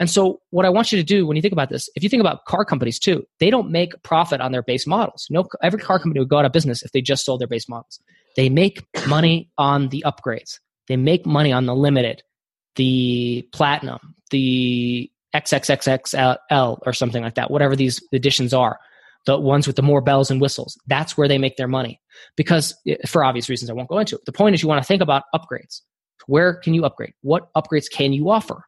[0.00, 2.08] And so, what I want you to do when you think about this, if you
[2.08, 5.26] think about car companies too, they don't make profit on their base models.
[5.30, 7.68] No, every car company would go out of business if they just sold their base
[7.68, 8.00] models.
[8.36, 10.58] They make money on the upgrades.
[10.88, 12.22] They make money on the limited
[12.76, 18.78] the platinum, the XXXXL or something like that, whatever these editions are,
[19.26, 20.78] the ones with the more bells and whistles.
[20.86, 22.00] That's where they make their money.
[22.36, 24.24] Because eh, for obvious reasons, I won't go into it.
[24.26, 25.80] The point is, you want to think about upgrades.
[26.26, 27.12] Where can you upgrade?
[27.22, 28.64] What upgrades can you offer?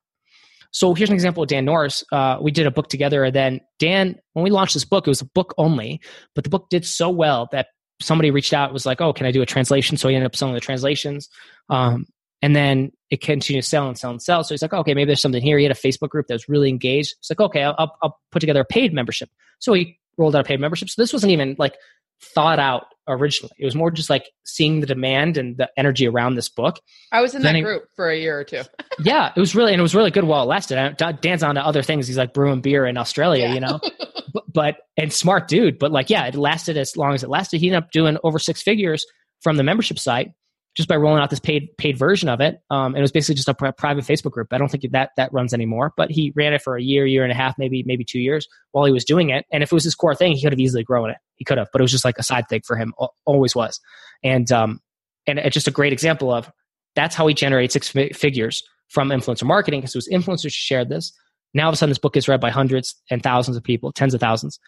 [0.73, 2.05] So here's an example of Dan Norris.
[2.13, 5.11] Uh, we did a book together, and then Dan, when we launched this book, it
[5.11, 6.01] was a book only,
[6.35, 7.69] but the book did so well that
[8.01, 10.37] somebody reached out was like, "Oh, can I do a translation?" So he ended up
[10.37, 11.29] selling the translations.
[11.71, 12.07] Um,
[12.43, 14.45] and then it continued to sell and sell and sell.
[14.45, 15.59] So he's like, okay, maybe there's something here.
[15.59, 17.15] He had a Facebook group that was really engaged.
[17.21, 19.31] He's like, okay, I'll, I'll put together a paid membership.
[19.59, 20.89] So he rolled out a paid membership.
[20.89, 21.75] So this wasn't even like
[22.23, 23.53] thought out originally.
[23.59, 26.81] It was more just like seeing the demand and the energy around this book.
[27.13, 28.63] I was in then that group for a year or two.
[29.01, 30.97] yeah, it was really and it was really good while it lasted.
[31.21, 32.07] Dan's on to other things.
[32.07, 33.55] He's like brewing beer in Australia, yeah.
[33.55, 33.81] you know.
[34.33, 35.79] but, but and smart dude.
[35.79, 37.61] But like, yeah, it lasted as long as it lasted.
[37.61, 39.05] He ended up doing over six figures
[39.43, 40.31] from the membership site
[40.77, 42.61] just by rolling out this paid paid version of it.
[42.71, 44.53] Um, and it was basically just a pr- private Facebook group.
[44.53, 47.23] I don't think that that runs anymore, but he ran it for a year, year
[47.23, 49.47] and a half, maybe maybe two years while he was doing it.
[49.51, 51.17] And if it was his core thing, he could have easily grown it.
[51.37, 52.93] He could have, but it was just like a side thing for him.
[53.25, 53.81] Always was,
[54.23, 54.81] and um,
[55.27, 56.51] and it's just a great example of
[56.95, 60.89] that's how he generated six figures from influencer marketing because it was influencers who shared
[60.89, 61.13] this.
[61.55, 63.93] Now all of a sudden, this book is read by hundreds and thousands of people,
[63.93, 64.59] tens of thousands.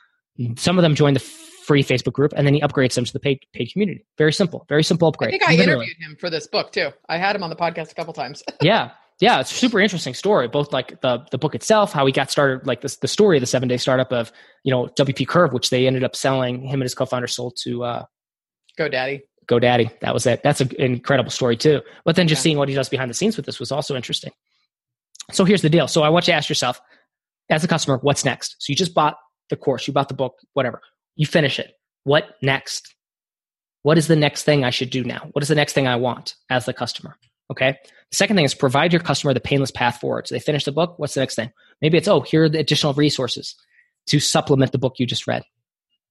[0.56, 1.20] Some of them joined the
[1.68, 4.04] free Facebook group, and then he upgrades them to the paid paid community.
[4.16, 5.28] Very simple, very simple upgrade.
[5.28, 5.84] I think I Literally.
[5.84, 6.88] interviewed him for this book too.
[7.10, 8.42] I had him on the podcast a couple times.
[8.62, 10.48] yeah, yeah, it's a super interesting story.
[10.48, 13.42] Both like the the book itself, how he got started, like the the story of
[13.42, 14.32] the seven day startup of
[14.64, 16.62] you know WP Curve, which they ended up selling.
[16.62, 18.04] Him and his co-founder sold to uh,
[18.78, 19.20] GoDaddy.
[19.46, 20.00] GoDaddy.
[20.00, 20.42] That was it.
[20.42, 21.82] That's an incredible story too.
[22.04, 22.44] But then just yeah.
[22.44, 24.32] seeing what he does behind the scenes with this was also interesting.
[25.32, 25.86] So here's the deal.
[25.88, 26.80] So I want you to ask yourself,
[27.50, 28.56] as a customer, what's next?
[28.58, 29.16] So you just bought
[29.50, 30.80] the course, you bought the book, whatever
[31.18, 31.74] you finish it.
[32.04, 32.94] What next?
[33.82, 35.28] What is the next thing I should do now?
[35.32, 37.16] What is the next thing I want as the customer?
[37.50, 37.76] Okay.
[38.10, 40.26] The second thing is provide your customer the painless path forward.
[40.26, 40.94] So they finish the book.
[40.96, 41.50] What's the next thing?
[41.82, 43.54] Maybe it's, oh, here are the additional resources
[44.06, 45.42] to supplement the book you just read.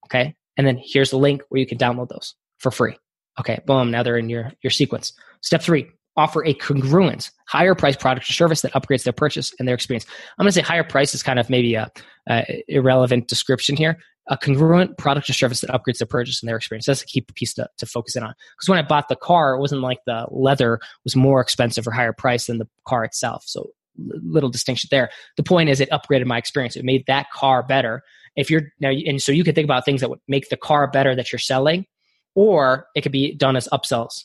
[0.06, 0.34] Okay.
[0.56, 2.96] And then here's the link where you can download those for free.
[3.40, 3.60] Okay.
[3.66, 3.90] Boom.
[3.90, 5.12] Now they're in your, your sequence.
[5.42, 9.66] Step three, offer a congruent higher price product or service that upgrades their purchase and
[9.66, 10.04] their experience.
[10.38, 11.90] I'm going to say higher price is kind of maybe a,
[12.28, 13.98] a irrelevant description here
[14.28, 16.86] a congruent product or service that upgrades their purchase and their experience.
[16.86, 18.34] That's a key piece to, to focus in on.
[18.56, 21.90] Because when I bought the car, it wasn't like the leather was more expensive or
[21.92, 23.44] higher price than the car itself.
[23.46, 25.10] So little distinction there.
[25.36, 26.76] The point is it upgraded my experience.
[26.76, 28.02] It made that car better.
[28.36, 30.86] If you're now, and so you can think about things that would make the car
[30.88, 31.86] better that you're selling,
[32.34, 34.24] or it could be done as upsells.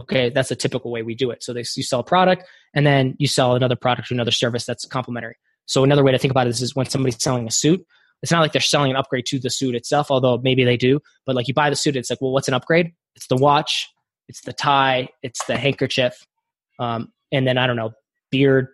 [0.00, 1.42] Okay, that's a typical way we do it.
[1.42, 2.44] So they, you sell a product
[2.74, 5.36] and then you sell another product or another service that's complementary.
[5.66, 7.86] So another way to think about this is when somebody's selling a suit,
[8.24, 10.98] it's not like they're selling an upgrade to the suit itself, although maybe they do.
[11.26, 12.90] But like you buy the suit, it's like, well, what's an upgrade?
[13.16, 13.86] It's the watch,
[14.28, 16.26] it's the tie, it's the handkerchief,
[16.78, 17.92] um, and then I don't know,
[18.30, 18.68] beard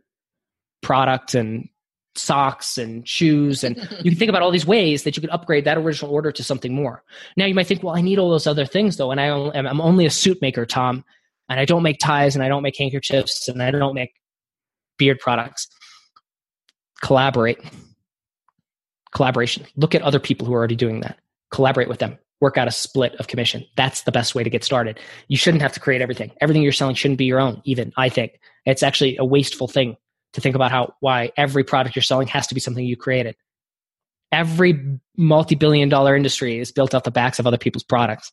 [0.82, 1.68] product and
[2.14, 5.64] socks and shoes and you can think about all these ways that you could upgrade
[5.64, 7.04] that original order to something more
[7.36, 9.80] now you might think well i need all those other things though and I i'm
[9.80, 11.04] only a suit maker tom
[11.48, 14.10] and i don't make ties and i don't make handkerchiefs and i don't make
[14.98, 15.68] beard products
[17.00, 17.60] collaborate
[19.12, 19.66] collaboration.
[19.76, 21.18] Look at other people who are already doing that.
[21.50, 22.18] Collaborate with them.
[22.40, 23.64] Work out a split of commission.
[23.76, 24.98] That's the best way to get started.
[25.28, 26.30] You shouldn't have to create everything.
[26.40, 28.40] Everything you're selling shouldn't be your own, even, I think.
[28.64, 29.96] It's actually a wasteful thing
[30.32, 33.36] to think about how why every product you're selling has to be something you created.
[34.32, 38.32] Every multi-billion dollar industry is built off the backs of other people's products.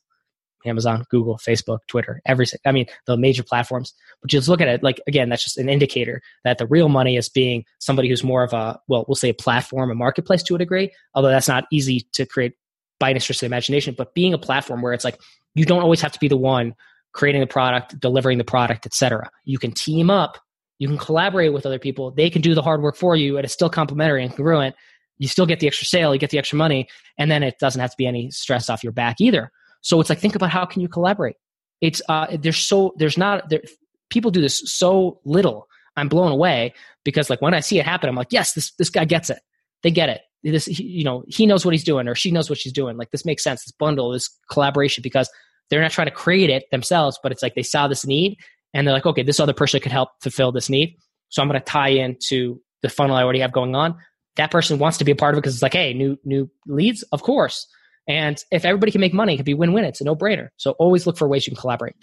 [0.65, 3.93] Amazon, Google, Facebook, Twitter, every I mean the major platforms.
[4.21, 7.17] But just look at it like again, that's just an indicator that the real money
[7.17, 10.55] is being somebody who's more of a well, we'll say a platform, a marketplace to
[10.55, 10.91] a degree.
[11.13, 12.53] Although that's not easy to create
[12.99, 15.19] by an interest of imagination, but being a platform where it's like
[15.55, 16.73] you don't always have to be the one
[17.13, 19.29] creating the product, delivering the product, etc.
[19.43, 20.37] You can team up,
[20.79, 22.11] you can collaborate with other people.
[22.11, 24.75] They can do the hard work for you, and it's still complementary and congruent.
[25.17, 27.81] You still get the extra sale, you get the extra money, and then it doesn't
[27.81, 29.51] have to be any stress off your back either.
[29.87, 31.37] So it's like think about how can you collaborate.
[31.79, 33.61] It's uh, there's so there's not there,
[34.09, 35.69] people do this so little.
[35.95, 36.73] I'm blown away
[37.05, 39.39] because like when I see it happen, I'm like, yes, this this guy gets it.
[39.83, 40.21] They get it.
[40.43, 42.97] This he, you know he knows what he's doing or she knows what she's doing.
[42.97, 43.63] Like this makes sense.
[43.63, 45.29] This bundle, this collaboration because
[45.69, 48.35] they're not trying to create it themselves, but it's like they saw this need
[48.73, 50.97] and they're like, okay, this other person could help fulfill this need.
[51.29, 53.95] So I'm going to tie into the funnel I already have going on.
[54.35, 56.51] That person wants to be a part of it because it's like, hey, new new
[56.67, 57.67] leads, of course.
[58.07, 59.83] And if everybody can make money, it can be win-win.
[59.83, 60.49] It's a no-brainer.
[60.57, 61.95] So always look for ways you can collaborate.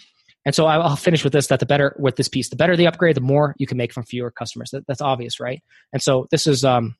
[0.45, 2.85] And so I'll finish with this: that the better with this piece, the better the
[2.85, 4.69] upgrade, the more you can make from fewer customers.
[4.71, 5.63] That, that's obvious, right?
[5.91, 6.95] And so this is um,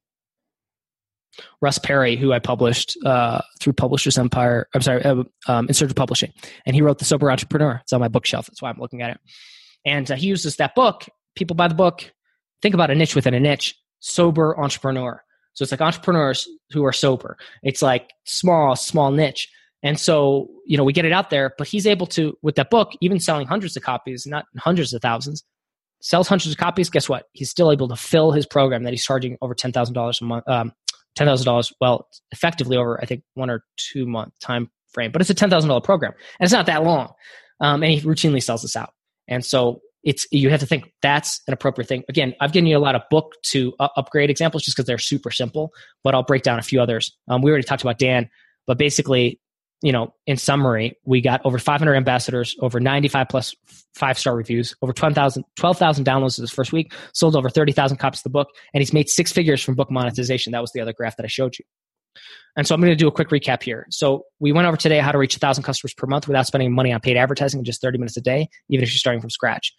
[1.61, 4.68] Russ Perry, who I published uh, through Publishers Empire.
[4.73, 6.34] I'm sorry, uh, um, Insurgent Publishing,
[6.65, 7.80] and he wrote the Sober Entrepreneur.
[7.84, 8.48] It's on my bookshelf.
[8.48, 9.18] That's why I'm looking at it.
[9.86, 11.06] And uh, he uses that book.
[11.36, 12.11] People buy the book.
[12.64, 13.76] Think about a niche within a niche.
[13.99, 15.22] Sober entrepreneur.
[15.56, 17.38] So it's like entrepreneurs who are sober.
[17.64, 19.49] It's like small, small niche.
[19.84, 22.69] And so, you know, we get it out there, but he's able to, with that
[22.69, 25.44] book, even selling hundreds of copies, not hundreds of thousands,
[26.02, 26.90] sells hundreds of copies.
[26.90, 27.26] Guess what?
[27.34, 30.73] He's still able to fill his program that he's charging over $10,000 a month, um,
[31.18, 35.36] $10,000, well, effectively over, I think, one or two month time frame, but it's a
[35.36, 37.14] $10,000 program and it's not that long.
[37.61, 38.91] Um, and he routinely sells this out.
[39.27, 42.03] And so it's you have to think that's an appropriate thing.
[42.07, 44.99] Again, I've given you a lot of book to uh, upgrade examples just because they're
[44.99, 45.73] super simple,
[46.03, 47.18] but I'll break down a few others.
[47.27, 48.30] Um, we already talked about Dan,
[48.68, 49.41] but basically,
[49.82, 53.56] you know, in summary, we got over 500 ambassadors, over 95 plus
[53.95, 58.23] five star reviews, over 12,000 12, downloads this first week, sold over 30,000 copies of
[58.23, 60.52] the book, and he's made six figures from book monetization.
[60.52, 61.65] That was the other graph that I showed you.
[62.56, 63.86] And so I'm going to do a quick recap here.
[63.90, 66.94] So we went over today how to reach 1,000 customers per month without spending money
[66.94, 69.73] on paid advertising in just 30 minutes a day, even if you're starting from scratch.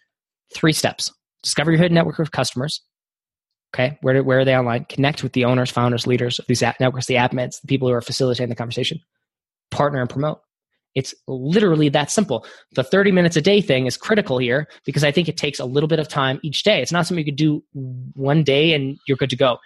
[0.53, 1.11] Three steps
[1.43, 2.81] discover your hidden network of customers.
[3.73, 4.85] Okay, where, where are they online?
[4.85, 8.01] Connect with the owners, founders, leaders of these networks, the admins, the people who are
[8.01, 8.99] facilitating the conversation.
[9.71, 10.39] Partner and promote.
[10.95, 12.45] It's literally that simple.
[12.73, 15.65] The 30 minutes a day thing is critical here because I think it takes a
[15.65, 16.81] little bit of time each day.
[16.81, 17.63] It's not something you could do
[18.15, 19.59] one day and you're good to go.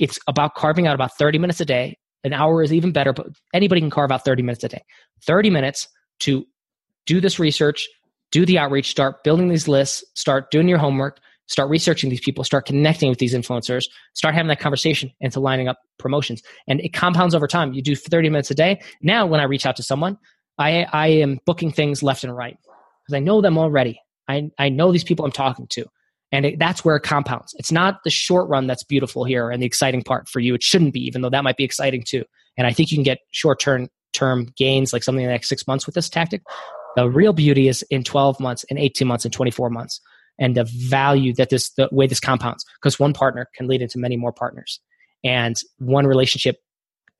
[0.00, 1.96] It's about carving out about 30 minutes a day.
[2.24, 4.82] An hour is even better, but anybody can carve out 30 minutes a day.
[5.24, 5.86] 30 minutes
[6.20, 6.44] to
[7.06, 7.86] do this research,
[8.34, 12.42] do the outreach, start building these lists, start doing your homework, start researching these people,
[12.42, 13.84] start connecting with these influencers,
[14.14, 16.42] start having that conversation into lining up promotions.
[16.66, 17.74] And it compounds over time.
[17.74, 18.82] You do 30 minutes a day.
[19.00, 20.18] Now, when I reach out to someone,
[20.58, 22.58] I, I am booking things left and right
[23.06, 24.00] because I know them already.
[24.26, 25.84] I, I know these people I'm talking to.
[26.32, 27.54] And it, that's where it compounds.
[27.56, 30.56] It's not the short run that's beautiful here and the exciting part for you.
[30.56, 32.24] It shouldn't be, even though that might be exciting too.
[32.58, 35.48] And I think you can get short term term gains, like something in the next
[35.48, 36.42] six months with this tactic.
[36.96, 40.00] The real beauty is in 12 months, in 18 months, in 24 months,
[40.38, 43.98] and the value that this, the way this compounds, because one partner can lead into
[43.98, 44.80] many more partners.
[45.22, 46.56] And one relationship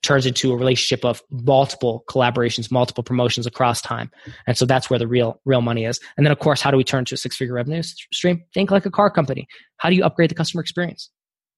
[0.02, 4.10] turns into a relationship of multiple collaborations, multiple promotions across time.
[4.46, 5.98] And so that's where the real, real money is.
[6.16, 8.44] And then of course, how do we turn to a six figure revenue stream?
[8.52, 9.48] Think like a car company.
[9.78, 11.10] How do you upgrade the customer experience?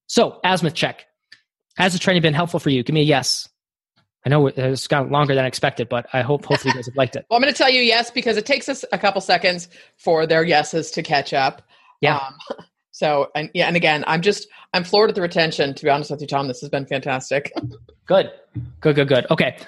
[0.06, 1.04] So, azimuth check.
[1.76, 2.84] Has the training been helpful for you?
[2.84, 3.48] Give me a yes.
[4.26, 6.96] I know it's gone longer than I expected, but I hope hopefully you guys have
[6.96, 7.24] liked it.
[7.30, 10.26] well, I'm going to tell you yes because it takes us a couple seconds for
[10.26, 11.62] their yeses to catch up.
[12.00, 12.16] Yeah.
[12.16, 12.34] Um,
[12.90, 15.74] so and yeah, and again, I'm just I'm floored at the retention.
[15.74, 17.52] To be honest with you, Tom, this has been fantastic.
[18.06, 18.32] good,
[18.80, 19.26] good, good, good.
[19.30, 19.58] Okay.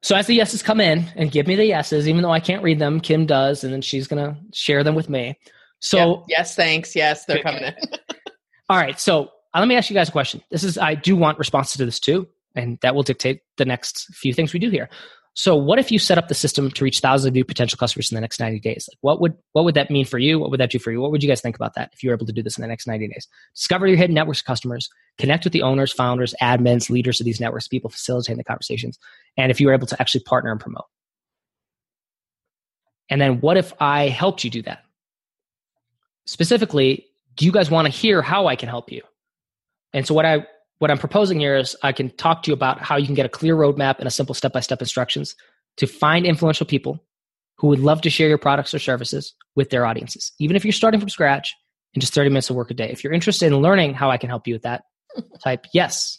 [0.00, 2.64] So as the yeses come in and give me the yeses, even though I can't
[2.64, 5.38] read them, Kim does, and then she's gonna share them with me.
[5.78, 6.96] So yes, thanks.
[6.96, 7.74] Yes, they're coming in.
[8.68, 8.98] All right.
[8.98, 10.42] So uh, let me ask you guys a question.
[10.50, 14.06] This is I do want responses to this too and that will dictate the next
[14.14, 14.88] few things we do here.
[15.34, 18.12] So, what if you set up the system to reach thousands of new potential customers
[18.12, 18.86] in the next 90 days?
[18.90, 20.38] Like, what would what would that mean for you?
[20.38, 21.00] What would that do for you?
[21.00, 22.62] What would you guys think about that if you were able to do this in
[22.62, 23.26] the next 90 days?
[23.54, 27.40] Discover your hidden networks of customers, connect with the owners, founders, admins, leaders of these
[27.40, 28.98] networks, people facilitating the conversations,
[29.38, 30.84] and if you were able to actually partner and promote.
[33.08, 34.84] And then, what if I helped you do that?
[36.26, 37.06] Specifically,
[37.36, 39.02] do you guys want to hear how I can help you?
[39.94, 40.46] And so, what I
[40.82, 43.24] what I'm proposing here is I can talk to you about how you can get
[43.24, 45.36] a clear roadmap and a simple step by step instructions
[45.76, 46.98] to find influential people
[47.58, 50.72] who would love to share your products or services with their audiences, even if you're
[50.72, 51.54] starting from scratch
[51.94, 52.90] in just 30 minutes of work a day.
[52.90, 54.82] If you're interested in learning how I can help you with that,
[55.44, 56.18] type yes.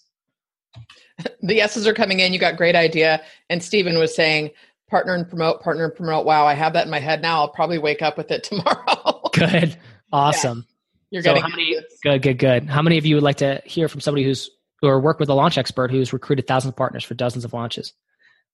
[1.41, 2.31] The yeses are coming in.
[2.31, 3.21] You got great idea.
[3.49, 4.51] And Stephen was saying,
[4.89, 6.25] partner and promote, partner and promote.
[6.25, 7.41] Wow, I have that in my head now.
[7.41, 9.29] I'll probably wake up with it tomorrow.
[9.33, 9.77] good.
[10.13, 10.65] Awesome.
[11.13, 12.67] You're so how many, good, good, good.
[12.67, 14.49] How many of you would like to hear from somebody who's
[14.81, 17.93] or work with a launch expert who's recruited thousands of partners for dozens of launches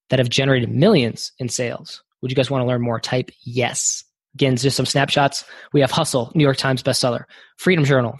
[0.09, 2.03] that have generated millions in sales?
[2.21, 2.99] Would you guys want to learn more?
[2.99, 4.03] Type yes.
[4.35, 5.45] Again, just some snapshots.
[5.71, 7.23] We have Hustle, New York Times bestseller,
[7.55, 8.17] Freedom Journal,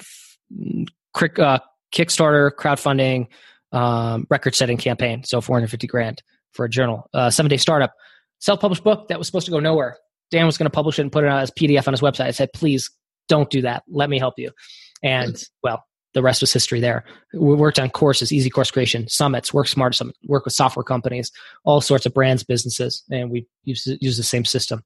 [1.14, 1.60] uh,
[1.94, 3.28] Kickstarter, crowdfunding,
[3.74, 5.26] um, record setting campaign.
[5.26, 7.10] So 450 grand for a journal.
[7.14, 7.91] Uh, seven day startup,
[8.40, 9.98] self published book that was supposed to go nowhere.
[10.32, 12.28] Dan was going to publish it and put it out as PDF on his website.
[12.28, 12.90] I said, please
[13.30, 13.84] don't do that.
[13.88, 14.52] Let me help you.
[15.02, 17.06] And well, the rest was history there.
[17.34, 21.32] We worked on courses, easy course creation, summits, work smart, summit, work with software companies,
[21.64, 24.84] all sorts of brands, businesses, and we use, use the same system.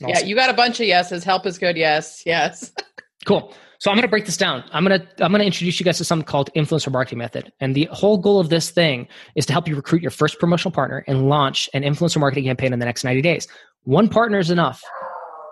[0.00, 1.24] Yeah, you got a bunch of yeses.
[1.24, 1.76] Help is good.
[1.76, 2.72] Yes, yes.
[3.26, 3.52] cool.
[3.80, 4.64] So I'm going to break this down.
[4.72, 7.52] I'm going to I'm going to introduce you guys to something called influencer marketing method.
[7.60, 10.72] And the whole goal of this thing is to help you recruit your first promotional
[10.72, 13.46] partner and launch an influencer marketing campaign in the next 90 days.
[13.84, 14.82] One partner is enough.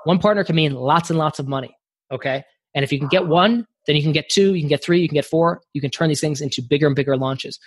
[0.07, 1.77] One partner can mean lots and lots of money,
[2.13, 2.45] okay?
[2.75, 5.01] And if you can get one, then you can get two, you can get three,
[5.01, 5.63] you can get four.
[5.73, 7.59] You can turn these things into bigger and bigger launches.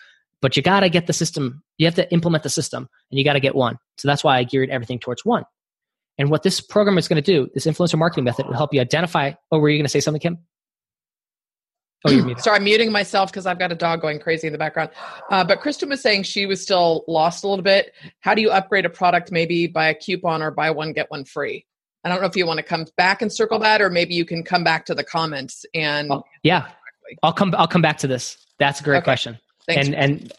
[0.42, 3.26] But you got to get the system, you have to implement the system, and you
[3.26, 3.78] got to get one.
[3.98, 5.44] So that's why I geared everything towards one.
[6.18, 8.80] And what this program is going to do, this influencer marketing method, will help you
[8.80, 9.34] identify.
[9.52, 10.38] Oh, were you going to say something, Kim?
[12.06, 12.42] Oh, you're muted.
[12.42, 14.92] Sorry, I'm muting myself because I've got a dog going crazy in the background.
[15.30, 17.92] Uh, but Kristen was saying she was still lost a little bit.
[18.22, 19.34] How do you upgrade a product?
[19.34, 21.66] Maybe buy a coupon or buy one get one free.
[22.04, 24.26] I don't know if you want to come back and circle that, or maybe you
[24.26, 26.68] can come back to the comments and oh, yeah,
[27.24, 27.54] I'll come.
[27.58, 28.38] I'll come back to this.
[28.58, 29.04] That's a great okay.
[29.04, 29.40] question.
[29.68, 29.88] Thanks.
[29.88, 30.34] And and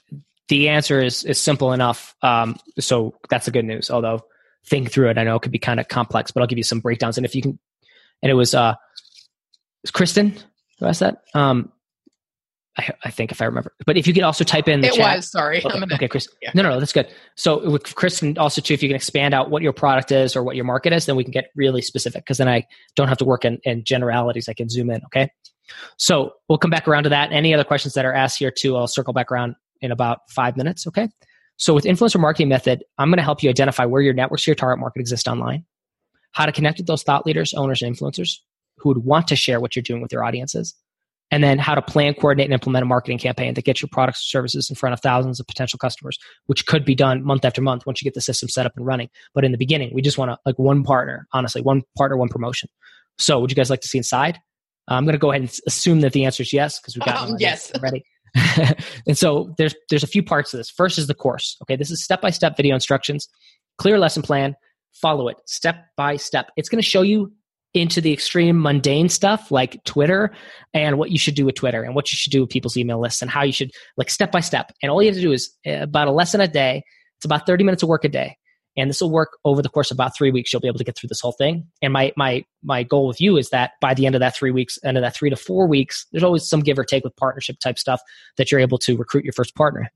[0.48, 2.14] the answer is is simple enough.
[2.22, 3.90] Um, so that's the good news.
[3.90, 4.24] Although
[4.66, 6.64] think through it, I know it could be kind of complex, but I'll give you
[6.64, 7.16] some breakdowns.
[7.16, 7.58] And if you can,
[8.22, 10.36] and it was uh, it was Kristen
[10.78, 11.22] who asked that.
[11.34, 11.72] Um,
[12.78, 13.72] I, I, think if I remember.
[13.84, 14.96] But if you can also type in the chat.
[14.96, 15.16] it chat.
[15.16, 15.58] was sorry.
[15.58, 16.28] Okay, gonna, okay Chris.
[16.40, 16.50] Yeah.
[16.54, 17.08] No, no, no, that's good.
[17.34, 20.36] So with Chris, and also too, if you can expand out what your product is
[20.36, 23.08] or what your market is, then we can get really specific because then I don't
[23.08, 24.48] have to work in, in generalities.
[24.48, 25.02] I can zoom in.
[25.06, 25.30] Okay.
[25.96, 27.32] So we'll come back around to that.
[27.32, 30.56] Any other questions that are asked here too, I'll circle back around in about five
[30.56, 30.86] minutes.
[30.86, 31.08] Okay.
[31.56, 34.56] So with influencer marketing method, I'm going to help you identify where your networks, your
[34.56, 35.64] target market exist online,
[36.32, 38.38] how to connect with those thought leaders, owners, and influencers
[38.78, 40.74] who would want to share what you're doing with their audiences
[41.30, 44.20] and then how to plan, coordinate, and implement a marketing campaign to get your products
[44.20, 47.62] or services in front of thousands of potential customers, which could be done month after
[47.62, 49.08] month once you get the system set up and running.
[49.34, 52.28] But in the beginning, we just want to like one partner, honestly, one partner, one
[52.28, 52.68] promotion.
[53.18, 54.38] So, would you guys like to see inside?
[54.90, 57.04] Uh, I'm going to go ahead and assume that the answer is yes because we've
[57.04, 58.02] got um, yes ready.
[59.06, 60.70] and so there's there's a few parts to this.
[60.70, 61.56] First is the course.
[61.62, 63.28] Okay, this is step by step video instructions,
[63.78, 64.54] clear lesson plan.
[64.92, 66.50] Follow it step by step.
[66.56, 67.32] It's going to show you
[67.74, 70.32] into the extreme mundane stuff like Twitter
[70.74, 73.00] and what you should do with Twitter and what you should do with people's email
[73.00, 74.72] lists and how you should like step by step.
[74.82, 76.82] And all you have to do is uh, about a lesson a day.
[77.18, 78.36] It's about 30 minutes of work a day.
[78.76, 80.52] And this will work over the course of about three weeks.
[80.52, 81.66] You'll be able to get through this whole thing.
[81.82, 84.52] And my my my goal with you is that by the end of that three
[84.52, 87.14] weeks, end of that three to four weeks, there's always some give or take with
[87.16, 88.00] partnership type stuff
[88.36, 89.90] that you're able to recruit your first partner.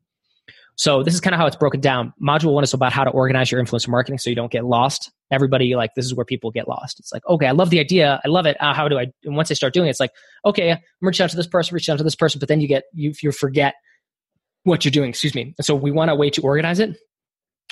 [0.77, 2.13] So this is kind of how it's broken down.
[2.21, 5.11] Module one is about how to organize your influencer marketing so you don't get lost.
[5.31, 6.99] Everybody like this is where people get lost.
[6.99, 8.57] It's like, okay, I love the idea, I love it.
[8.61, 9.07] Uh, how do I?
[9.25, 10.13] And once they start doing it, it's like,
[10.45, 12.69] okay, I'm reaching out to this person, reaching out to this person, but then you
[12.69, 13.75] get you you forget
[14.65, 15.11] what you're doing.
[15.11, 15.55] Excuse me.
[15.61, 16.97] So we want a way to organize it.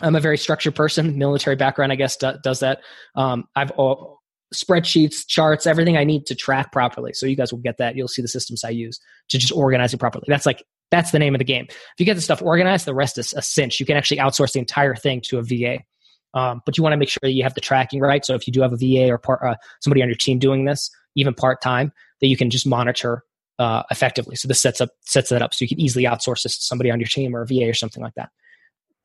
[0.01, 1.19] I'm a very structured person.
[1.19, 2.81] Military background, I guess, do, does that.
[3.15, 3.73] Um, I've
[4.55, 7.13] spreadsheets, charts, everything I need to track properly.
[7.15, 7.97] So you guys will get that.
[7.97, 9.01] You'll see the systems I use
[9.31, 10.25] to just organize it properly.
[10.29, 10.63] That's like
[10.93, 11.67] that's the name of the game.
[11.69, 13.81] If you get the stuff organized, the rest is a cinch.
[13.81, 15.79] You can actually outsource the entire thing to a VA.
[16.35, 18.25] Um, but you want to make sure that you have the tracking right.
[18.25, 20.67] So if you do have a VA or part, uh, somebody on your team doing
[20.67, 23.25] this, even part time, that you can just monitor
[23.59, 24.37] uh, effectively.
[24.37, 26.91] So this sets up sets that up so you can easily outsource this to somebody
[26.91, 28.31] on your team or a VA or something like that.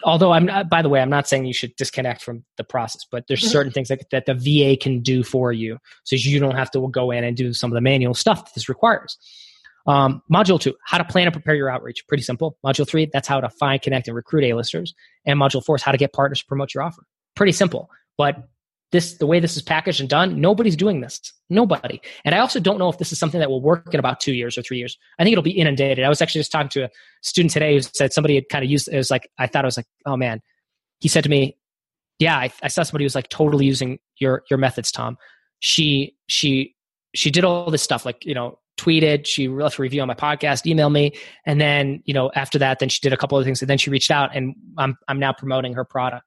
[0.03, 3.05] Although I'm not, by the way, I'm not saying you should disconnect from the process,
[3.09, 3.49] but there's mm-hmm.
[3.49, 6.88] certain things that, that the VA can do for you, so you don't have to
[6.89, 9.18] go in and do some of the manual stuff that this requires.
[9.88, 12.05] Um, module two, how to plan and prepare your outreach.
[12.07, 12.57] Pretty simple.
[12.65, 14.93] Module three, that's how to find, connect, and recruit A-listers.
[15.26, 17.03] And module four is how to get partners to promote your offer.
[17.35, 17.89] Pretty simple.
[18.18, 18.49] But
[18.91, 21.19] this, the way this is packaged and done, nobody's doing this.
[21.49, 22.01] Nobody.
[22.26, 24.34] And I also don't know if this is something that will work in about two
[24.34, 24.97] years or three years.
[25.19, 26.03] I think it'll be inundated.
[26.03, 26.89] I was actually just talking to a
[27.22, 29.68] student today who said somebody had kind of used it was like, I thought it
[29.68, 30.41] was like, oh man.
[30.99, 31.57] He said to me,
[32.19, 35.18] yeah, I, I saw somebody who was like totally using your your methods, Tom.
[35.59, 36.76] She she
[37.14, 40.13] she did all this stuff like you know tweeted, she left a review on my
[40.13, 41.13] podcast, emailed me,
[41.45, 43.77] and then you know after that, then she did a couple of things, and then
[43.77, 46.25] she reached out, and I'm I'm now promoting her product.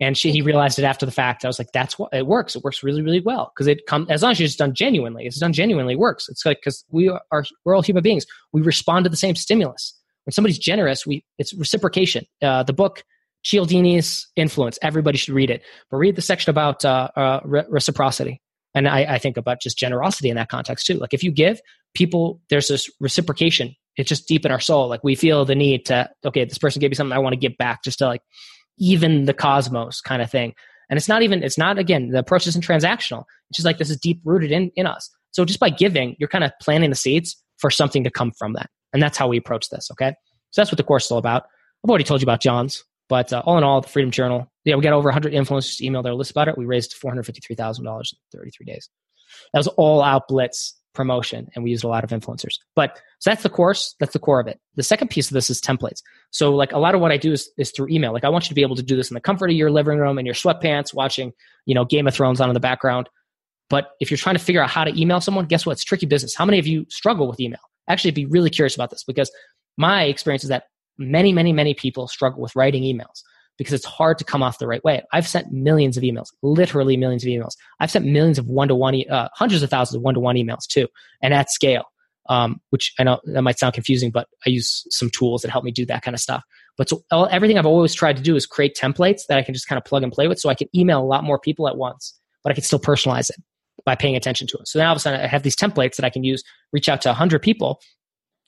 [0.00, 1.44] And she he realized it after the fact.
[1.44, 2.56] I was like, that's what it works.
[2.56, 5.26] It works really really well because it comes as long as it's done genuinely.
[5.26, 5.94] It's done genuinely.
[5.94, 6.28] It works.
[6.28, 8.26] It's like because we are we're all human beings.
[8.52, 9.94] We respond to the same stimulus.
[10.24, 12.26] When somebody's generous, we it's reciprocation.
[12.42, 13.04] Uh, the book
[13.44, 14.78] Cialdini's Influence.
[14.82, 15.62] Everybody should read it.
[15.90, 18.41] But read the section about uh, uh, re- reciprocity
[18.74, 20.94] and I, I think about just generosity in that context too.
[20.94, 21.60] Like if you give
[21.94, 23.74] people, there's this reciprocation.
[23.96, 24.88] It's just deep in our soul.
[24.88, 27.38] Like we feel the need to, okay, this person gave me something I want to
[27.38, 28.22] give back just to like
[28.78, 30.54] even the cosmos kind of thing.
[30.88, 33.24] And it's not even, it's not, again, the approach isn't transactional.
[33.50, 35.10] It's just like this is deep rooted in, in us.
[35.30, 38.54] So just by giving, you're kind of planting the seeds for something to come from
[38.54, 38.70] that.
[38.92, 39.90] And that's how we approach this.
[39.92, 40.14] Okay.
[40.50, 41.44] So that's what the course is all about.
[41.84, 44.74] I've already told you about John's, but uh, all in all, the Freedom Journal, yeah,
[44.74, 46.56] we got over 100 influencers email their list about it.
[46.56, 47.84] We raised $453,000 in
[48.32, 48.88] 33 days.
[49.52, 52.54] That was all out blitz promotion, and we used a lot of influencers.
[52.74, 53.94] But so that's the course.
[54.00, 54.60] That's the core of it.
[54.76, 56.00] The second piece of this is templates.
[56.30, 58.14] So like a lot of what I do is, is through email.
[58.14, 59.70] Like I want you to be able to do this in the comfort of your
[59.70, 61.34] living room in your sweatpants, watching
[61.66, 63.10] you know Game of Thrones on in the background.
[63.68, 65.72] But if you're trying to figure out how to email someone, guess what?
[65.72, 66.34] It's tricky business.
[66.34, 67.60] How many of you struggle with email?
[67.90, 69.30] Actually, be really curious about this because
[69.76, 70.64] my experience is that
[70.98, 73.22] many, many, many people struggle with writing emails
[73.58, 75.02] because it's hard to come off the right way.
[75.12, 77.52] I've sent millions of emails, literally millions of emails.
[77.80, 79.02] I've sent millions of one to one,
[79.34, 80.88] hundreds of thousands of one to one emails too,
[81.22, 81.84] and at scale.
[82.28, 85.64] Um, which I know that might sound confusing, but I use some tools that help
[85.64, 86.44] me do that kind of stuff.
[86.78, 89.54] But so all, everything I've always tried to do is create templates that I can
[89.54, 91.66] just kind of plug and play with, so I can email a lot more people
[91.66, 93.36] at once, but I can still personalize it
[93.84, 94.68] by paying attention to it.
[94.68, 96.88] So now all of a sudden I have these templates that I can use, reach
[96.88, 97.80] out to 100 people,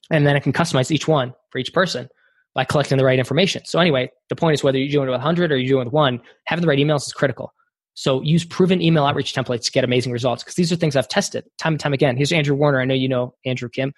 [0.09, 2.09] and then I can customize each one for each person
[2.55, 3.65] by collecting the right information.
[3.65, 5.85] So anyway, the point is whether you're doing it with 100 or you're doing it
[5.87, 7.53] with one, having the right emails is critical.
[7.95, 11.09] So use proven email outreach templates to get amazing results because these are things I've
[11.09, 12.17] tested time and time again.
[12.17, 12.81] Here's Andrew Warner.
[12.81, 13.93] I know you know Andrew Kim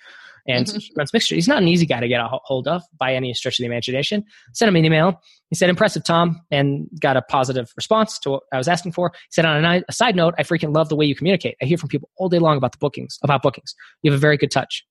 [0.46, 0.98] and mm-hmm.
[0.98, 1.34] runs Mixergy.
[1.34, 3.66] He's not an easy guy to get a hold of by any stretch of the
[3.66, 4.22] imagination.
[4.52, 5.20] Sent him an email.
[5.48, 9.12] He said, impressive, Tom, and got a positive response to what I was asking for.
[9.14, 11.56] He said, on a, a side note, I freaking love the way you communicate.
[11.62, 13.74] I hear from people all day long about the bookings, about bookings.
[14.02, 14.84] You have a very good touch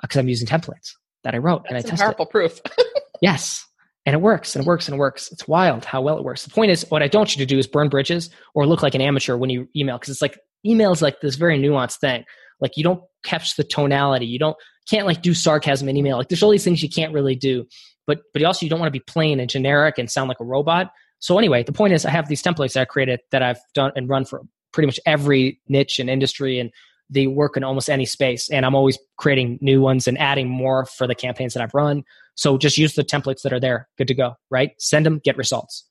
[0.00, 0.92] because I'm using templates
[1.24, 1.98] that I wrote That's and I tested.
[1.98, 2.60] Powerful proof.
[3.22, 3.66] yes.
[4.04, 5.30] And it works and it works and it works.
[5.30, 6.44] It's wild how well it works.
[6.44, 8.82] The point is, what I don't want you to do is burn bridges or look
[8.82, 11.98] like an amateur when you email because it's like email is like this very nuanced
[12.00, 12.24] thing.
[12.60, 14.26] Like you don't catch the tonality.
[14.26, 14.56] You don't
[14.90, 16.16] can't like do sarcasm in email.
[16.16, 17.64] Like there's all these things you can't really do.
[18.06, 20.44] But but also you don't want to be plain and generic and sound like a
[20.44, 20.90] robot.
[21.20, 23.92] So anyway, the point is I have these templates that I created that I've done
[23.94, 24.42] and run for
[24.72, 26.72] pretty much every niche and industry and
[27.10, 30.86] they work in almost any space and i'm always creating new ones and adding more
[30.86, 32.02] for the campaigns that i've run.
[32.34, 33.88] So just use the templates that are there.
[33.98, 34.70] Good to go right?
[34.78, 35.84] Send them get results.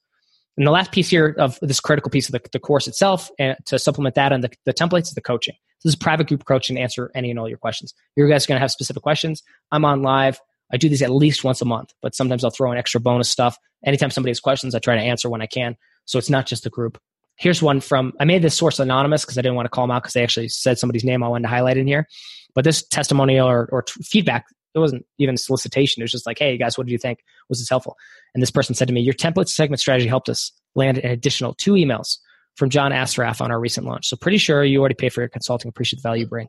[0.57, 3.55] And the last piece here of this critical piece of the, the course itself and
[3.65, 5.55] to supplement that and the, the templates is the coaching.
[5.83, 7.93] This is private group coaching to answer any and all your questions.
[8.15, 9.41] You guys are going to have specific questions.
[9.71, 10.39] I'm on live.
[10.73, 13.29] I do these at least once a month but sometimes i'll throw in extra bonus
[13.29, 13.57] stuff.
[13.85, 15.75] Anytime somebody has questions i try to answer when i can.
[16.05, 16.99] So it's not just the group
[17.41, 19.91] Here's one from, I made this source anonymous because I didn't want to call them
[19.91, 22.07] out because they actually said somebody's name I wanted to highlight in here.
[22.53, 24.45] But this testimonial or, or t- feedback,
[24.75, 26.01] it wasn't even solicitation.
[26.01, 27.23] It was just like, hey, guys, what did you think?
[27.49, 27.97] Was this helpful?
[28.35, 31.55] And this person said to me, your template segment strategy helped us land an additional
[31.55, 32.19] two emails
[32.57, 34.07] from John Assaraf on our recent launch.
[34.07, 36.47] So pretty sure you already pay for your consulting, appreciate the value you bring.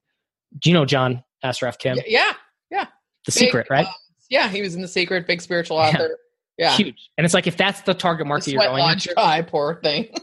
[0.59, 1.97] Do you know John Assaraf, Kim?
[2.07, 2.35] Yeah,
[2.71, 2.85] yeah.
[3.25, 3.87] The big, Secret, right?
[3.87, 3.93] Uh,
[4.29, 6.19] yeah, he was in The Secret, big spiritual author.
[6.59, 6.71] Yeah.
[6.71, 6.77] yeah.
[6.77, 7.11] Huge.
[7.17, 9.15] And it's like, if that's the target market the you're going after.
[9.15, 10.09] Dry, poor thing.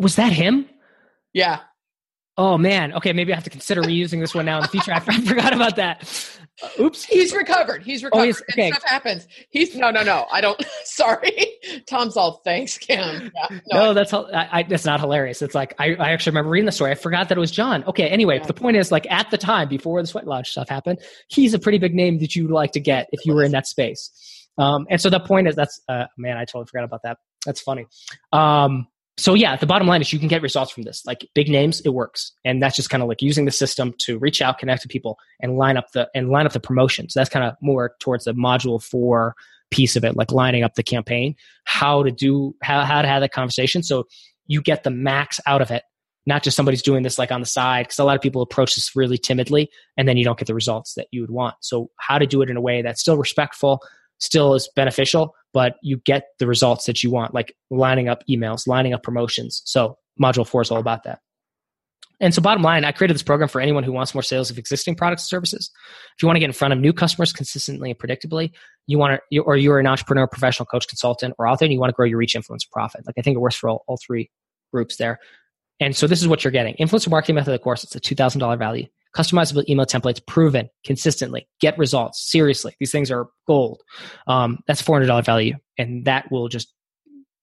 [0.00, 0.66] Was that him?
[1.34, 1.60] Yeah.
[2.38, 2.94] Oh man.
[2.94, 4.94] Okay, maybe I have to consider reusing this one now in the future.
[4.94, 6.38] I, forgot about that.
[6.62, 7.04] Uh, oops.
[7.04, 7.82] He's recovered.
[7.82, 8.22] He's recovered.
[8.22, 8.70] Oh, he's, okay.
[8.70, 9.28] stuff happens.
[9.50, 10.24] He's no, no, no.
[10.32, 10.58] I don't.
[10.84, 11.58] Sorry.
[11.86, 13.30] Tom's all thanks, Kim.
[13.34, 15.42] Yeah, no, no that's I, I, that's not hilarious.
[15.42, 16.92] It's like I, I actually remember reading the story.
[16.92, 17.84] I forgot that it was John.
[17.84, 18.08] Okay.
[18.08, 18.46] Anyway, yeah.
[18.46, 20.98] the point is, like at the time before the Sweat Lodge stuff happened,
[21.28, 23.66] he's a pretty big name that you'd like to get if you were in that
[23.66, 24.48] space.
[24.56, 27.18] Um, and so the point is, that's uh, man, I totally forgot about that.
[27.44, 27.86] That's funny.
[28.32, 28.86] Um,
[29.20, 31.04] so yeah, the bottom line is you can get results from this.
[31.04, 34.18] Like big names, it works, and that's just kind of like using the system to
[34.18, 37.12] reach out, connect to people, and line up the and line up the promotions.
[37.14, 39.34] That's kind of more towards the module four
[39.70, 43.20] piece of it, like lining up the campaign, how to do how how to have
[43.20, 44.06] that conversation, so
[44.46, 45.82] you get the max out of it.
[46.24, 48.74] Not just somebody's doing this like on the side, because a lot of people approach
[48.74, 51.56] this really timidly, and then you don't get the results that you would want.
[51.60, 53.80] So how to do it in a way that's still respectful,
[54.18, 58.66] still is beneficial, but you get the results that you want, like lining up emails,
[58.66, 59.62] lining up promotions.
[59.64, 61.20] So module four is all about that.
[62.22, 64.58] And so, bottom line, I created this program for anyone who wants more sales of
[64.58, 65.70] existing products and services.
[66.16, 68.52] If you want to get in front of new customers consistently and predictably,
[68.86, 71.88] you want to, or you're an entrepreneur, professional coach, consultant, or author, and you want
[71.88, 73.06] to grow your reach, influence, profit.
[73.06, 74.30] Like I think it works for all, all three
[74.70, 75.18] groups there.
[75.80, 78.14] And so, this is what you're getting: influencer marketing method, of course, it's a two
[78.14, 78.86] thousand dollar value.
[79.16, 82.30] Customizable email templates, proven consistently, get results.
[82.30, 83.82] Seriously, these things are gold.
[84.26, 85.54] Um, that's $400 value.
[85.78, 86.72] And that will just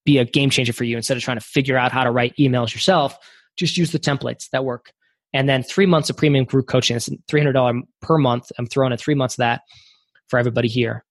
[0.06, 2.34] be a game changer for you instead of trying to figure out how to write
[2.38, 3.18] emails yourself.
[3.58, 4.92] Just use the templates that work.
[5.34, 6.96] And then three months of premium group coaching.
[6.96, 8.52] It's $300 per month.
[8.58, 9.62] I'm throwing in three months of that
[10.30, 11.04] for everybody here.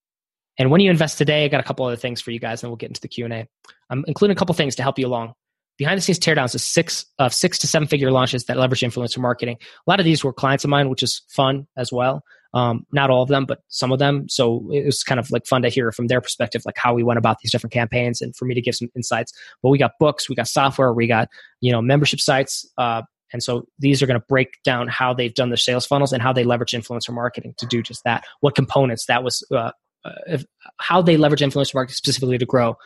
[0.58, 2.70] And when you invest today, I got a couple other things for you guys, and
[2.70, 3.48] we'll get into the Q and A.
[3.90, 5.34] I'm including a couple things to help you along.
[5.78, 9.18] Behind the scenes teardowns is six of six to seven figure launches that leverage influencer
[9.18, 9.58] marketing.
[9.60, 12.22] A lot of these were clients of mine, which is fun as well.
[12.54, 14.26] Um, not all of them, but some of them.
[14.30, 17.02] So it was kind of like fun to hear from their perspective, like how we
[17.02, 19.32] went about these different campaigns, and for me to give some insights.
[19.62, 21.28] But we got books, we got software, we got
[21.60, 25.34] you know membership sites, uh, and so these are going to break down how they've
[25.34, 28.24] done their sales funnels and how they leverage influencer marketing to do just that.
[28.40, 29.72] What components that was, uh,
[30.04, 30.44] uh, if,
[30.78, 32.76] how they leverage influencer marketing specifically to grow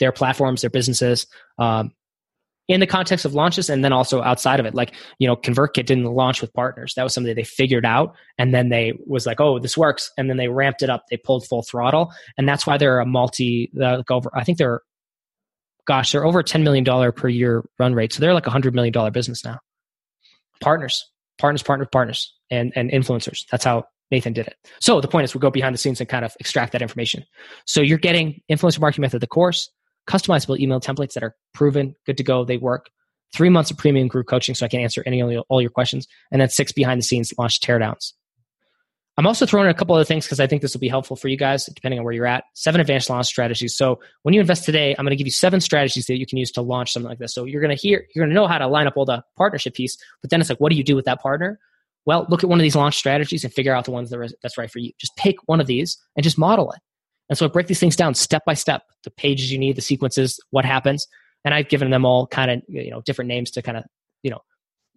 [0.00, 1.26] their platforms, their businesses.
[1.58, 1.92] Um,
[2.70, 4.74] in the context of launches and then also outside of it.
[4.74, 6.94] Like you know convertkit didn't launch with partners.
[6.94, 10.10] That was something they figured out and then they was like oh this works.
[10.16, 11.04] And then they ramped it up.
[11.10, 12.12] They pulled full throttle.
[12.38, 14.82] And that's why they're a multi uh, over i think they're
[15.86, 18.12] gosh they're over a $10 million per year run rate.
[18.12, 19.58] So they're like a $100 million business now.
[20.60, 23.46] Partners partners partners partners and and influencers.
[23.50, 24.54] That's how nathan did it.
[24.80, 27.24] So the point is we go behind the scenes and kind of extract that information.
[27.66, 29.70] So you're getting influencer marketing method the course
[30.10, 32.90] customizable email templates that are proven, good to go, they work.
[33.32, 36.40] Three months of premium group coaching so I can answer any all your questions, and
[36.40, 38.12] then six behind the scenes launch teardowns.
[39.16, 41.14] I'm also throwing in a couple other things because I think this will be helpful
[41.14, 42.44] for you guys, depending on where you're at.
[42.54, 43.76] Seven advanced launch strategies.
[43.76, 46.38] So when you invest today, I'm going to give you seven strategies that you can
[46.38, 47.34] use to launch something like this.
[47.34, 49.22] So you're going to hear, you're going to know how to line up all the
[49.36, 51.60] partnership piece, but then it's like, what do you do with that partner?
[52.06, 54.28] Well, look at one of these launch strategies and figure out the ones that are,
[54.42, 54.92] that's right for you.
[54.98, 56.80] Just pick one of these and just model it.
[57.30, 59.82] And so I break these things down step by step, the pages you need, the
[59.82, 61.06] sequences, what happens.
[61.44, 63.84] And I've given them all kind of, you know, different names to kind of,
[64.22, 64.40] you know,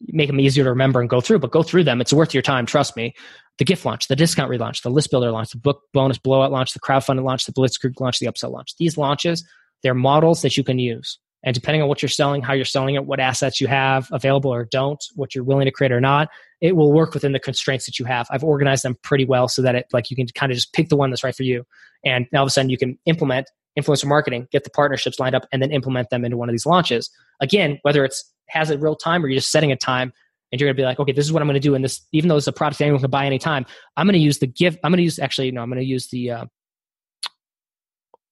[0.08, 2.02] make them easier to remember and go through, but go through them.
[2.02, 2.66] It's worth your time.
[2.66, 3.14] Trust me.
[3.60, 6.74] The gift launch, the discount relaunch, the list builder launch, the book bonus blowout launch,
[6.74, 8.76] the crowdfunding launch, the blitzkrieg launch, the upsell launch.
[8.78, 9.48] These launches,
[9.84, 11.20] they're models that you can use.
[11.44, 14.54] And depending on what you're selling, how you're selling it, what assets you have available
[14.54, 16.30] or don't, what you're willing to create or not,
[16.62, 18.28] it will work within the constraints that you have.
[18.32, 20.90] I've organized them pretty well so that it like you can kind of just pick
[20.90, 21.66] the one that's right for you.
[22.06, 25.46] And all of a sudden you can implement influencer marketing, get the partnerships lined up,
[25.52, 27.10] and then implement them into one of these launches.
[27.42, 30.14] Again, whether it's has it real time or you're just setting a time
[30.52, 31.76] and you're gonna be like, okay, this is what I'm gonna do.
[31.76, 33.66] And this, even though it's a product anyone can buy anytime,
[33.98, 36.46] I'm gonna use the give, I'm gonna use actually, no, I'm gonna use the uh,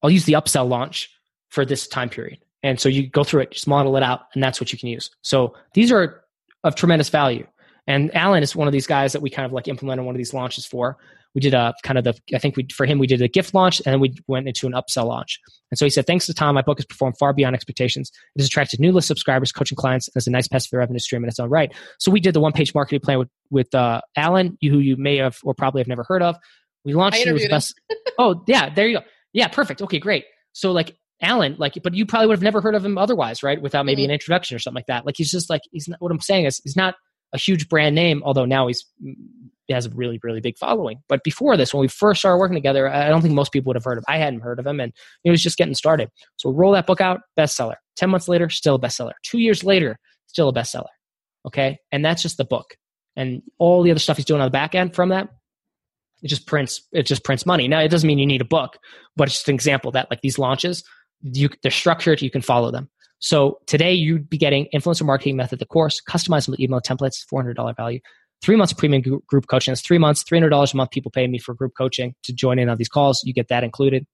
[0.03, 1.09] I'll use the upsell launch
[1.49, 2.39] for this time period.
[2.63, 4.89] And so you go through it, just model it out, and that's what you can
[4.89, 5.09] use.
[5.21, 6.23] So these are
[6.63, 7.47] of tremendous value.
[7.88, 10.19] And Alan is one of these guys that we kind of like implemented one of
[10.19, 10.97] these launches for.
[11.33, 13.53] We did a kind of the, I think we, for him, we did a gift
[13.53, 15.39] launch and then we went into an upsell launch.
[15.71, 18.11] And so he said, thanks to Tom, my book has performed far beyond expectations.
[18.35, 21.23] It has attracted new list subscribers, coaching clients, and it's a nice passive revenue stream
[21.23, 21.73] in its own right.
[21.99, 24.97] So we did the one page marketing plan with, with uh, Alan, you, who you
[24.97, 26.35] may have or probably have never heard of.
[26.83, 27.31] We launched it.
[27.31, 27.79] Was best,
[28.19, 29.05] oh, yeah, there you go.
[29.31, 29.81] Yeah, perfect.
[29.81, 30.25] Okay, great.
[30.51, 33.61] So like Alan, like, but you probably would have never heard of him otherwise, right?
[33.61, 34.10] Without maybe mm-hmm.
[34.10, 35.06] an introduction or something like that.
[35.06, 36.95] Like, he's just like, he's not, what I'm saying is, he's not
[37.34, 38.85] a huge brand name, although now he's,
[39.68, 40.99] he has a really, really big following.
[41.07, 43.77] But before this, when we first started working together, I don't think most people would
[43.77, 44.14] have heard of him.
[44.14, 44.91] I hadn't heard of him, and
[45.23, 46.10] he was just getting started.
[46.38, 47.76] So we roll that book out, bestseller.
[47.95, 49.14] 10 months later, still a bestseller.
[49.23, 50.88] Two years later, still a bestseller.
[51.45, 51.77] Okay.
[51.91, 52.76] And that's just the book.
[53.15, 55.30] And all the other stuff he's doing on the back end from that,
[56.22, 57.68] it just prints, it just prints money.
[57.68, 58.77] Now, it doesn't mean you need a book,
[59.15, 60.84] but it's just an example that like these launches,
[61.23, 62.89] you, they're structured, you can follow them.
[63.19, 67.99] So today you'd be getting influencer marketing method, the course, customizable email templates, $400 value,
[68.41, 69.72] three months of premium group coaching.
[69.72, 70.91] That's three months, $300 a month.
[70.91, 73.22] People pay me for group coaching to join in on these calls.
[73.23, 74.06] You get that included.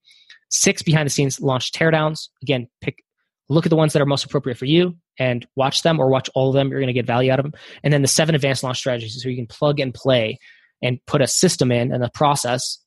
[0.49, 2.27] Six behind the scenes launch teardowns.
[2.41, 3.03] Again, pick,
[3.49, 6.29] look at the ones that are most appropriate for you and watch them or watch
[6.35, 6.69] all of them.
[6.69, 7.53] You're going to get value out of them.
[7.83, 10.37] And then the seven advanced launch strategies so you can plug and play
[10.81, 12.77] and put a system in and a process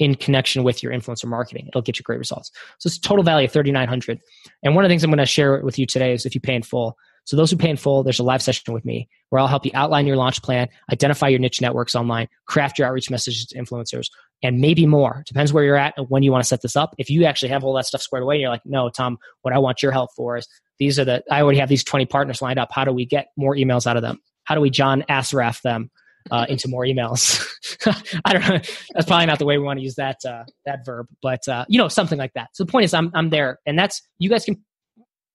[0.00, 1.66] in connection with your influencer marketing.
[1.68, 2.50] It'll get you great results.
[2.78, 4.18] So it's total value of 3900
[4.62, 6.40] And one of the things I'm going to share with you today is if you
[6.40, 6.96] pay in full.
[7.24, 9.66] So those who pay in full, there's a live session with me where I'll help
[9.66, 13.58] you outline your launch plan, identify your niche networks online, craft your outreach messages to
[13.58, 14.06] influencers,
[14.42, 15.22] and maybe more.
[15.26, 16.94] Depends where you're at and when you want to set this up.
[16.96, 19.52] If you actually have all that stuff squared away and you're like, no, Tom, what
[19.52, 20.48] I want your help for is
[20.78, 22.70] these are the, I already have these 20 partners lined up.
[22.72, 24.18] How do we get more emails out of them?
[24.44, 25.90] How do we John Assaraf them?
[26.30, 27.46] Uh, into more emails.
[28.24, 28.60] I don't know.
[28.94, 31.64] That's probably not the way we want to use that uh, that verb, but uh,
[31.68, 32.48] you know, something like that.
[32.52, 34.62] So the point is, I'm I'm there, and that's you guys can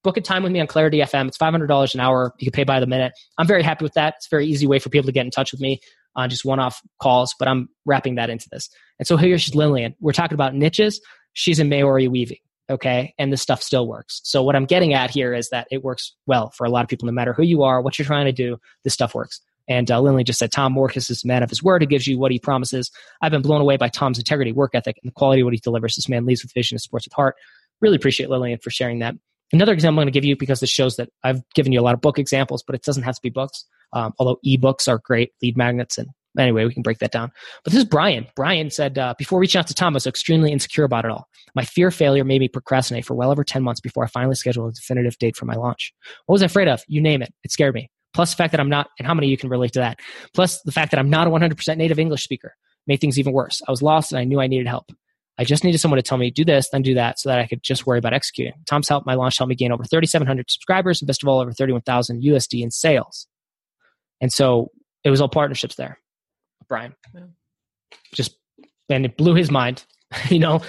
[0.03, 1.27] book a time with me on Clarity FM.
[1.27, 2.33] It's five hundred dollars an hour.
[2.39, 3.13] You can pay by the minute.
[3.37, 4.15] I'm very happy with that.
[4.17, 5.79] It's a very easy way for people to get in touch with me
[6.15, 7.35] on just one-off calls.
[7.37, 8.69] But I'm wrapping that into this.
[8.99, 9.95] And so here's Lillian.
[9.99, 11.01] We're talking about niches.
[11.33, 12.37] She's in Maori weaving.
[12.69, 13.13] Okay.
[13.19, 14.21] And this stuff still works.
[14.23, 16.89] So what I'm getting at here is that it works well for a lot of
[16.89, 19.41] people, no matter who you are, what you're trying to do, this stuff works.
[19.67, 21.81] And uh, Lindley just said, Tom Morkes is a man of his word.
[21.81, 22.91] He gives you what he promises.
[23.21, 25.59] I've been blown away by Tom's integrity, work ethic, and the quality of what he
[25.59, 25.95] delivers.
[25.95, 27.35] This man leads with vision and supports with heart.
[27.81, 29.15] Really appreciate Lillian for sharing that.
[29.51, 31.83] Another example I'm going to give you because this shows that I've given you a
[31.83, 33.65] lot of book examples, but it doesn't have to be books.
[33.93, 37.31] Um, although ebooks are great lead magnets and anyway, we can break that down.
[37.63, 38.27] But this is Brian.
[38.35, 41.27] Brian said, uh, before reaching out to Tom, I was extremely insecure about it all.
[41.53, 44.35] My fear of failure made me procrastinate for well over 10 months before I finally
[44.35, 45.93] scheduled a definitive date for my launch.
[46.25, 46.83] What was I afraid of?
[46.87, 47.33] You name it.
[47.43, 47.89] It scared me.
[48.15, 49.99] Plus the fact that I'm not, and how many of you can relate to that?
[50.33, 52.55] Plus the fact that I'm not a 100% native English speaker
[52.87, 53.61] made things even worse.
[53.67, 54.89] I was lost and I knew I needed help.
[55.37, 57.45] I just needed someone to tell me, do this, then do that, so that I
[57.45, 58.53] could just worry about executing.
[58.65, 61.51] Tom's help, my launch helped me gain over 3,700 subscribers, and best of all, over
[61.51, 63.27] 31,000 USD in sales.
[64.21, 64.71] And so
[65.03, 65.99] it was all partnerships there.
[66.69, 66.95] Brian.
[67.13, 67.21] Yeah.
[68.13, 68.37] Just
[68.87, 69.83] and it blew his mind.
[70.29, 70.61] you know,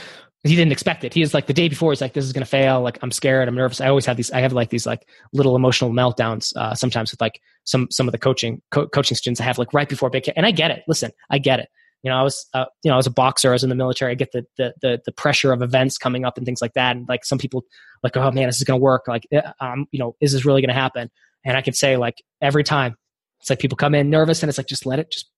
[0.49, 1.15] he didn't expect it.
[1.15, 1.93] He was like the day before.
[1.93, 2.81] He's like, "This is gonna fail.
[2.81, 3.49] Like, I'm scared.
[3.49, 4.31] I'm nervous." I always have these.
[4.31, 8.13] I have like these like little emotional meltdowns uh, sometimes with like some some of
[8.13, 10.29] the coaching co- coaching students I have like right before big.
[10.37, 10.83] And I get it.
[10.89, 11.69] Listen, I get it.
[12.03, 13.51] You know, I was uh, you know I was a boxer.
[13.51, 14.13] I was in the military.
[14.13, 16.97] I get the, the the the pressure of events coming up and things like that.
[16.97, 17.65] And like some people
[18.03, 19.09] like, oh man, this is gonna work.
[19.09, 19.27] Like,
[19.61, 21.11] um, you know, is this really gonna happen?
[21.45, 22.97] And I can say like every time,
[23.41, 25.31] it's like people come in nervous, and it's like just let it, just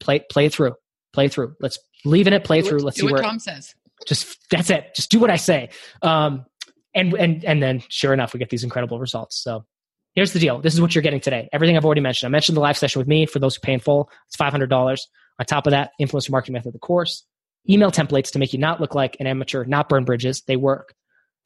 [0.00, 0.74] play play it through
[1.12, 3.74] play through let's leave in it play do through let's see what where tom says
[4.06, 4.94] just that's it.
[4.94, 5.70] Just do what i say.
[6.02, 6.44] Um
[6.94, 9.42] and and and then sure enough we get these incredible results.
[9.42, 9.64] So
[10.14, 10.60] here's the deal.
[10.60, 11.48] This is what you're getting today.
[11.52, 12.28] Everything i've already mentioned.
[12.28, 14.10] I mentioned the live session with me for those who pay in full.
[14.28, 14.70] It's $500
[15.38, 17.24] on top of that influencer marketing method the course
[17.68, 20.42] email templates to make you not look like an amateur not burn bridges.
[20.42, 20.94] They work.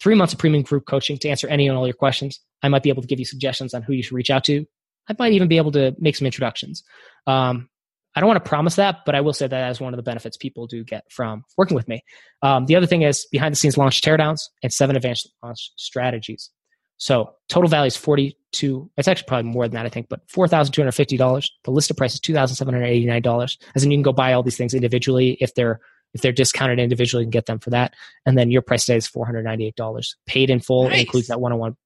[0.01, 2.41] Three months of premium group coaching to answer any and all your questions.
[2.63, 4.65] I might be able to give you suggestions on who you should reach out to.
[5.09, 6.83] I might even be able to make some introductions.
[7.27, 7.69] Um,
[8.15, 10.03] I don't want to promise that, but I will say that as one of the
[10.03, 12.03] benefits people do get from working with me.
[12.43, 16.51] Um, the other thing is behind the scenes launch teardowns and seven advanced launch strategies.
[16.97, 21.47] So total value is 42, it's actually probably more than that, I think, but $4,250.
[21.65, 23.57] The listed price is $2,789.
[23.75, 25.81] As in you can go buy all these things individually if they're
[26.13, 27.95] if they're discounted individually, can get them for that.
[28.27, 30.15] And then your price today is $498.
[30.27, 31.03] Paid in full nice.
[31.03, 31.77] includes that one-on-one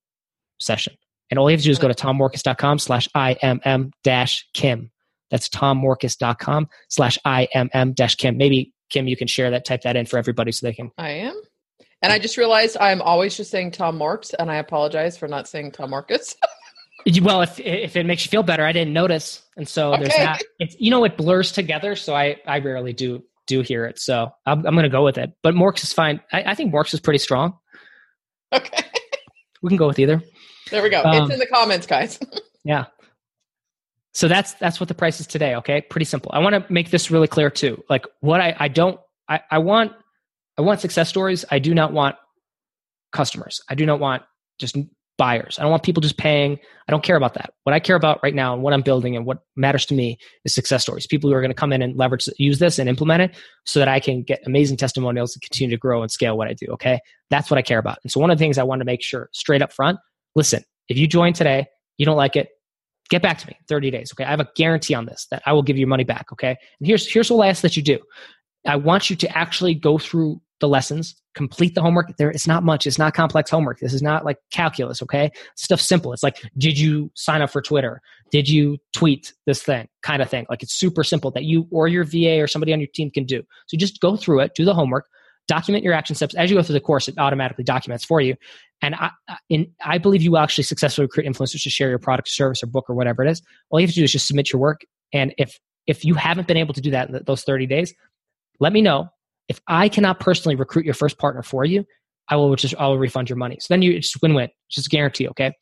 [0.59, 0.94] session.
[1.30, 4.90] And all you have to do is go to tommorkes.com slash IMM dash Kim.
[5.30, 8.36] That's tommorkes.com slash IMM dash Kim.
[8.36, 10.90] Maybe, Kim, you can share that, type that in for everybody so they can.
[10.98, 11.40] I am.
[12.02, 15.48] And I just realized I'm always just saying Tom Morks, and I apologize for not
[15.48, 16.34] saying Tom Morkes.
[17.22, 20.02] well, if if it makes you feel better, I didn't notice, and so okay.
[20.02, 20.42] there's that.
[20.59, 23.98] It's you know it blurs together, so I I rarely do do hear it.
[23.98, 25.32] So I'm, I'm going to go with it.
[25.42, 26.20] But Morks is fine.
[26.32, 27.59] I, I think Morks is pretty strong.
[28.52, 28.84] Okay.
[29.62, 30.22] we can go with either.
[30.70, 31.02] There we go.
[31.02, 32.18] Um, it's in the comments, guys.
[32.64, 32.86] yeah.
[34.15, 35.57] So that's that's what the price is today.
[35.57, 36.31] Okay, pretty simple.
[36.32, 37.82] I want to make this really clear too.
[37.91, 39.93] Like what I I don't I I want
[40.57, 41.45] I want success stories.
[41.51, 42.16] I do not want
[43.12, 43.61] customers.
[43.69, 44.23] I do not want
[44.59, 44.77] just
[45.16, 45.59] buyers.
[45.59, 46.59] I don't want people just paying.
[46.89, 47.55] I don't care about that.
[47.62, 50.19] What I care about right now and what I'm building and what matters to me
[50.45, 51.07] is success stories.
[51.07, 53.78] People who are going to come in and leverage, use this and implement it so
[53.78, 56.66] that I can get amazing testimonials and continue to grow and scale what I do.
[56.73, 56.99] Okay.
[57.31, 57.99] That's what I care about.
[58.03, 59.99] And so one of the things I want to make sure straight up front,
[60.35, 61.66] listen, if you join today,
[61.97, 62.49] you don't like it,
[63.10, 64.24] get back to me 30 days okay?
[64.24, 66.56] I have a guarantee on this that i will give you money back okay?
[66.78, 67.98] And here's here's what i ask that you do.
[68.66, 72.16] I want you to actually go through the lessons complete the homework.
[72.16, 72.86] There it's not much.
[72.86, 73.81] It's not complex homework.
[73.81, 75.31] This is not like calculus okay?
[75.56, 76.12] Stuff simple.
[76.12, 78.01] It's like did you sign up for twitter?
[78.31, 80.47] Did you tweet this thing kind of thing?
[80.48, 83.24] Like it's super simple that you or your va or somebody on your team can
[83.24, 83.43] do.
[83.66, 85.06] So just go through it do the homework
[85.46, 88.34] document your action steps as you go through the course it automatically documents for you
[88.84, 89.10] and I,
[89.48, 92.66] in, I believe you will actually successfully recruit influencers to share your product, service, or
[92.66, 93.40] book or whatever it is.
[93.70, 94.82] All you have to do is just submit your work.
[95.12, 97.94] And if if you haven't been able to do that in those 30 days,
[98.60, 99.08] let me know.
[99.48, 101.84] If I cannot personally recruit your first partner for you,
[102.28, 103.56] I will just I will refund your money.
[103.58, 105.28] So then you it's win win, just guarantee.
[105.28, 105.52] Okay,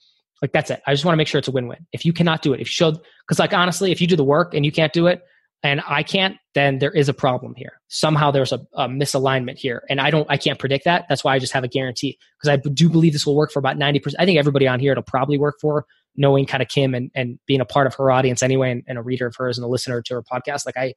[0.40, 0.82] like that's it.
[0.88, 1.86] I just want to make sure it's a win win.
[1.92, 4.24] If you cannot do it, if you showed because like honestly, if you do the
[4.24, 5.22] work and you can't do it,
[5.62, 7.80] and I can't, then there is a problem here.
[7.88, 9.84] Somehow there's a, a, misalignment here.
[9.88, 11.06] And I don't, I can't predict that.
[11.08, 13.60] That's why I just have a guarantee because I do believe this will work for
[13.60, 14.14] about 90%.
[14.18, 15.86] I think everybody on here it'll probably work for
[16.16, 18.98] knowing kind of Kim and, and being a part of her audience anyway and, and
[18.98, 20.66] a reader of hers and a listener to her podcast.
[20.66, 20.94] Like I,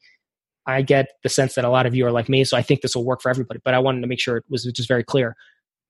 [0.66, 2.44] I get the sense that a lot of you are like me.
[2.44, 4.46] So I think this will work for everybody, but I wanted to make sure it
[4.50, 5.36] was just very clear.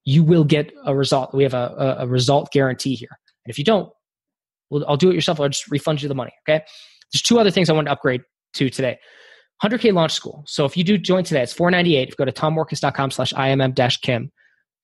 [0.04, 1.34] You will get a result.
[1.34, 3.08] We have a, a, result guarantee here.
[3.44, 3.90] And if you don't,
[4.70, 5.40] well, I'll do it yourself.
[5.40, 6.32] I'll just refund you the money.
[6.48, 6.62] Okay.
[7.12, 8.20] There's two other things I want to upgrade
[8.56, 8.98] to today.
[9.62, 10.44] 100K launch school.
[10.46, 12.02] So if you do join today, it's 498.
[12.02, 14.30] If you go to tommorkes.com slash IMM dash Kim.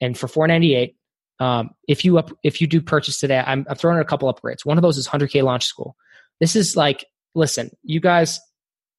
[0.00, 0.96] And for 498,
[1.40, 4.32] um, if you up, if you do purchase today, I'm, I'm throwing in a couple
[4.32, 4.64] upgrades.
[4.64, 5.96] One of those is 100K launch school.
[6.40, 7.04] This is like,
[7.34, 8.40] listen, you guys,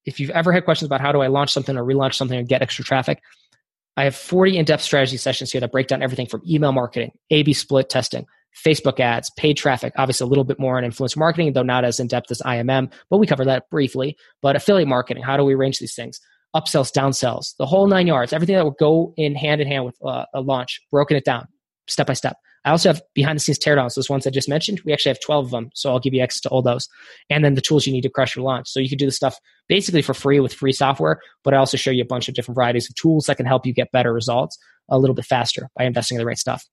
[0.06, 2.42] if you've ever had questions about how do I launch something or relaunch something or
[2.42, 3.20] get extra traffic,
[3.96, 7.52] I have 40 in-depth strategy sessions here that break down everything from email marketing, A/B
[7.52, 11.62] split testing, Facebook ads, paid traffic, obviously a little bit more on influencer marketing, though
[11.62, 14.16] not as in depth as IMM, but we cover that briefly.
[14.42, 16.20] But affiliate marketing, how do we arrange these things?
[16.54, 19.96] Upsells, downsells, the whole nine yards, everything that will go in hand in hand with
[20.04, 21.48] uh, a launch, broken it down
[21.88, 22.36] step by step.
[22.64, 24.80] I also have behind the scenes teardowns, those ones I just mentioned.
[24.84, 25.70] We actually have 12 of them.
[25.74, 26.88] So I'll give you access to all those.
[27.28, 28.68] And then the tools you need to crush your launch.
[28.68, 31.76] So you can do this stuff basically for free with free software, but I also
[31.76, 34.12] show you a bunch of different varieties of tools that can help you get better
[34.12, 34.58] results
[34.88, 36.64] a little bit faster by investing in the right stuff.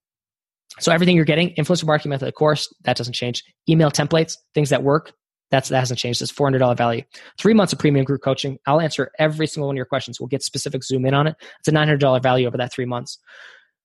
[0.80, 3.44] So everything you're getting, influencer marketing method, of course, that doesn't change.
[3.68, 5.12] Email templates, things that work,
[5.50, 6.22] that's that hasn't changed.
[6.22, 7.02] It's four hundred dollar value.
[7.38, 8.58] Three months of premium group coaching.
[8.66, 10.18] I'll answer every single one of your questions.
[10.18, 11.36] We'll get specific zoom in on it.
[11.58, 13.18] It's a nine hundred dollar value over that three months.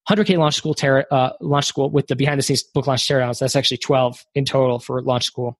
[0.09, 0.73] 100k launch school
[1.11, 3.39] uh, launch school with the behind the scenes book launch teardowns.
[3.39, 5.59] That's actually 12 in total for launch school.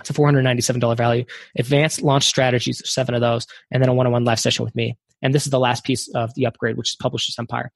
[0.00, 1.24] It's a $497 value.
[1.56, 4.98] Advanced launch strategies, seven of those, and then a one-on-one live session with me.
[5.22, 7.70] And this is the last piece of the upgrade, which is Publishers Empire.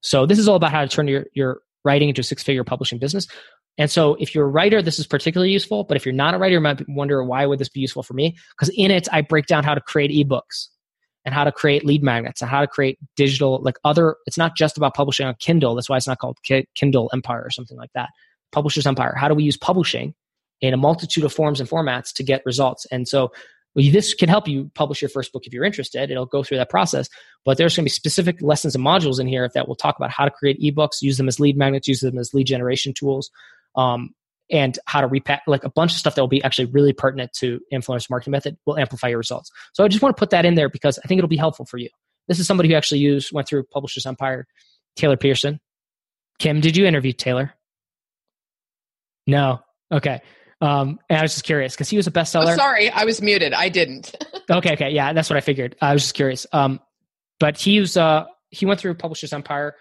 [0.00, 2.98] So this is all about how to turn your, your writing into a six-figure publishing
[2.98, 3.26] business.
[3.78, 5.84] And so if you're a writer, this is particularly useful.
[5.84, 8.14] But if you're not a writer, you might wonder why would this be useful for
[8.14, 8.36] me?
[8.50, 10.68] Because in it, I break down how to create ebooks
[11.24, 14.56] and how to create lead magnets and how to create digital, like other, it's not
[14.56, 15.74] just about publishing on Kindle.
[15.74, 16.38] That's why it's not called
[16.74, 18.10] Kindle Empire or something like that.
[18.52, 19.14] Publishers Empire.
[19.16, 20.14] How do we use publishing
[20.62, 22.86] in a multitude of forms and formats to get results?
[22.90, 23.32] And so
[23.76, 26.10] this can help you publish your first book if you're interested.
[26.10, 27.08] It'll go through that process,
[27.44, 30.10] but there's going to be specific lessons and modules in here that will talk about
[30.10, 33.30] how to create ebooks, use them as lead magnets, use them as lead generation tools,
[33.76, 34.14] um,
[34.50, 37.32] and how to repack like a bunch of stuff that will be actually really pertinent
[37.34, 39.50] to influencer marketing method will amplify your results.
[39.74, 41.66] So I just want to put that in there because I think it'll be helpful
[41.66, 41.90] for you.
[42.28, 44.46] This is somebody who actually used went through Publishers Empire,
[44.96, 45.60] Taylor Pearson.
[46.38, 47.54] Kim, did you interview Taylor?
[49.26, 49.60] No.
[49.92, 50.20] Okay.
[50.60, 52.52] Um, and I was just curious because he was a bestseller.
[52.52, 53.52] Oh, sorry, I was muted.
[53.52, 54.14] I didn't.
[54.50, 55.76] okay, okay, yeah, that's what I figured.
[55.82, 56.46] I was just curious.
[56.52, 56.80] Um,
[57.38, 59.74] but he was uh, he went through Publishers Empire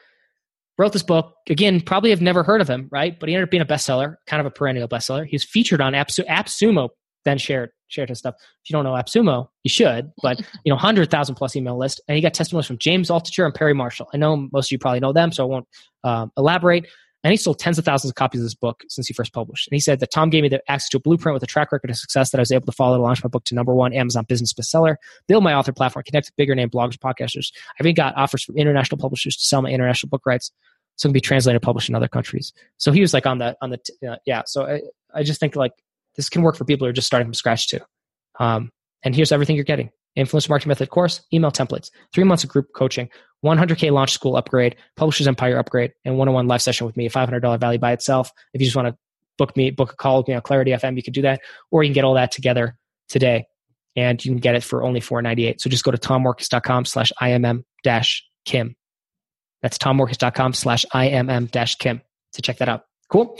[0.77, 1.33] wrote this book.
[1.49, 3.17] Again, probably have never heard of him, right?
[3.19, 5.25] But he ended up being a bestseller, kind of a perennial bestseller.
[5.25, 6.89] He's featured on Appsu- AppSumo,
[7.23, 8.35] then shared shared his stuff.
[8.39, 10.11] If you don't know AppSumo, you should.
[10.21, 13.45] But you know, hundred thousand plus email list, and he got testimonials from James Altucher
[13.45, 14.09] and Perry Marshall.
[14.13, 15.67] I know most of you probably know them, so I won't
[16.03, 16.87] um, elaborate.
[17.25, 19.67] And he sold tens of thousands of copies of this book since he first published.
[19.67, 21.73] And he said that Tom gave me the access to a blueprint with a track
[21.73, 23.73] record of success that I was able to follow to launch my book to number
[23.73, 24.95] one Amazon business bestseller,
[25.27, 27.51] build my author platform, connect with bigger name bloggers, podcasters.
[27.79, 30.51] I've even got offers from international publishers to sell my international book rights
[30.95, 33.37] so it can be translated and published in other countries so he was like on
[33.37, 33.79] the on the
[34.09, 34.81] uh, yeah so I,
[35.13, 35.73] I just think like
[36.15, 37.79] this can work for people who are just starting from scratch too
[38.39, 38.71] um,
[39.03, 42.67] and here's everything you're getting influencer marketing method course email templates three months of group
[42.75, 43.09] coaching
[43.43, 47.59] 100k launch school upgrade publishers empire upgrade and one-on-one oh live session with me, $500
[47.59, 48.97] value by itself if you just want to
[49.37, 51.83] book me book a call with me on clarity fm you can do that or
[51.83, 52.77] you can get all that together
[53.09, 53.45] today
[53.97, 57.63] and you can get it for only 498 so just go to tommorkes.com slash imm
[57.83, 58.75] dash kim
[59.65, 61.99] that's tommorkes.com slash IMM dash Kim
[62.33, 62.83] to check that out.
[63.09, 63.39] Cool.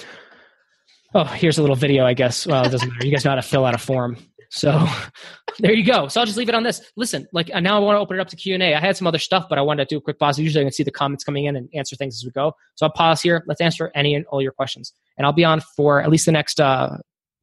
[1.14, 2.48] Oh, here's a little video, I guess.
[2.48, 3.06] Well, it doesn't matter.
[3.06, 4.18] You guys know how to fill out a form.
[4.50, 4.88] So
[5.60, 6.08] there you go.
[6.08, 6.82] So I'll just leave it on this.
[6.96, 8.76] Listen, like now I want to open it up to Q&A.
[8.76, 10.40] I had some other stuff, but I wanted to do a quick pause.
[10.40, 12.54] Usually I can see the comments coming in and answer things as we go.
[12.76, 13.44] So I'll pause here.
[13.48, 14.94] Let's answer any and all your questions.
[15.18, 16.98] And I'll be on for at least the next uh,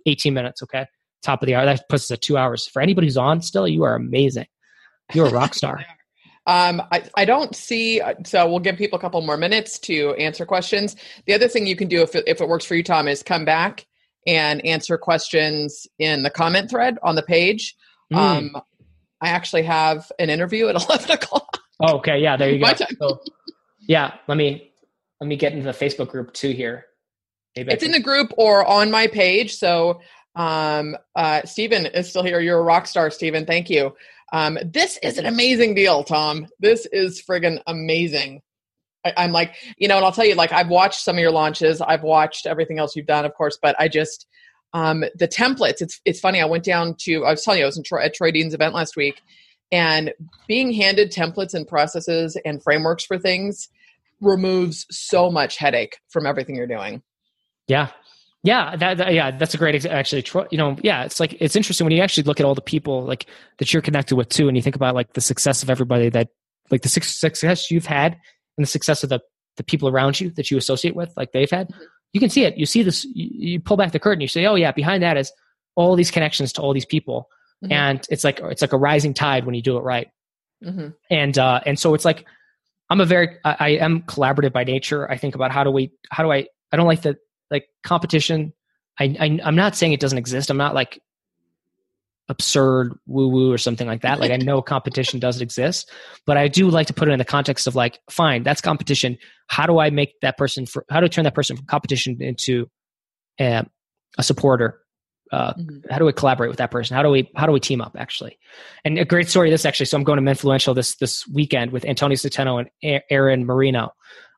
[0.07, 0.87] 18 minutes, okay?
[1.23, 1.65] Top of the hour.
[1.65, 2.67] That puts us at two hours.
[2.67, 4.47] For anybody who's on still, you are amazing.
[5.13, 5.85] You're a rock star.
[6.47, 10.45] Um, I, I don't see, so we'll give people a couple more minutes to answer
[10.45, 10.97] questions.
[11.27, 13.23] The other thing you can do if it, if it works for you, Tom, is
[13.23, 13.87] come back
[14.27, 17.75] and answer questions in the comment thread on the page.
[18.13, 18.17] Mm.
[18.17, 18.63] Um,
[19.21, 21.59] I actually have an interview at 11 o'clock.
[21.81, 22.19] Oh, okay.
[22.19, 22.73] Yeah, there you go.
[22.75, 23.21] So,
[23.89, 24.73] yeah, let me
[25.21, 26.87] let me get into the Facebook group too here.
[27.57, 29.57] Maybe it's in the group or on my page.
[29.57, 30.01] So
[30.35, 32.41] um, uh, Stephen is still here.
[32.41, 33.45] You're a rock star, Stephen.
[33.45, 33.95] Thank you.
[34.33, 36.47] Um, this is an amazing deal, Tom.
[36.59, 38.41] This is friggin' amazing.
[39.05, 41.31] I, I'm like, you know, and I'll tell you, like, I've watched some of your
[41.31, 41.81] launches.
[41.81, 44.27] I've watched everything else you've done, of course, but I just,
[44.73, 46.41] um, the templates, it's, it's funny.
[46.41, 48.55] I went down to, I was telling you, I was in Troy, at Troy Dean's
[48.55, 49.21] event last week
[49.71, 50.13] and
[50.47, 53.69] being handed templates and processes and frameworks for things
[54.21, 57.03] removes so much headache from everything you're doing.
[57.67, 57.89] Yeah,
[58.45, 60.25] yeah, that, that, yeah, that's a great actually.
[60.51, 63.03] You know, yeah, it's like it's interesting when you actually look at all the people
[63.03, 63.27] like
[63.59, 66.29] that you're connected with too, and you think about like the success of everybody that
[66.71, 68.19] like the success you've had
[68.57, 69.21] and the success of the
[69.57, 71.71] the people around you that you associate with, like they've had.
[72.15, 72.57] You can see it.
[72.57, 73.05] You see this.
[73.05, 74.21] You, you pull back the curtain.
[74.21, 75.33] You say, "Oh yeah, behind that is
[75.75, 77.29] all these connections to all these people,"
[77.63, 77.73] mm-hmm.
[77.73, 80.09] and it's like it's like a rising tide when you do it right.
[80.65, 80.89] Mm-hmm.
[81.11, 82.27] And uh, and so it's like
[82.91, 85.11] I'm a very I, I am collaborative by nature.
[85.11, 87.17] I think about how do we how do I I don't like the
[87.51, 88.53] like competition
[88.99, 91.01] I, I am not saying it doesn't exist i'm not like
[92.29, 94.21] absurd woo woo or something like that.
[94.21, 95.91] Like I know competition doesn't exist,
[96.27, 99.19] but I do like to put it in the context of like, fine, that's competition.
[99.49, 102.17] How do I make that person for, how do I turn that person from competition
[102.21, 102.71] into
[103.41, 103.65] a,
[104.19, 104.79] a supporter?
[105.33, 105.91] Uh, mm-hmm.
[105.91, 106.95] How do we collaborate with that person?
[106.95, 108.39] How do we how do we team up actually?
[108.85, 109.49] And a great story.
[109.49, 109.87] This actually.
[109.87, 113.93] So I'm going to Menfluential this this weekend with Antonio Centeno and Aaron Marino.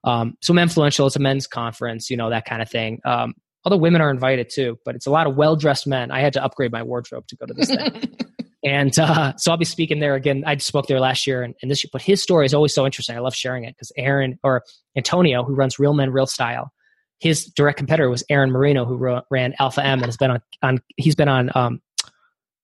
[0.04, 3.00] Um, so Menfluential, it's a men's conference, you know that kind of thing.
[3.04, 3.34] Um,
[3.64, 6.10] although women are invited too, but it's a lot of well dressed men.
[6.10, 8.16] I had to upgrade my wardrobe to go to this thing.
[8.64, 10.44] and uh, so I'll be speaking there again.
[10.46, 12.84] I spoke there last year and, and this year, but his story is always so
[12.84, 13.16] interesting.
[13.16, 14.64] I love sharing it because Aaron or
[14.96, 16.72] Antonio, who runs Real Men Real Style,
[17.20, 20.40] his direct competitor was Aaron Marino, who ro- ran Alpha M and has been on,
[20.62, 21.80] on he's been on um,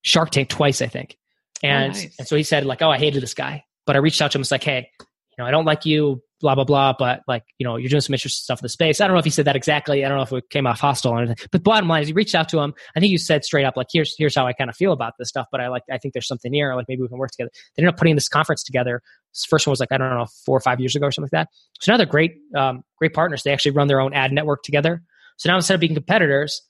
[0.03, 1.17] Shark Tank twice, I think.
[1.63, 2.19] Oh, and, oh, nice.
[2.19, 4.39] and so he said like, oh, I hated this guy, but I reached out to
[4.39, 4.43] him.
[4.43, 5.07] It's like, hey, you
[5.39, 8.15] know, I don't like you blah blah blah but like you know you're doing some
[8.15, 9.01] interesting stuff in the space.
[9.01, 10.05] I don't know if he said that exactly.
[10.05, 11.37] I don't know if it came off hostile or anything.
[11.53, 12.75] But bottom line is he reached out to him.
[12.97, 15.15] I think you said straight up like here's here's how i kind of feel about
[15.19, 17.31] this stuff but i like i think there's something here like maybe we can work
[17.31, 17.51] together.
[17.77, 19.03] They ended up putting this conference together.
[19.33, 21.31] This first one was like i don't know four or five years ago or something
[21.33, 21.49] like that.
[21.81, 23.43] So now they're great um, great partners.
[23.43, 25.03] They actually run their own ad network together.
[25.37, 26.63] So now instead of being competitors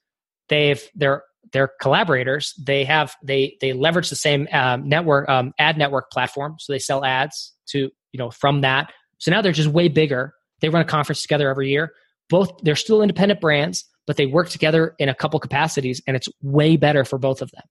[0.48, 1.22] they've they're
[1.52, 2.54] they're collaborators.
[2.58, 6.56] They have they they leverage the same um, network um, ad network platform.
[6.58, 10.34] So they sell ads to you know from that so now they're just way bigger.
[10.60, 11.92] They run a conference together every year.
[12.28, 16.28] Both they're still independent brands, but they work together in a couple capacities, and it's
[16.42, 17.62] way better for both of them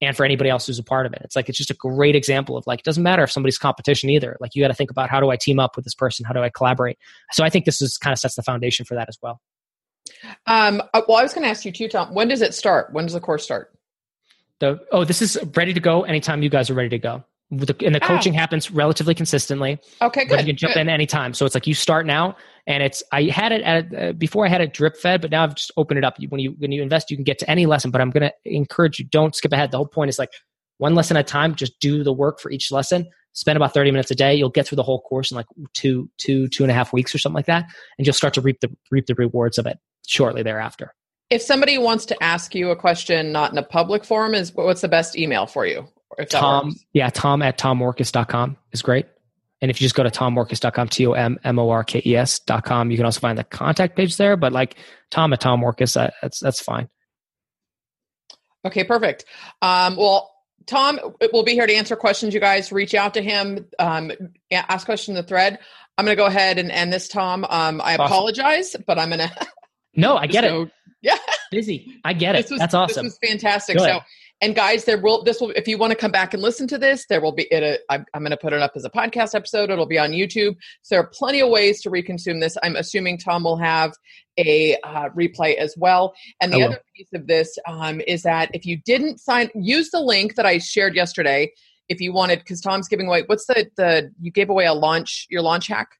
[0.00, 1.20] and for anybody else who's a part of it.
[1.24, 4.10] It's like it's just a great example of like it doesn't matter if somebody's competition
[4.10, 4.36] either.
[4.40, 6.24] Like you got to think about how do I team up with this person?
[6.24, 6.98] How do I collaborate?
[7.32, 9.40] So I think this is kind of sets the foundation for that as well.
[10.46, 12.14] Um, uh, well, I was going to ask you too, Tom.
[12.14, 12.92] When does it start?
[12.92, 13.72] When does the course start?
[14.58, 17.94] The oh, this is ready to go anytime you guys are ready to go and
[17.94, 18.06] the ah.
[18.06, 19.78] coaching happens relatively consistently.
[20.00, 20.40] Okay, good.
[20.40, 20.80] you can jump good.
[20.80, 21.34] in anytime.
[21.34, 24.48] So it's like you start now, and it's I had it at uh, before I
[24.48, 26.16] had it drip fed, but now I've just opened it up.
[26.28, 27.90] When you when you invest, you can get to any lesson.
[27.90, 29.70] But I'm going to encourage you don't skip ahead.
[29.70, 30.30] The whole point is like
[30.78, 31.54] one lesson at a time.
[31.54, 33.06] Just do the work for each lesson.
[33.34, 34.34] Spend about 30 minutes a day.
[34.34, 37.14] You'll get through the whole course in like two two two and a half weeks
[37.14, 37.64] or something like that,
[37.98, 40.94] and you'll start to reap the reap the rewards of it shortly thereafter.
[41.30, 44.82] If somebody wants to ask you a question, not in a public forum, is what's
[44.82, 45.88] the best email for you?
[46.30, 49.06] Tom, yeah, Tom at tommorkes.com is great.
[49.60, 52.16] And if you just go to tommorkes.com, T O M M O R K E
[52.16, 54.36] S.com, you can also find the contact page there.
[54.36, 54.76] But like
[55.10, 56.88] Tom at Tom Morkes, that's, that's fine.
[58.64, 59.24] Okay, perfect.
[59.60, 60.32] Um, well,
[60.66, 60.98] Tom
[61.32, 62.34] will be here to answer questions.
[62.34, 64.12] You guys reach out to him, um,
[64.50, 65.58] ask questions in the thread.
[65.98, 67.44] I'm going to go ahead and end this, Tom.
[67.48, 68.06] Um, I awesome.
[68.06, 69.46] apologize, but I'm going to.
[69.94, 70.70] no, I get it.
[71.02, 71.18] Yeah.
[71.50, 72.00] Busy.
[72.04, 72.50] I get it.
[72.50, 73.04] Was, That's awesome.
[73.04, 73.78] This was fantastic.
[73.78, 74.00] So
[74.42, 76.76] and guys, there will this will if you want to come back and listen to
[76.76, 77.80] this, there will be it.
[77.88, 79.70] I'm, I'm going to put it up as a podcast episode.
[79.70, 80.56] It'll be on YouTube.
[80.82, 82.58] So there are plenty of ways to reconsume this.
[82.60, 83.92] I'm assuming Tom will have
[84.36, 86.12] a uh, replay as well.
[86.40, 90.00] And the other piece of this um, is that if you didn't sign, use the
[90.00, 91.52] link that I shared yesterday.
[91.88, 93.22] If you wanted, because Tom's giving away.
[93.26, 95.90] What's the the you gave away a launch your launch hack?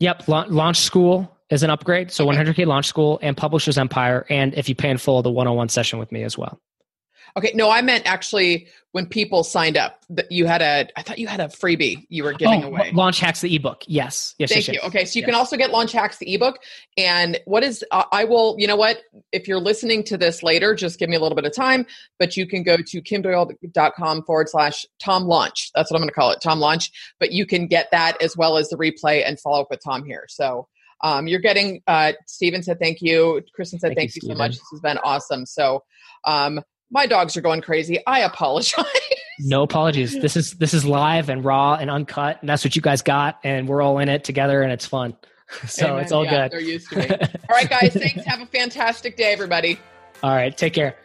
[0.00, 2.10] Yep, launch school is an upgrade.
[2.10, 2.38] So okay.
[2.38, 5.98] 100k launch school and Publishers Empire, and if you pay in full, the one-on-one session
[5.98, 6.60] with me as well.
[7.36, 10.88] Okay, no, I meant actually when people signed up, that you had a.
[10.96, 12.92] I thought you had a freebie you were giving oh, away.
[12.92, 13.82] Launch Hacks the ebook.
[13.88, 14.50] Yes, yes.
[14.50, 14.74] Thank yes, you.
[14.74, 14.84] Yes.
[14.84, 15.26] Okay, so you yes.
[15.26, 16.60] can also get Launch Hacks the ebook.
[16.96, 17.84] And what is?
[17.90, 18.54] Uh, I will.
[18.56, 19.02] You know what?
[19.32, 21.86] If you're listening to this later, just give me a little bit of time.
[22.20, 25.72] But you can go to kimdoyle.com forward slash Tom Launch.
[25.74, 26.92] That's what I'm going to call it, Tom Launch.
[27.18, 30.04] But you can get that as well as the replay and follow up with Tom
[30.04, 30.26] here.
[30.28, 30.68] So.
[31.02, 33.42] Um, you're getting uh, Steven said thank you.
[33.54, 34.52] Kristen said thank, thank you, you so much.
[34.52, 35.44] This has been awesome.
[35.44, 35.82] So
[36.24, 36.60] um,
[36.94, 37.98] my dogs are going crazy.
[38.06, 38.86] I apologize.
[39.40, 40.18] no apologies.
[40.18, 43.38] This is this is live and raw and uncut, and that's what you guys got,
[43.44, 45.14] and we're all in it together, and it's fun.
[45.68, 46.02] So Amen.
[46.02, 46.52] it's all yeah, good.
[46.52, 47.06] They're used to me.
[47.10, 47.18] all
[47.50, 47.92] right, guys.
[47.92, 48.24] Thanks.
[48.24, 49.78] Have a fantastic day, everybody.
[50.22, 50.56] All right.
[50.56, 50.96] Take care.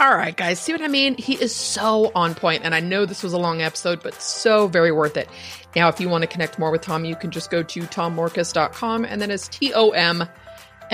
[0.00, 1.16] All right, guys, see what I mean?
[1.16, 4.66] He is so on point, and I know this was a long episode, but so
[4.66, 5.28] very worth it.
[5.76, 9.04] Now, if you want to connect more with Tom, you can just go to tommorkes.com,
[9.04, 10.24] and then it's T O M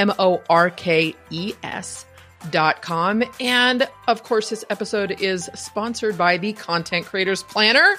[0.00, 2.06] M O R K E S
[2.50, 3.22] dot com.
[3.38, 7.96] And of course, this episode is sponsored by the Content Creators Planner.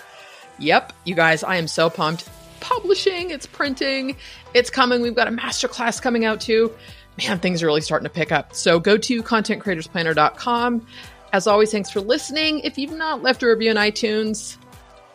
[0.58, 2.28] Yep, you guys, I am so pumped.
[2.60, 4.18] Publishing, it's printing,
[4.54, 5.02] it's coming.
[5.02, 6.74] We've got a masterclass coming out too.
[7.18, 8.56] Man, things are really starting to pick up.
[8.56, 10.88] So go to contentcreatorsplanner.com.
[11.34, 12.60] As always, thanks for listening.
[12.62, 14.58] If you've not left a review on iTunes,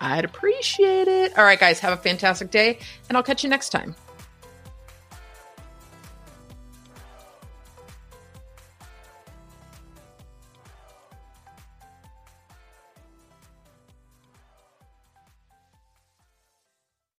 [0.01, 1.37] I'd appreciate it.
[1.37, 3.95] All right, guys, have a fantastic day, and I'll catch you next time.